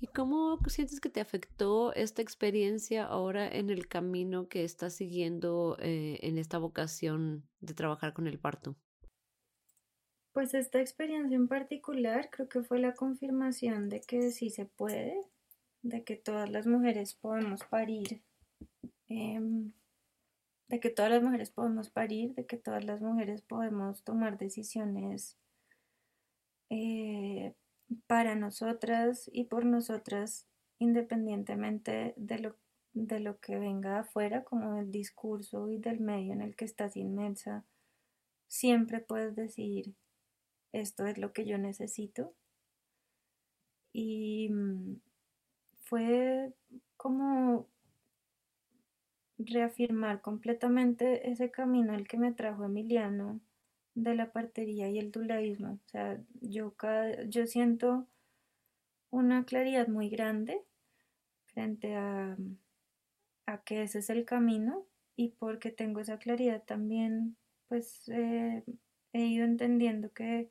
[0.01, 5.77] ¿Y cómo sientes que te afectó esta experiencia ahora en el camino que estás siguiendo
[5.81, 8.77] eh, en esta vocación de trabajar con el parto?
[10.33, 15.21] Pues esta experiencia en particular creo que fue la confirmación de que sí se puede,
[15.83, 18.23] de que todas las mujeres podemos parir,
[19.09, 19.73] em,
[20.69, 25.39] de que todas las mujeres podemos parir, de que todas las mujeres podemos tomar decisiones
[26.71, 27.55] eh,
[28.07, 30.47] para nosotras y por nosotras,
[30.79, 32.57] independientemente de lo,
[32.93, 36.97] de lo que venga afuera, como del discurso y del medio en el que estás
[36.97, 37.65] inmensa,
[38.47, 39.95] siempre puedes decidir
[40.81, 42.35] esto es lo que yo necesito.
[43.93, 45.01] Y mm,
[45.85, 46.53] fue
[46.97, 47.67] como
[49.39, 53.41] reafirmar completamente ese camino al que me trajo Emiliano
[53.95, 55.79] de la partería y el dulaísmo.
[55.85, 58.07] O sea, yo, cada, yo siento
[59.11, 60.63] una claridad muy grande
[61.47, 62.37] frente a,
[63.47, 64.87] a que ese es el camino
[65.17, 67.37] y porque tengo esa claridad también,
[67.69, 68.63] pues eh,
[69.13, 70.51] he ido entendiendo que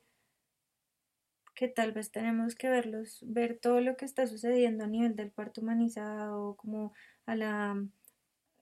[1.58, 5.32] que tal vez tenemos que verlos, ver todo lo que está sucediendo a nivel del
[5.32, 6.92] parto humanizado, como
[7.26, 7.84] a la,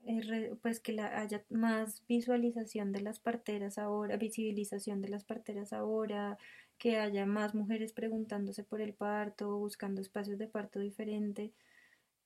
[0.06, 6.38] eh, pues que haya más visualización de las parteras ahora, visibilización de las parteras ahora,
[6.78, 11.52] que haya más mujeres preguntándose por el parto, buscando espacios de parto diferente.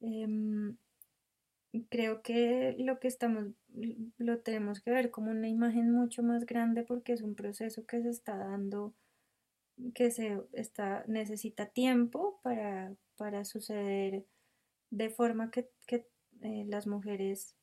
[0.00, 0.76] Em,
[1.88, 3.48] creo que lo que estamos,
[4.18, 8.02] lo tenemos que ver como una imagen mucho más grande porque es un proceso que
[8.02, 8.94] se está dando
[9.94, 14.24] que se está, necesita tiempo para, para suceder
[14.90, 16.06] de forma que, que
[16.42, 17.54] eh, las mujeres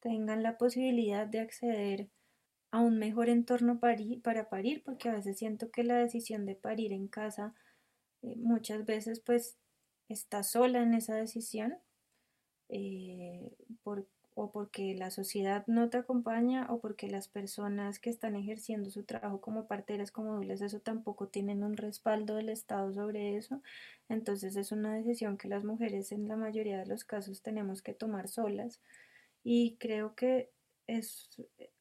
[0.00, 2.08] tengan la posibilidad de acceder
[2.70, 6.92] a un mejor entorno para parir, porque a veces siento que la decisión de parir
[6.92, 7.54] en casa
[8.22, 9.58] eh, muchas veces pues
[10.08, 11.76] está sola en esa decisión
[12.68, 14.06] eh, por,
[14.40, 19.02] o porque la sociedad no te acompaña o porque las personas que están ejerciendo su
[19.02, 23.60] trabajo como parteras, como dobles, eso tampoco tienen un respaldo del Estado sobre eso.
[24.08, 27.92] Entonces es una decisión que las mujeres en la mayoría de los casos tenemos que
[27.92, 28.80] tomar solas
[29.44, 30.50] y creo que
[30.86, 31.28] es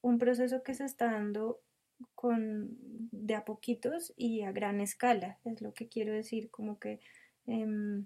[0.01, 1.61] un proceso que se está dando
[2.13, 2.77] con
[3.11, 6.99] de a poquitos y a gran escala, es lo que quiero decir, como que
[7.47, 8.05] em,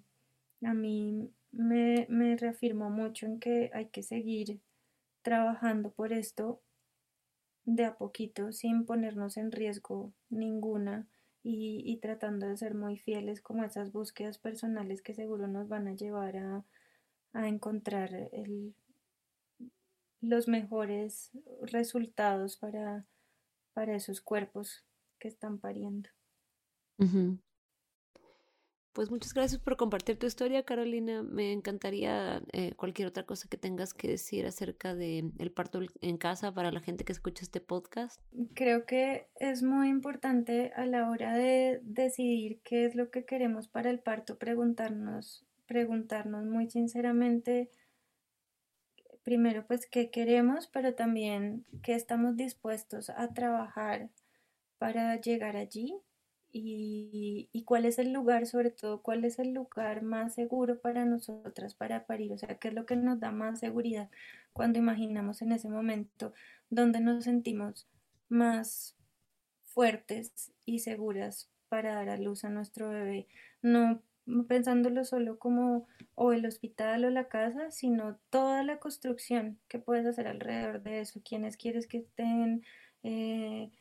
[0.62, 4.60] a mí me, me reafirmó mucho en que hay que seguir
[5.22, 6.62] trabajando por esto
[7.66, 11.08] de a poquito sin ponernos en riesgo ninguna
[11.46, 15.94] y, tratando de ser muy fieles como esas búsquedas personales que seguro nos van a
[15.94, 16.66] llevar a,
[17.34, 18.12] encontrar
[20.22, 21.32] los mejores
[21.64, 23.08] resultados para,
[23.74, 24.86] para esos cuerpos
[25.20, 26.10] que están pariendo.
[28.94, 31.24] Pues muchas gracias por compartir tu historia, Carolina.
[31.24, 36.18] Me encantaría eh, cualquier otra cosa que tengas que decir acerca del el parto en
[36.18, 38.22] casa para la gente que escucha este podcast.
[38.54, 43.68] Creo que es muy importante a la hora de decidir qué es lo que queremos
[43.68, 47.72] para el parto, preguntarnos, preguntarnos muy sinceramente,
[49.24, 54.12] primero pues qué queremos, pero también qué estamos dispuestos a trabajar
[54.78, 56.00] para llegar allí
[56.54, 61.74] y, cuál es el lugar, sobre todo, cuál es el lugar más seguro para nosotras
[61.74, 64.10] para parir, o sea, qué es lo que nos da más seguridad
[64.54, 66.34] cuando imaginamos en ese momento
[66.70, 67.88] donde nos sentimos
[68.30, 68.96] más
[69.64, 73.28] fuertes y seguras para dar a luz a nuestro bebé.
[73.62, 74.02] No
[74.48, 80.06] pensándolo solo como o el hospital o la casa, sino toda la construcción que puedes
[80.06, 82.64] hacer alrededor de eso, quiénes quieres que estén,
[83.04, 83.72] eh,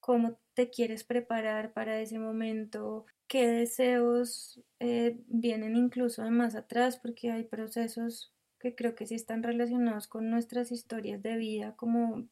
[0.00, 6.96] cómo te quieres preparar para ese momento, qué deseos eh, vienen incluso de más atrás,
[6.96, 12.26] porque hay procesos que creo que sí están relacionados con nuestras historias de vida, como,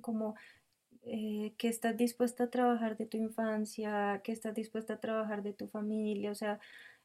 [0.00, 0.34] como
[1.02, 5.52] eh, que estás dispuesta a trabajar de tu infancia, que estás dispuesta a trabajar de
[5.54, 6.60] tu familia, o sea,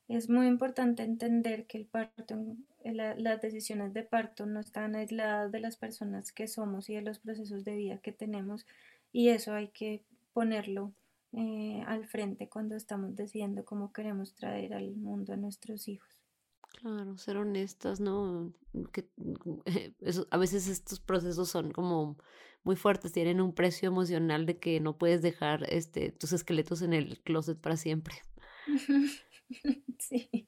[0.07, 2.35] es muy importante entender que el parto,
[2.83, 7.19] las decisiones de parto no están aisladas de las personas que somos y de los
[7.19, 8.67] procesos de vida que tenemos
[9.11, 10.03] y eso hay que
[10.35, 10.93] ponerlo
[11.31, 16.21] eh, al frente cuando estamos decidiendo cómo queremos traer al mundo a nuestros hijos.
[16.81, 18.53] Claro, ser honestas, ¿no?
[18.91, 19.09] Que,
[20.29, 22.17] a veces estos procesos son como
[22.63, 26.91] muy fuertes, tienen un precio emocional de que no puedes dejar este, tus esqueletos en
[26.91, 28.15] el closet para siempre.
[29.99, 30.47] sí.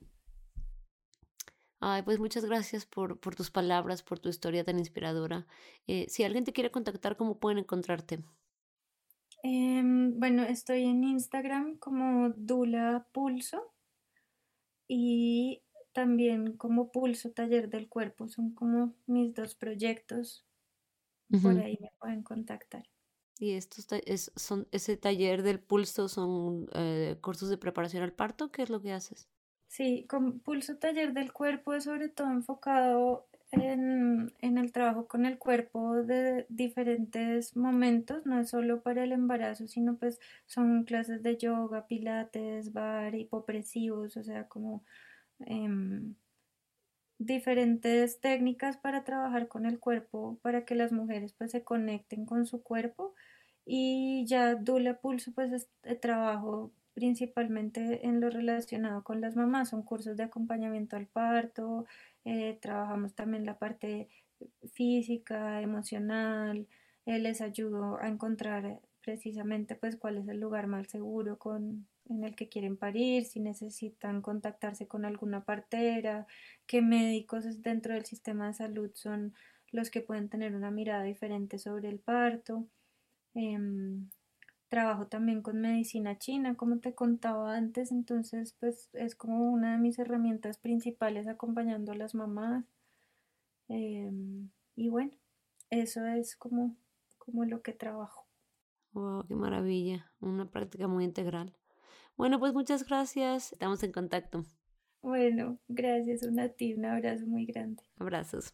[1.79, 5.47] Ay, pues muchas gracias por, por, tus palabras, por tu historia tan inspiradora.
[5.85, 8.19] Eh, si alguien te quiere contactar, ¿cómo pueden encontrarte?
[9.43, 13.73] Em, bueno, estoy en Instagram como Dula Pulso
[14.87, 15.61] y
[15.93, 18.27] también como Pulso Taller del Cuerpo.
[18.27, 20.45] Son como mis dos proyectos.
[21.41, 22.87] Por ahí me pueden contactar.
[23.39, 28.51] ¿Y estos es, son, ese taller del pulso son eh, cursos de preparación al parto?
[28.51, 29.27] ¿Qué es lo que haces?
[29.67, 35.37] Sí, con Pulso Taller del Cuerpo es sobre todo enfocado en, el trabajo con el
[35.37, 41.37] cuerpo de diferentes momentos, no es solo para el embarazo, sino pues son clases de
[41.37, 44.83] yoga, pilates, bar, hipopresivos, o sea, como
[45.39, 46.15] em,
[47.19, 52.45] diferentes técnicas para trabajar con el cuerpo, para que las mujeres pues se conecten con
[52.45, 53.15] su cuerpo.
[53.65, 59.69] Y ya Dula Pulso pues es, eh, trabajo principalmente en lo relacionado con las mamás,
[59.69, 61.85] son cursos de acompañamiento al parto,
[62.27, 64.09] eh, trabajamos también la parte
[64.73, 66.67] física, emocional,
[67.05, 72.25] eh, les ayudo a encontrar precisamente pues cuál es el lugar más seguro con, en
[72.25, 76.27] el que quieren parir, si necesitan contactarse con alguna partera,
[76.65, 79.33] qué médicos dentro del sistema de salud son
[79.71, 82.67] los que pueden tener una mirada diferente sobre el parto.
[83.35, 84.09] Em,
[84.69, 89.77] trabajo también con medicina china, como te contaba antes, entonces pues es como una de
[89.79, 92.65] mis herramientas principales acompañando a las mamás.
[93.69, 95.11] Em, y bueno,
[95.69, 96.75] eso es como,
[97.17, 98.27] como lo que trabajo.
[98.93, 101.55] Wow, qué maravilla, una práctica muy integral.
[102.15, 103.53] Bueno, pues muchas gracias.
[103.53, 104.43] Estamos en contacto.
[105.01, 106.73] Bueno, gracias a ti.
[106.73, 107.83] Un abrazo muy grande.
[107.97, 108.53] Abrazos.